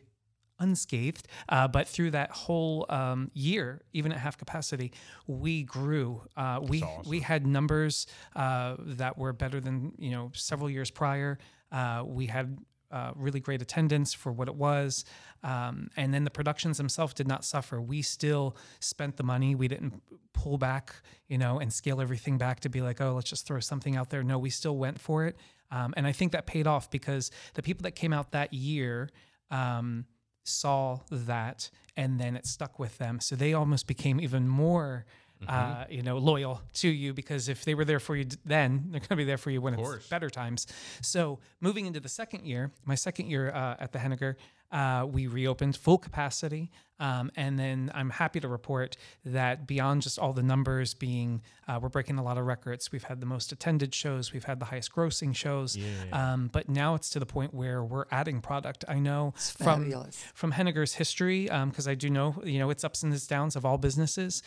unscathed. 0.60 1.28
Uh, 1.50 1.68
but 1.68 1.88
through 1.88 2.12
that 2.12 2.32
whole 2.32 2.86
um, 2.90 3.32
year, 3.34 3.82
even 3.94 4.12
at 4.12 4.18
half 4.18 4.38
capacity, 4.38 4.92
we 5.28 5.64
grew. 5.64 6.22
Uh, 6.36 6.60
we 6.62 6.84
we 7.06 7.20
had 7.20 7.46
numbers 7.46 8.08
uh, 8.36 8.76
that 8.80 9.18
were 9.18 9.34
better 9.34 9.60
than 9.60 9.94
you 9.98 10.12
know 10.12 10.32
several 10.34 10.70
years 10.70 10.92
prior. 10.92 11.38
Uh, 11.72 12.04
we 12.06 12.28
had. 12.28 12.58
Uh, 12.92 13.12
really 13.16 13.40
great 13.40 13.62
attendance 13.64 14.14
for 14.14 14.32
what 14.32 14.48
it 14.48 14.56
was, 14.56 15.04
um, 15.44 15.90
and 15.98 16.14
then 16.14 16.24
the 16.24 16.30
productions 16.30 16.78
themselves 16.78 17.14
did 17.16 17.28
not 17.28 17.44
suffer. 17.44 17.82
We 17.82 18.04
still 18.04 18.56
spent 18.80 19.18
the 19.18 19.24
money. 19.24 19.56
We 19.56 19.68
didn't 19.68 20.02
pull 20.34 20.58
back, 20.60 20.94
you 21.28 21.38
know, 21.38 21.60
and 21.60 21.74
scale 21.74 22.00
everything 22.00 22.38
back 22.38 22.60
to 22.62 22.70
be 22.70 22.82
like, 22.82 23.02
oh, 23.02 23.14
let's 23.16 23.30
just 23.30 23.48
throw 23.48 23.60
something 23.60 23.98
out 23.98 24.12
there. 24.12 24.24
No, 24.24 24.38
we 24.38 24.52
still 24.52 24.78
went 24.78 25.02
for 25.02 25.26
it, 25.26 25.36
um, 25.72 25.96
and 25.98 26.06
I 26.06 26.12
think 26.12 26.32
that 26.34 26.46
paid 26.46 26.68
off 26.68 26.90
because 26.90 27.32
the 27.56 27.64
people 27.64 27.84
that 27.84 27.96
came 27.96 28.14
out 28.14 28.32
that 28.32 28.54
year. 28.54 29.10
Um, 29.50 30.06
saw 30.48 31.00
that 31.12 31.70
and 31.98 32.20
then 32.20 32.36
it 32.36 32.46
stuck 32.46 32.80
with 32.80 32.98
them. 32.98 33.20
So 33.20 33.36
they 33.36 33.54
almost 33.54 33.88
became 33.88 34.20
even 34.20 34.48
more 34.48 35.06
uh, 35.48 35.84
you 35.90 36.02
know 36.02 36.18
loyal 36.18 36.62
to 36.74 36.88
you 36.88 37.14
because 37.14 37.50
if 37.50 37.66
they 37.66 37.76
were 37.76 37.86
there 37.86 38.00
for 38.00 38.16
you 38.16 38.26
then 38.46 38.86
they're 38.90 39.00
going 39.00 39.10
to 39.10 39.16
be 39.16 39.26
there 39.26 39.38
for 39.38 39.52
you 39.52 39.62
when 39.62 39.74
it's 39.74 40.08
better 40.08 40.30
times. 40.30 40.66
So 41.02 41.40
moving 41.62 41.86
into 41.86 42.00
the 42.00 42.10
second 42.10 42.46
year 42.46 42.72
my 42.86 42.96
second 42.96 43.28
year 43.28 43.52
uh, 43.52 43.76
at 43.78 43.92
the 43.92 44.00
Henegar 44.00 44.36
uh, 44.72 45.06
we 45.10 45.28
reopened 45.28 45.76
full 45.76 45.98
capacity 45.98 46.72
um, 47.00 47.32
and 47.36 47.60
then 47.60 47.92
i'm 47.94 48.10
happy 48.10 48.40
to 48.40 48.48
report 48.48 48.98
that 49.24 49.68
beyond 49.68 50.02
just 50.02 50.18
all 50.18 50.34
the 50.34 50.44
numbers 50.44 50.94
being 50.94 51.42
uh, 51.68 51.80
we're 51.82 51.90
breaking 51.90 52.18
a 52.18 52.24
lot 52.24 52.38
of 52.38 52.46
records 52.46 52.92
we've 52.92 53.04
had 53.04 53.20
the 53.20 53.26
most 53.26 53.52
attended 53.52 53.94
shows 53.94 54.34
we've 54.34 54.46
had 54.46 54.60
the 54.60 54.66
highest 54.66 54.94
grossing 54.94 55.36
shows 55.36 55.78
um, 56.12 56.50
but 56.52 56.70
now 56.70 56.96
it's 56.96 57.10
to 57.10 57.20
the 57.20 57.26
point 57.26 57.54
where 57.54 57.84
we're 57.84 58.06
adding 58.12 58.42
product 58.42 58.86
i 58.88 59.00
know 59.00 59.34
from 59.38 59.84
fabulous. 59.84 60.24
from 60.34 60.52
Henegar's 60.52 60.94
history, 60.94 61.44
because 61.46 61.88
I 61.88 61.96
do 61.96 62.10
know, 62.10 62.36
you 62.44 62.60
know, 62.60 62.70
it's 62.70 62.84
ups 62.84 63.04
and 63.04 63.14
its 63.14 63.28
downs 63.28 63.56
of 63.56 63.66
all 63.66 63.78
businesses. 63.78 64.42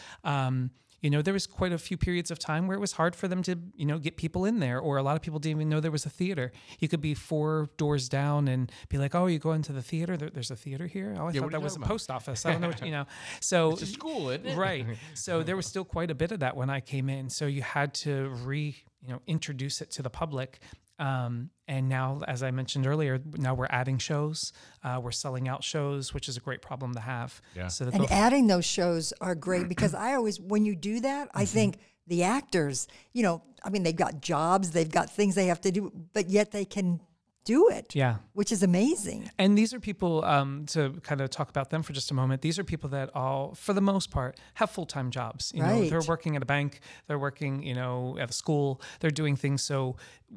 You 1.00 1.10
know, 1.10 1.22
there 1.22 1.34
was 1.34 1.46
quite 1.46 1.72
a 1.72 1.78
few 1.78 1.96
periods 1.96 2.30
of 2.30 2.38
time 2.38 2.66
where 2.66 2.76
it 2.76 2.80
was 2.80 2.92
hard 2.92 3.14
for 3.14 3.28
them 3.28 3.42
to, 3.44 3.56
you 3.76 3.86
know, 3.86 3.98
get 3.98 4.16
people 4.16 4.44
in 4.44 4.58
there, 4.58 4.80
or 4.80 4.96
a 4.96 5.02
lot 5.02 5.14
of 5.14 5.22
people 5.22 5.38
didn't 5.38 5.58
even 5.58 5.68
know 5.68 5.80
there 5.80 5.90
was 5.90 6.06
a 6.06 6.10
theater. 6.10 6.50
You 6.80 6.88
could 6.88 7.00
be 7.00 7.14
four 7.14 7.68
doors 7.76 8.08
down 8.08 8.48
and 8.48 8.70
be 8.88 8.98
like, 8.98 9.14
"Oh, 9.14 9.26
you 9.26 9.38
go 9.38 9.52
into 9.52 9.72
the 9.72 9.82
theater? 9.82 10.16
There, 10.16 10.30
there's 10.30 10.50
a 10.50 10.56
theater 10.56 10.86
here? 10.86 11.14
Oh, 11.16 11.20
I 11.20 11.24
what 11.24 11.34
thought 11.36 11.50
that 11.52 11.62
was 11.62 11.76
a 11.76 11.80
post 11.80 12.10
office. 12.10 12.44
I 12.44 12.52
don't 12.52 12.60
know 12.60 12.68
what 12.68 12.84
you 12.84 12.90
know." 12.90 13.06
So 13.40 13.70
It's 13.72 13.82
a 13.82 13.86
school, 13.86 14.30
isn't 14.30 14.46
it? 14.46 14.56
right 14.56 14.86
so 15.14 15.42
there 15.42 15.56
was 15.56 15.66
still 15.66 15.84
quite 15.84 16.10
a 16.10 16.14
bit 16.14 16.32
of 16.32 16.40
that 16.40 16.56
when 16.56 16.70
i 16.70 16.80
came 16.80 17.08
in 17.08 17.28
so 17.30 17.46
you 17.46 17.62
had 17.62 17.94
to 17.94 18.28
re 18.44 18.74
you 19.02 19.08
know 19.08 19.20
introduce 19.26 19.80
it 19.80 19.90
to 19.92 20.02
the 20.02 20.10
public 20.10 20.60
um, 20.98 21.50
and 21.66 21.88
now 21.88 22.20
as 22.26 22.42
i 22.42 22.50
mentioned 22.50 22.86
earlier 22.86 23.20
now 23.36 23.54
we're 23.54 23.66
adding 23.70 23.98
shows 23.98 24.52
uh, 24.84 24.98
we're 25.02 25.10
selling 25.10 25.48
out 25.48 25.62
shows 25.62 26.12
which 26.14 26.28
is 26.28 26.36
a 26.36 26.40
great 26.40 26.62
problem 26.62 26.92
to 26.94 27.00
have 27.00 27.40
Yeah. 27.54 27.68
so 27.68 27.84
to 27.84 27.90
And 27.92 28.00
go 28.08 28.14
adding 28.14 28.46
those 28.46 28.64
shows 28.64 29.12
are 29.20 29.34
great 29.34 29.68
because 29.68 29.94
I 29.94 30.14
always, 30.14 30.40
when 30.40 30.64
you 30.64 30.74
do 30.74 31.00
that, 31.00 31.28
Mm-hmm. 31.28 31.38
I 31.38 31.44
think 31.44 31.78
the 32.06 32.22
actors, 32.24 32.88
you 33.12 33.22
know, 33.22 33.42
I 33.62 33.68
mean, 33.70 33.82
they've 33.82 33.94
got 33.94 34.20
jobs, 34.22 34.70
they've 34.70 34.90
got 34.90 35.10
things 35.10 35.34
they 35.34 35.46
have 35.46 35.60
to 35.62 35.70
do, 35.70 35.92
but 36.14 36.30
yet 36.30 36.52
they 36.52 36.64
can 36.64 37.00
do 37.48 37.68
it. 37.70 37.94
Yeah. 37.94 38.16
Which 38.34 38.52
is 38.52 38.62
amazing. 38.62 39.30
And 39.38 39.56
these 39.56 39.72
are 39.72 39.80
people, 39.80 40.22
um, 40.24 40.66
to 40.66 41.00
kind 41.02 41.22
of 41.22 41.30
talk 41.30 41.48
about 41.48 41.70
them 41.70 41.82
for 41.82 41.94
just 41.94 42.10
a 42.10 42.14
moment. 42.14 42.42
These 42.42 42.58
are 42.58 42.64
people 42.64 42.90
that 42.90 43.08
all, 43.14 43.54
for 43.54 43.72
the 43.72 43.80
most 43.80 44.10
part, 44.10 44.38
have 44.54 44.70
full 44.70 44.84
time 44.84 45.10
jobs. 45.10 45.50
You 45.54 45.62
know, 45.62 45.88
they're 45.88 46.02
working 46.02 46.36
at 46.36 46.42
a 46.42 46.46
bank, 46.46 46.80
they're 47.06 47.18
working, 47.18 47.62
you 47.62 47.74
know, 47.74 48.18
at 48.20 48.28
a 48.28 48.34
school, 48.34 48.82
they're 49.00 49.10
doing 49.22 49.34
things. 49.34 49.62
So 49.62 49.96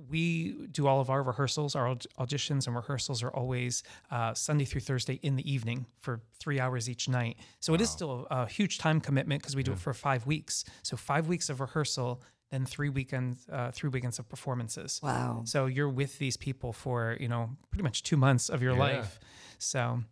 we 0.09 0.53
do 0.71 0.87
all 0.87 1.01
of 1.01 1.09
our 1.09 1.21
rehearsals, 1.21 1.75
our 1.75 1.95
auditions 2.17 2.67
and 2.67 2.75
rehearsals 2.77 3.21
are 3.23 3.31
always 3.31 3.83
uh, 4.09 4.33
Sunday 4.33 4.63
through 4.63 4.81
Thursday 4.81 5.19
in 5.21 5.35
the 5.35 5.51
evening 5.51 5.85
for 5.99 6.21
three 6.39 6.61
hours 6.61 6.89
each 6.89 7.09
night. 7.09 7.35
So 7.59 7.73
it 7.73 7.81
is 7.81 7.89
still 7.89 8.25
a, 8.31 8.43
a 8.43 8.47
huge 8.47 8.77
time 8.77 9.01
commitment 9.01 9.41
because 9.41 9.55
we 9.55 9.63
do 9.63 9.73
it 9.73 9.79
for 9.79 9.93
five 9.93 10.25
weeks. 10.25 10.63
So 10.81 10.95
five 10.95 11.27
weeks 11.27 11.49
of 11.49 11.59
rehearsal. 11.59 12.21
Then 12.51 12.65
three 12.65 12.89
weekends, 12.89 13.47
uh, 13.51 13.71
three 13.71 13.89
weekends 13.89 14.19
of 14.19 14.27
performances. 14.27 14.99
Wow. 15.01 15.41
So 15.45 15.67
you're 15.67 15.89
with 15.89 16.19
these 16.19 16.35
people 16.37 16.73
for 16.73 17.17
you 17.19 17.29
know 17.29 17.51
pretty 17.69 17.83
much 17.83 18.03
two 18.03 18.17
months 18.17 18.49
of 18.49 18.61
your 18.61 18.73
life. 18.73 19.19
So 19.57 20.03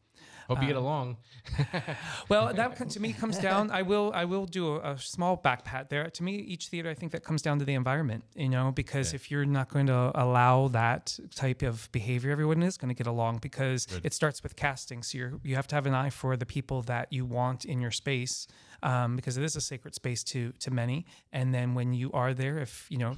Hope 0.50 0.62
you 0.62 0.68
get 0.68 0.76
along. 0.76 1.18
well, 2.30 2.52
that 2.54 2.90
to 2.90 3.00
me 3.00 3.14
comes 3.14 3.38
down. 3.38 3.70
I 3.70 3.84
will 3.84 4.12
I 4.16 4.26
will 4.26 4.46
do 4.46 4.76
a, 4.76 4.94
a 4.94 4.98
small 4.98 5.36
back 5.36 5.64
pat 5.64 5.90
there. 5.90 6.10
To 6.10 6.24
me, 6.24 6.38
each 6.38 6.68
theater 6.70 6.90
I 6.90 6.96
think 6.96 7.12
that 7.12 7.24
comes 7.24 7.44
down 7.44 7.60
to 7.60 7.66
the 7.66 7.76
environment. 7.76 8.24
You 8.36 8.50
know, 8.50 8.72
because 8.72 9.14
if 9.14 9.30
you're 9.30 9.46
not 9.46 9.70
going 9.70 9.86
to 9.88 10.12
allow 10.16 10.68
that 10.70 11.20
type 11.36 11.62
of 11.62 11.88
behavior, 11.92 12.32
everyone 12.32 12.64
is 12.64 12.78
going 12.78 12.90
to 12.90 12.96
get 12.96 13.06
along 13.06 13.38
because 13.38 13.88
it 14.04 14.14
starts 14.14 14.42
with 14.42 14.56
casting. 14.56 15.04
So 15.04 15.18
you 15.20 15.40
you 15.44 15.56
have 15.56 15.68
to 15.68 15.76
have 15.76 15.86
an 15.86 15.94
eye 15.94 16.10
for 16.10 16.36
the 16.36 16.48
people 16.48 16.82
that 16.84 17.14
you 17.14 17.26
want 17.26 17.66
in 17.66 17.80
your 17.80 17.92
space. 17.92 18.48
Um, 18.82 19.18
because 19.18 19.38
it 19.38 19.44
is 19.44 19.58
a 19.58 19.62
sacred 19.62 19.94
space 19.94 20.24
to 20.26 20.54
to 20.60 20.72
many, 20.72 21.06
and 21.34 21.54
then 21.54 21.76
when 21.76 21.92
you 21.92 22.10
are 22.14 22.34
there, 22.34 22.60
if 22.60 22.88
you 22.90 22.98
know, 22.98 23.18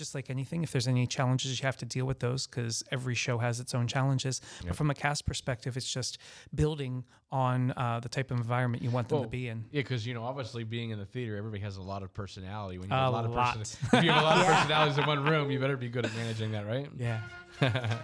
just 0.00 0.14
like 0.14 0.30
anything, 0.30 0.62
if 0.64 0.72
there's 0.72 0.88
any 0.88 1.06
challenges, 1.06 1.60
you 1.60 1.66
have 1.66 1.76
to 1.76 1.84
deal 1.84 2.06
with 2.06 2.18
those 2.18 2.46
because 2.46 2.82
every 2.90 3.14
show 3.14 3.38
has 3.38 3.60
its 3.60 3.74
own 3.74 3.86
challenges. 3.86 4.40
But 4.66 4.74
from 4.74 4.90
a 4.90 4.94
cast 4.94 5.26
perspective, 5.26 5.76
it's 5.76 5.92
just 5.92 6.16
building 6.54 7.04
on 7.30 7.72
uh, 7.76 8.00
the 8.02 8.08
type 8.08 8.30
of 8.32 8.38
environment 8.38 8.82
you 8.82 8.90
want 8.90 9.08
them 9.10 9.22
to 9.22 9.28
be 9.28 9.46
in. 9.48 9.64
Yeah, 9.70 9.82
because 9.82 10.06
you 10.06 10.14
know, 10.14 10.24
obviously, 10.24 10.64
being 10.64 10.90
in 10.90 10.98
the 10.98 11.04
theater, 11.04 11.36
everybody 11.36 11.62
has 11.62 11.76
a 11.76 11.82
lot 11.82 12.02
of 12.02 12.12
personality. 12.14 12.78
When 12.78 12.88
you 12.88 12.96
have 12.96 13.08
A 13.08 13.10
a 13.10 13.12
lot 13.12 13.24
of 13.26 13.30
lot. 13.32 13.56
person- 13.58 13.88
if 13.92 14.02
you 14.04 14.10
have 14.10 14.22
a 14.22 14.24
lot 14.24 14.38
of 14.40 14.46
personalities 14.56 14.98
in 14.98 15.06
one 15.06 15.22
room, 15.24 15.50
you 15.50 15.60
better 15.60 15.76
be 15.76 15.88
good 15.88 16.06
at 16.06 16.14
managing 16.16 16.50
that, 16.52 16.66
right? 16.66 16.88
Yeah. 16.98 17.20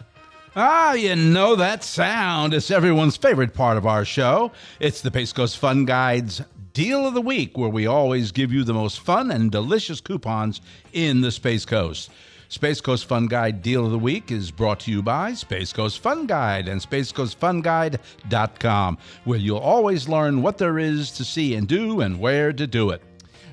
Ah, 0.59 0.95
you 0.95 1.15
know 1.15 1.55
that 1.57 1.85
sound. 1.85 2.55
It's 2.55 2.71
everyone's 2.71 3.15
favorite 3.19 3.53
part 3.53 3.77
of 3.77 3.85
our 3.87 4.07
show. 4.07 4.53
It's 4.81 5.03
the 5.03 5.11
Space 5.11 5.31
Coast 5.35 5.59
Fun 5.59 5.85
Guide's 5.85 6.41
Deal 6.77 7.07
of 7.07 7.15
the 7.15 7.23
Week, 7.23 7.57
where 7.57 7.71
we 7.71 7.87
always 7.87 8.33
give 8.33 8.53
you 8.53 8.62
the 8.62 8.75
most 8.75 9.01
fun 9.01 9.31
and 9.31 9.51
delicious 9.51 10.03
coupons 10.03 10.61
in 10.93 11.23
the 11.23 11.31
Space 11.31 11.65
Coast. 11.65 12.11
Space 12.51 12.83
Coast 12.83 13.07
Fun 13.07 13.29
Guide 13.29 13.62
Deal 13.62 13.87
of 13.87 13.93
the 13.93 13.99
Week 13.99 14.31
is 14.31 14.51
brought 14.51 14.81
to 14.81 14.91
you 14.91 15.03
by 15.03 15.33
Space 15.33 15.73
Coast 15.73 16.01
Fun 16.01 16.27
Guide 16.27 16.69
and 16.69 16.79
SpaceCoastFunGuide.com, 16.79 18.99
where 19.25 19.39
you'll 19.39 19.57
always 19.57 20.07
learn 20.07 20.43
what 20.43 20.59
there 20.59 20.79
is 20.79 21.11
to 21.12 21.25
see 21.25 21.55
and 21.55 21.67
do 21.67 22.03
and 22.03 22.21
where 22.21 22.53
to 22.53 22.67
do 22.67 22.91
it. 22.91 23.01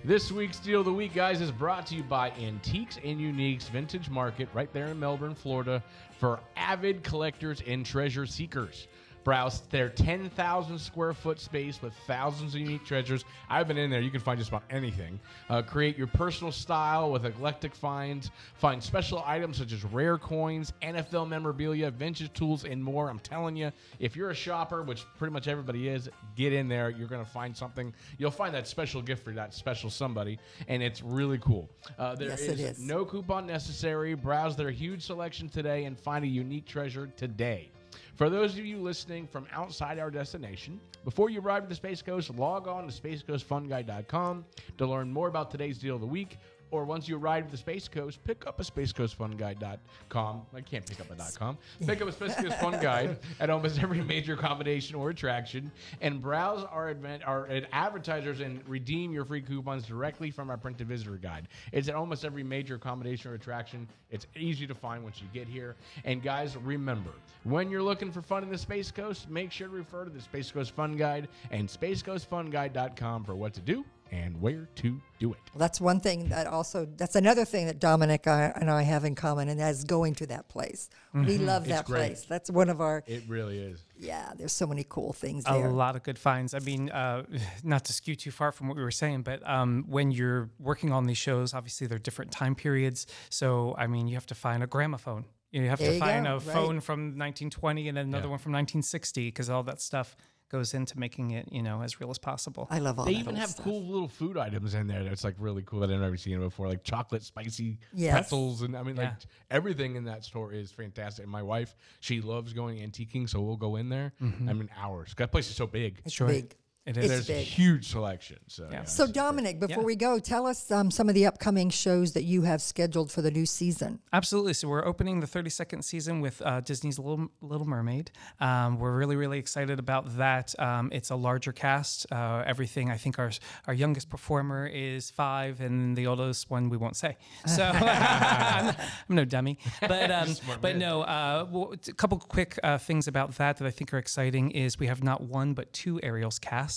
This 0.03 0.29
week's 0.29 0.59
Deal 0.59 0.81
of 0.81 0.85
the 0.85 0.91
Week, 0.91 1.13
guys, 1.13 1.39
is 1.39 1.49
brought 1.49 1.87
to 1.87 1.95
you 1.95 2.03
by 2.03 2.31
Antiques 2.31 2.99
and 3.05 3.21
Uniques 3.21 3.69
Vintage 3.69 4.09
Market 4.09 4.49
right 4.53 4.73
there 4.73 4.87
in 4.87 4.99
Melbourne, 4.99 5.33
Florida, 5.33 5.81
for 6.19 6.41
avid 6.57 7.03
collectors 7.03 7.61
and 7.65 7.85
treasure 7.85 8.25
seekers. 8.25 8.89
Browse 9.23 9.61
their 9.69 9.89
10,000 9.89 10.77
square 10.77 11.13
foot 11.13 11.39
space 11.39 11.81
with 11.81 11.93
thousands 12.07 12.55
of 12.55 12.61
unique 12.61 12.85
treasures. 12.85 13.23
I've 13.49 13.67
been 13.67 13.77
in 13.77 13.89
there. 13.89 14.01
You 14.01 14.11
can 14.11 14.19
find 14.19 14.37
just 14.37 14.49
about 14.49 14.63
anything. 14.69 15.19
Uh, 15.49 15.61
create 15.61 15.97
your 15.97 16.07
personal 16.07 16.51
style 16.51 17.11
with 17.11 17.25
eclectic 17.25 17.73
finds. 17.73 18.31
Find 18.55 18.83
special 18.83 19.23
items 19.25 19.57
such 19.57 19.71
as 19.71 19.83
rare 19.85 20.17
coins, 20.17 20.73
NFL 20.81 21.27
memorabilia, 21.29 21.89
vintage 21.91 22.33
tools, 22.33 22.65
and 22.65 22.83
more. 22.83 23.09
I'm 23.09 23.19
telling 23.19 23.55
you, 23.55 23.71
if 23.99 24.15
you're 24.15 24.31
a 24.31 24.35
shopper, 24.35 24.83
which 24.83 25.05
pretty 25.17 25.31
much 25.33 25.47
everybody 25.47 25.87
is, 25.87 26.09
get 26.35 26.51
in 26.53 26.67
there. 26.67 26.89
You're 26.89 27.07
going 27.07 27.23
to 27.23 27.31
find 27.31 27.55
something. 27.55 27.93
You'll 28.17 28.31
find 28.31 28.53
that 28.55 28.67
special 28.67 29.01
gift 29.01 29.23
for 29.23 29.31
that 29.33 29.53
special 29.53 29.89
somebody, 29.89 30.39
and 30.67 30.83
it's 30.83 31.01
really 31.01 31.37
cool. 31.37 31.69
Uh, 31.97 32.15
there 32.15 32.29
Yes, 32.29 32.41
it 32.41 32.59
is. 32.59 32.79
no 32.79 33.05
coupon 33.05 33.45
necessary. 33.45 34.13
Browse 34.15 34.55
their 34.55 34.71
huge 34.71 35.05
selection 35.05 35.47
today 35.49 35.85
and 35.85 35.97
find 35.97 36.25
a 36.25 36.27
unique 36.27 36.65
treasure 36.65 37.07
today. 37.15 37.69
For 38.15 38.29
those 38.29 38.57
of 38.59 38.65
you 38.65 38.77
listening 38.77 39.25
from 39.25 39.47
outside 39.51 39.97
our 39.97 40.11
destination, 40.11 40.79
before 41.03 41.31
you 41.31 41.41
arrive 41.41 41.63
at 41.63 41.69
the 41.69 41.75
Space 41.75 42.03
Coast, 42.03 42.29
log 42.35 42.67
on 42.67 42.87
to 42.87 42.93
spacecoastfunguide.com 42.93 44.45
to 44.77 44.85
learn 44.85 45.11
more 45.11 45.27
about 45.27 45.49
today's 45.49 45.79
deal 45.79 45.95
of 45.95 46.01
the 46.01 46.07
week. 46.07 46.37
Or 46.73 46.85
once 46.85 47.07
you 47.07 47.17
arrive 47.17 47.45
at 47.45 47.51
the 47.51 47.57
Space 47.57 47.87
Coast, 47.87 48.23
pick 48.23 48.47
up 48.47 48.59
a 48.59 48.63
spacecoastfunguide.com. 48.63 50.41
I 50.55 50.61
can't 50.61 50.83
pick 50.83 50.99
up 50.99 51.11
a 51.11 51.13
dot 51.13 51.35
.com. 51.37 51.55
Pick 51.85 52.01
up 52.01 52.07
a 52.07 52.11
Space 52.11 52.33
Coast 52.33 52.59
Fun 52.59 52.81
Guide 52.81 53.19
at 53.39 53.51
almost 53.51 53.77
every 53.77 54.01
major 54.01 54.33
accommodation 54.33 54.95
or 54.95 55.11
attraction, 55.11 55.71
and 56.01 56.19
browse 56.19 56.63
our 56.63 56.89
advent 56.89 57.21
our 57.25 57.47
advertisers 57.71 58.39
and 58.39 58.67
redeem 58.67 59.13
your 59.13 59.23
free 59.23 59.43
coupons 59.43 59.85
directly 59.85 60.31
from 60.31 60.49
our 60.49 60.57
printed 60.57 60.87
visitor 60.87 61.17
guide. 61.17 61.47
It's 61.71 61.89
at 61.89 61.93
almost 61.93 62.25
every 62.25 62.41
major 62.41 62.73
accommodation 62.73 63.29
or 63.29 63.35
attraction. 63.35 63.87
It's 64.09 64.25
easy 64.35 64.65
to 64.65 64.73
find 64.73 65.03
once 65.03 65.21
you 65.21 65.27
get 65.31 65.47
here. 65.47 65.75
And 66.05 66.23
guys, 66.23 66.57
remember, 66.57 67.11
when 67.43 67.69
you're 67.69 67.83
looking 67.83 68.11
for 68.11 68.23
fun 68.23 68.41
in 68.41 68.49
the 68.49 68.57
Space 68.57 68.89
Coast, 68.89 69.29
make 69.29 69.51
sure 69.51 69.67
to 69.67 69.73
refer 69.75 70.05
to 70.05 70.09
the 70.09 70.21
Space 70.21 70.51
Coast 70.51 70.71
Fun 70.71 70.97
Guide 70.97 71.27
and 71.51 71.69
spacecoastfunguide.com 71.69 73.25
for 73.25 73.35
what 73.35 73.53
to 73.53 73.61
do 73.61 73.85
and 74.13 74.39
where 74.39 74.69
to 74.75 75.01
do 75.19 75.31
it. 75.33 75.39
Well, 75.53 75.59
that's 75.59 75.81
one 75.81 75.99
thing 75.99 76.29
that 76.29 76.45
also 76.45 76.87
that's 76.97 77.15
another 77.15 77.45
thing 77.45 77.65
that 77.65 77.79
Dominic 77.79 78.27
and 78.27 78.69
I 78.69 78.83
have 78.83 79.05
in 79.05 79.15
common, 79.15 79.49
and 79.49 79.59
that 79.59 79.71
is 79.71 79.83
going 79.83 80.13
to 80.15 80.27
that 80.27 80.49
place. 80.49 80.89
We 81.13 81.37
love 81.39 81.65
that 81.67 81.85
great. 81.85 81.97
place. 81.97 82.25
That's 82.25 82.51
one 82.51 82.69
of 82.69 82.79
our 82.79 83.03
It 83.07 83.23
really 83.27 83.57
is. 83.57 83.83
yeah. 83.99 84.33
There's 84.37 84.51
so 84.51 84.67
many 84.67 84.85
cool 84.87 85.13
things 85.13 85.43
a 85.47 85.53
there. 85.53 85.69
lot 85.69 85.95
of 85.95 86.03
good 86.03 86.19
finds. 86.19 86.53
I 86.53 86.59
mean, 86.59 86.91
uh, 86.91 87.23
not 87.63 87.85
to 87.85 87.93
skew 87.93 88.15
too 88.15 88.31
far 88.31 88.51
from 88.51 88.67
what 88.67 88.77
we 88.77 88.83
were 88.83 88.91
saying, 88.91 89.23
but 89.23 89.47
um, 89.49 89.85
when 89.87 90.11
you're 90.11 90.49
working 90.59 90.91
on 90.91 91.05
these 91.05 91.17
shows, 91.17 91.53
obviously 91.55 91.87
they're 91.87 91.97
different 91.99 92.31
time 92.31 92.53
periods. 92.55 93.07
So, 93.29 93.73
I 93.77 93.87
mean, 93.87 94.07
you 94.07 94.13
have 94.15 94.27
to 94.27 94.35
find 94.35 94.61
a 94.63 94.67
gramophone. 94.67 95.25
You 95.51 95.67
have 95.69 95.77
There 95.79 95.89
to 95.89 95.93
you 95.95 95.99
find 95.99 96.25
go, 96.25 96.31
a 96.31 96.35
right. 96.35 96.43
phone 96.43 96.81
from 96.81 96.99
1920 97.17 97.87
and 97.89 97.97
then 97.97 98.05
another 98.07 98.27
one 98.29 98.39
from 98.39 98.53
1960 98.53 99.27
because 99.27 99.49
all 99.51 99.61
that 99.63 99.81
stuff 99.81 100.15
goes 100.53 100.75
into 100.75 100.99
making 100.99 101.31
it, 101.31 101.49
you 101.51 101.63
know, 101.63 101.81
as 101.81 101.99
real 101.99 102.11
as 102.11 102.19
possible. 102.19 102.67
I 102.69 102.77
love 102.77 102.99
all 102.99 103.05
They 103.05 103.13
that 103.13 103.19
even 103.19 103.35
have 103.35 103.49
stuff. 103.49 103.65
cool 103.65 103.81
little 103.87 104.07
food 104.07 104.37
items 104.37 104.75
in 104.75 104.85
there 104.85 105.03
that's 105.03 105.23
like 105.23 105.33
really 105.39 105.63
cool 105.65 105.79
that 105.79 105.89
I've 105.89 105.99
never 105.99 106.15
seen 106.15 106.39
before, 106.39 106.67
like 106.67 106.83
chocolate 106.83 107.23
spicy 107.23 107.79
Yes. 107.91 108.11
pretzels, 108.13 108.61
and 108.61 108.77
I 108.77 108.83
mean, 108.83 108.95
like 108.95 109.13
everything 109.49 109.95
in 109.95 110.03
that 110.05 110.23
store 110.23 110.53
is 110.53 110.71
fantastic. 110.71 111.23
And 111.23 111.31
my 111.31 111.41
wife, 111.41 111.75
she 112.01 112.21
loves 112.21 112.53
going 112.53 112.77
antiquing, 112.77 113.27
so 113.27 113.41
we'll 113.41 113.57
go 113.57 113.77
in 113.77 113.89
there. 113.89 114.13
Mm-hmm. 114.21 114.47
I 114.47 114.53
mean, 114.53 114.69
hours. 114.77 115.09
'Cause 115.09 115.23
That 115.23 115.31
place 115.31 115.49
is 115.49 115.55
so 115.55 115.65
big. 115.65 116.01
It's 116.05 116.13
Sure. 116.13 116.27
big. 116.27 116.55
It 116.85 116.97
It's. 116.97 117.07
There's 117.07 117.29
a 117.29 117.33
big. 117.33 117.45
huge 117.45 117.87
selection. 117.89 118.39
So, 118.47 118.63
Yeah. 118.63 118.79
yeah, 118.79 118.83
So 118.83 119.03
it's- 119.03 119.13
Dominic, 119.15 119.59
before 119.59 119.83
Yeah. 119.83 119.85
we 119.85 119.95
go, 119.95 120.19
tell 120.19 120.45
us 120.45 120.69
um, 120.69 120.91
some 120.91 121.07
of 121.07 121.15
the 121.15 121.25
upcoming 121.25 121.69
shows 121.69 122.11
that 122.11 122.23
you 122.23 122.41
have 122.41 122.61
scheduled 122.61 123.09
for 123.09 123.21
the 123.21 123.31
new 123.31 123.45
season. 123.45 123.99
Absolutely. 124.11 124.53
So 124.53 124.67
we're 124.67 124.85
opening 124.85 125.21
the 125.21 125.27
32nd 125.27 125.83
season 125.83 126.19
with 126.19 126.41
uh, 126.41 126.59
Disney's 126.59 126.99
Little 126.99 127.29
Little 127.41 127.65
Mermaid. 127.67 128.11
Um, 128.41 128.79
we're 128.79 128.95
really 128.97 129.15
really 129.15 129.39
excited 129.39 129.79
about 129.79 130.17
that. 130.17 130.53
Um, 130.59 130.89
it's 130.91 131.09
a 131.09 131.15
larger 131.15 131.53
cast. 131.53 132.05
Uh, 132.11 132.43
everything. 132.45 132.91
I 132.91 132.97
think 132.97 133.17
our 133.17 133.31
our 133.67 133.73
youngest 133.73 134.09
performer 134.09 134.67
is 134.67 135.09
five, 135.09 135.61
and 135.61 135.95
the 135.95 136.07
oldest 136.07 136.49
one 136.49 136.67
we 136.69 136.75
won't 136.75 136.97
say. 136.97 137.15
So 137.45 137.63
I'm, 137.73 138.75
I'm 139.09 139.15
no 139.15 139.23
dummy. 139.23 139.57
But 139.79 140.11
um, 140.11 140.35
but 140.61 140.75
no. 140.75 141.01
Uh, 141.03 141.47
well, 141.49 141.73
a 141.87 141.93
couple 141.93 142.17
quick 142.19 142.59
uh, 142.61 142.77
things 142.77 143.07
about 143.07 143.35
that 143.37 143.55
that 143.57 143.65
I 143.67 143.71
think 143.71 143.93
are 143.93 143.97
exciting 143.99 144.51
is 144.51 144.77
we 144.77 144.87
have 144.87 145.01
not 145.01 145.21
one 145.21 145.53
but 145.53 145.71
two 145.71 145.99
Ariel's 146.03 146.39
cast. 146.39 146.72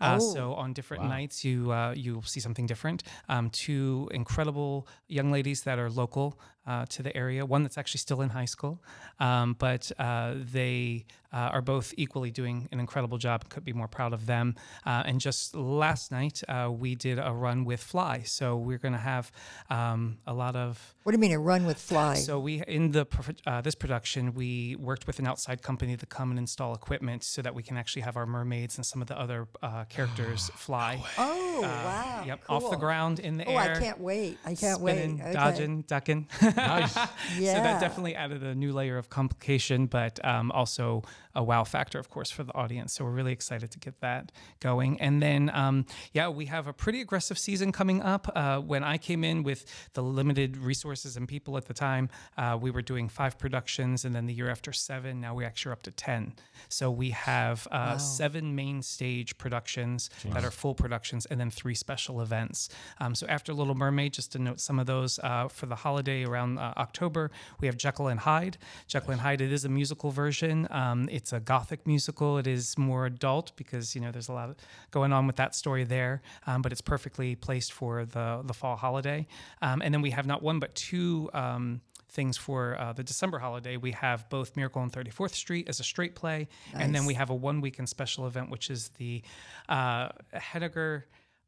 Uh, 0.00 0.18
Oh. 0.20 0.34
So 0.34 0.42
on 0.62 0.72
different 0.72 1.04
nights 1.16 1.36
you 1.44 1.56
uh, 1.72 1.92
you'll 2.02 2.22
see 2.34 2.40
something 2.40 2.66
different. 2.66 3.02
Um, 3.28 3.50
two 3.50 4.08
incredible 4.20 4.86
young 5.08 5.30
ladies 5.36 5.62
that 5.62 5.78
are 5.78 5.90
local 6.02 6.28
uh, 6.68 6.84
to 6.90 7.02
the 7.02 7.16
area. 7.16 7.44
One 7.44 7.62
that's 7.64 7.78
actually 7.78 7.98
still 8.00 8.20
in 8.20 8.28
high 8.28 8.44
school, 8.44 8.74
um, 9.18 9.56
but 9.58 9.90
uh, 9.98 10.34
they 10.36 11.06
uh, 11.32 11.36
are 11.54 11.62
both 11.62 11.92
equally 11.96 12.30
doing 12.30 12.68
an 12.72 12.78
incredible 12.80 13.18
job. 13.18 13.48
Could 13.48 13.64
be 13.64 13.72
more 13.72 13.88
proud 13.88 14.12
of 14.12 14.26
them. 14.26 14.54
Uh, 14.86 15.02
and 15.06 15.20
just 15.20 15.54
last 15.54 16.12
night 16.12 16.42
uh, 16.48 16.70
we 16.70 16.94
did 16.94 17.18
a 17.18 17.32
run 17.32 17.64
with 17.64 17.82
Fly, 17.82 18.22
so 18.24 18.56
we're 18.56 18.78
going 18.78 18.92
to 18.94 18.98
have 19.14 19.32
um, 19.70 20.18
a 20.26 20.32
lot 20.34 20.54
of. 20.56 20.94
What 21.02 21.12
do 21.12 21.16
you 21.16 21.20
mean 21.20 21.32
a 21.32 21.38
run 21.38 21.64
with 21.66 21.78
Fly? 21.80 22.14
So 22.14 22.38
we 22.38 22.62
in 22.68 22.92
the 22.92 23.06
uh, 23.46 23.60
this 23.62 23.74
production 23.74 24.34
we 24.34 24.76
worked 24.76 25.06
with 25.06 25.18
an 25.18 25.26
outside 25.26 25.62
company 25.62 25.96
to 25.96 26.06
come 26.06 26.30
and 26.30 26.38
install 26.38 26.74
equipment 26.74 27.24
so 27.24 27.40
that 27.42 27.54
we 27.54 27.62
can 27.62 27.76
actually 27.78 28.02
have 28.02 28.16
our 28.18 28.26
mermaids 28.26 28.76
and 28.76 28.84
some 28.84 29.00
of 29.02 29.08
the 29.08 29.18
other 29.18 29.48
uh, 29.62 29.84
characters 29.88 30.50
fly. 30.54 31.02
oh 31.16 31.60
wow! 31.62 32.22
Yep, 32.26 32.40
off 32.48 32.70
the 32.70 32.76
ground 32.76 33.20
in 33.20 33.38
the 33.38 33.44
Oh, 33.46 33.56
air. 33.56 33.72
Oh, 33.74 33.76
I 33.76 33.80
can't 33.80 34.00
wait! 34.00 34.38
I 34.44 34.54
can't 34.54 34.80
spinning, 34.80 35.16
wait. 35.18 35.24
Okay. 35.24 35.32
dodging, 35.32 35.82
ducking. 35.82 36.28
nice. 36.66 36.96
Yeah. 37.36 37.54
So 37.58 37.62
that 37.62 37.80
definitely 37.80 38.14
added 38.14 38.42
a 38.42 38.54
new 38.54 38.72
layer 38.72 38.98
of 38.98 39.10
complication, 39.10 39.86
but 39.86 40.22
um, 40.24 40.50
also 40.52 41.02
a 41.38 41.42
wow 41.42 41.64
factor, 41.64 41.98
of 42.00 42.10
course, 42.10 42.30
for 42.32 42.42
the 42.42 42.54
audience. 42.54 42.92
So 42.94 43.04
we're 43.04 43.12
really 43.12 43.32
excited 43.32 43.70
to 43.70 43.78
get 43.78 44.00
that 44.00 44.32
going. 44.58 45.00
And 45.00 45.22
then, 45.22 45.50
um, 45.54 45.86
yeah, 46.12 46.28
we 46.28 46.46
have 46.46 46.66
a 46.66 46.72
pretty 46.72 47.00
aggressive 47.00 47.38
season 47.38 47.70
coming 47.70 48.02
up. 48.02 48.30
Uh, 48.34 48.58
when 48.58 48.82
I 48.82 48.98
came 48.98 49.22
in 49.22 49.44
with 49.44 49.64
the 49.94 50.02
limited 50.02 50.56
resources 50.56 51.16
and 51.16 51.28
people 51.28 51.56
at 51.56 51.66
the 51.66 51.74
time, 51.74 52.10
uh, 52.36 52.58
we 52.60 52.72
were 52.72 52.82
doing 52.82 53.08
five 53.08 53.38
productions, 53.38 54.04
and 54.04 54.12
then 54.14 54.26
the 54.26 54.34
year 54.34 54.50
after 54.50 54.72
seven. 54.72 55.20
Now 55.20 55.32
we 55.34 55.44
actually 55.44 55.70
are 55.70 55.74
up 55.74 55.84
to 55.84 55.92
ten. 55.92 56.34
So 56.68 56.90
we 56.90 57.10
have 57.10 57.68
uh, 57.70 57.98
seven 57.98 58.56
main 58.56 58.82
stage 58.82 59.38
productions 59.38 60.10
that 60.34 60.44
are 60.44 60.50
full 60.50 60.74
productions, 60.74 61.24
and 61.26 61.38
then 61.40 61.50
three 61.50 61.76
special 61.76 62.20
events. 62.20 62.68
Um, 62.98 63.14
so 63.14 63.26
after 63.28 63.54
Little 63.54 63.76
Mermaid, 63.76 64.12
just 64.12 64.32
to 64.32 64.40
note 64.40 64.58
some 64.58 64.80
of 64.80 64.86
those 64.86 65.20
uh, 65.20 65.46
for 65.46 65.66
the 65.66 65.76
holiday 65.76 66.24
around 66.24 66.58
uh, 66.58 66.74
October, 66.76 67.30
we 67.60 67.68
have 67.68 67.76
Jekyll 67.76 68.08
and 68.08 68.18
Hyde. 68.18 68.58
Jekyll 68.88 69.12
and 69.12 69.20
Hyde. 69.20 69.40
It 69.40 69.52
is 69.52 69.64
a 69.64 69.68
musical 69.68 70.10
version. 70.10 70.66
Um, 70.70 71.08
it's 71.12 71.27
a 71.32 71.40
gothic 71.40 71.86
musical. 71.86 72.38
It 72.38 72.46
is 72.46 72.76
more 72.78 73.06
adult 73.06 73.52
because 73.56 73.94
you 73.94 74.00
know 74.00 74.10
there's 74.10 74.28
a 74.28 74.32
lot 74.32 74.56
going 74.90 75.12
on 75.12 75.26
with 75.26 75.36
that 75.36 75.54
story 75.54 75.84
there, 75.84 76.22
um, 76.46 76.62
but 76.62 76.72
it's 76.72 76.80
perfectly 76.80 77.34
placed 77.34 77.72
for 77.72 78.04
the 78.04 78.42
the 78.44 78.54
fall 78.54 78.76
holiday. 78.76 79.26
Um, 79.62 79.82
and 79.82 79.92
then 79.92 80.02
we 80.02 80.10
have 80.10 80.26
not 80.26 80.42
one 80.42 80.58
but 80.58 80.74
two. 80.74 81.30
Um, 81.34 81.80
Things 82.10 82.38
for 82.38 82.74
uh, 82.80 82.94
the 82.94 83.04
December 83.04 83.38
holiday. 83.38 83.76
We 83.76 83.92
have 83.92 84.30
both 84.30 84.56
Miracle 84.56 84.80
on 84.80 84.90
34th 84.90 85.34
Street 85.34 85.68
as 85.68 85.78
a 85.78 85.84
straight 85.84 86.14
play, 86.14 86.48
and 86.72 86.94
then 86.94 87.04
we 87.04 87.12
have 87.12 87.28
a 87.28 87.34
one 87.34 87.60
weekend 87.60 87.90
special 87.90 88.26
event, 88.26 88.48
which 88.48 88.70
is 88.70 88.88
the 88.96 89.22
uh, 89.68 90.08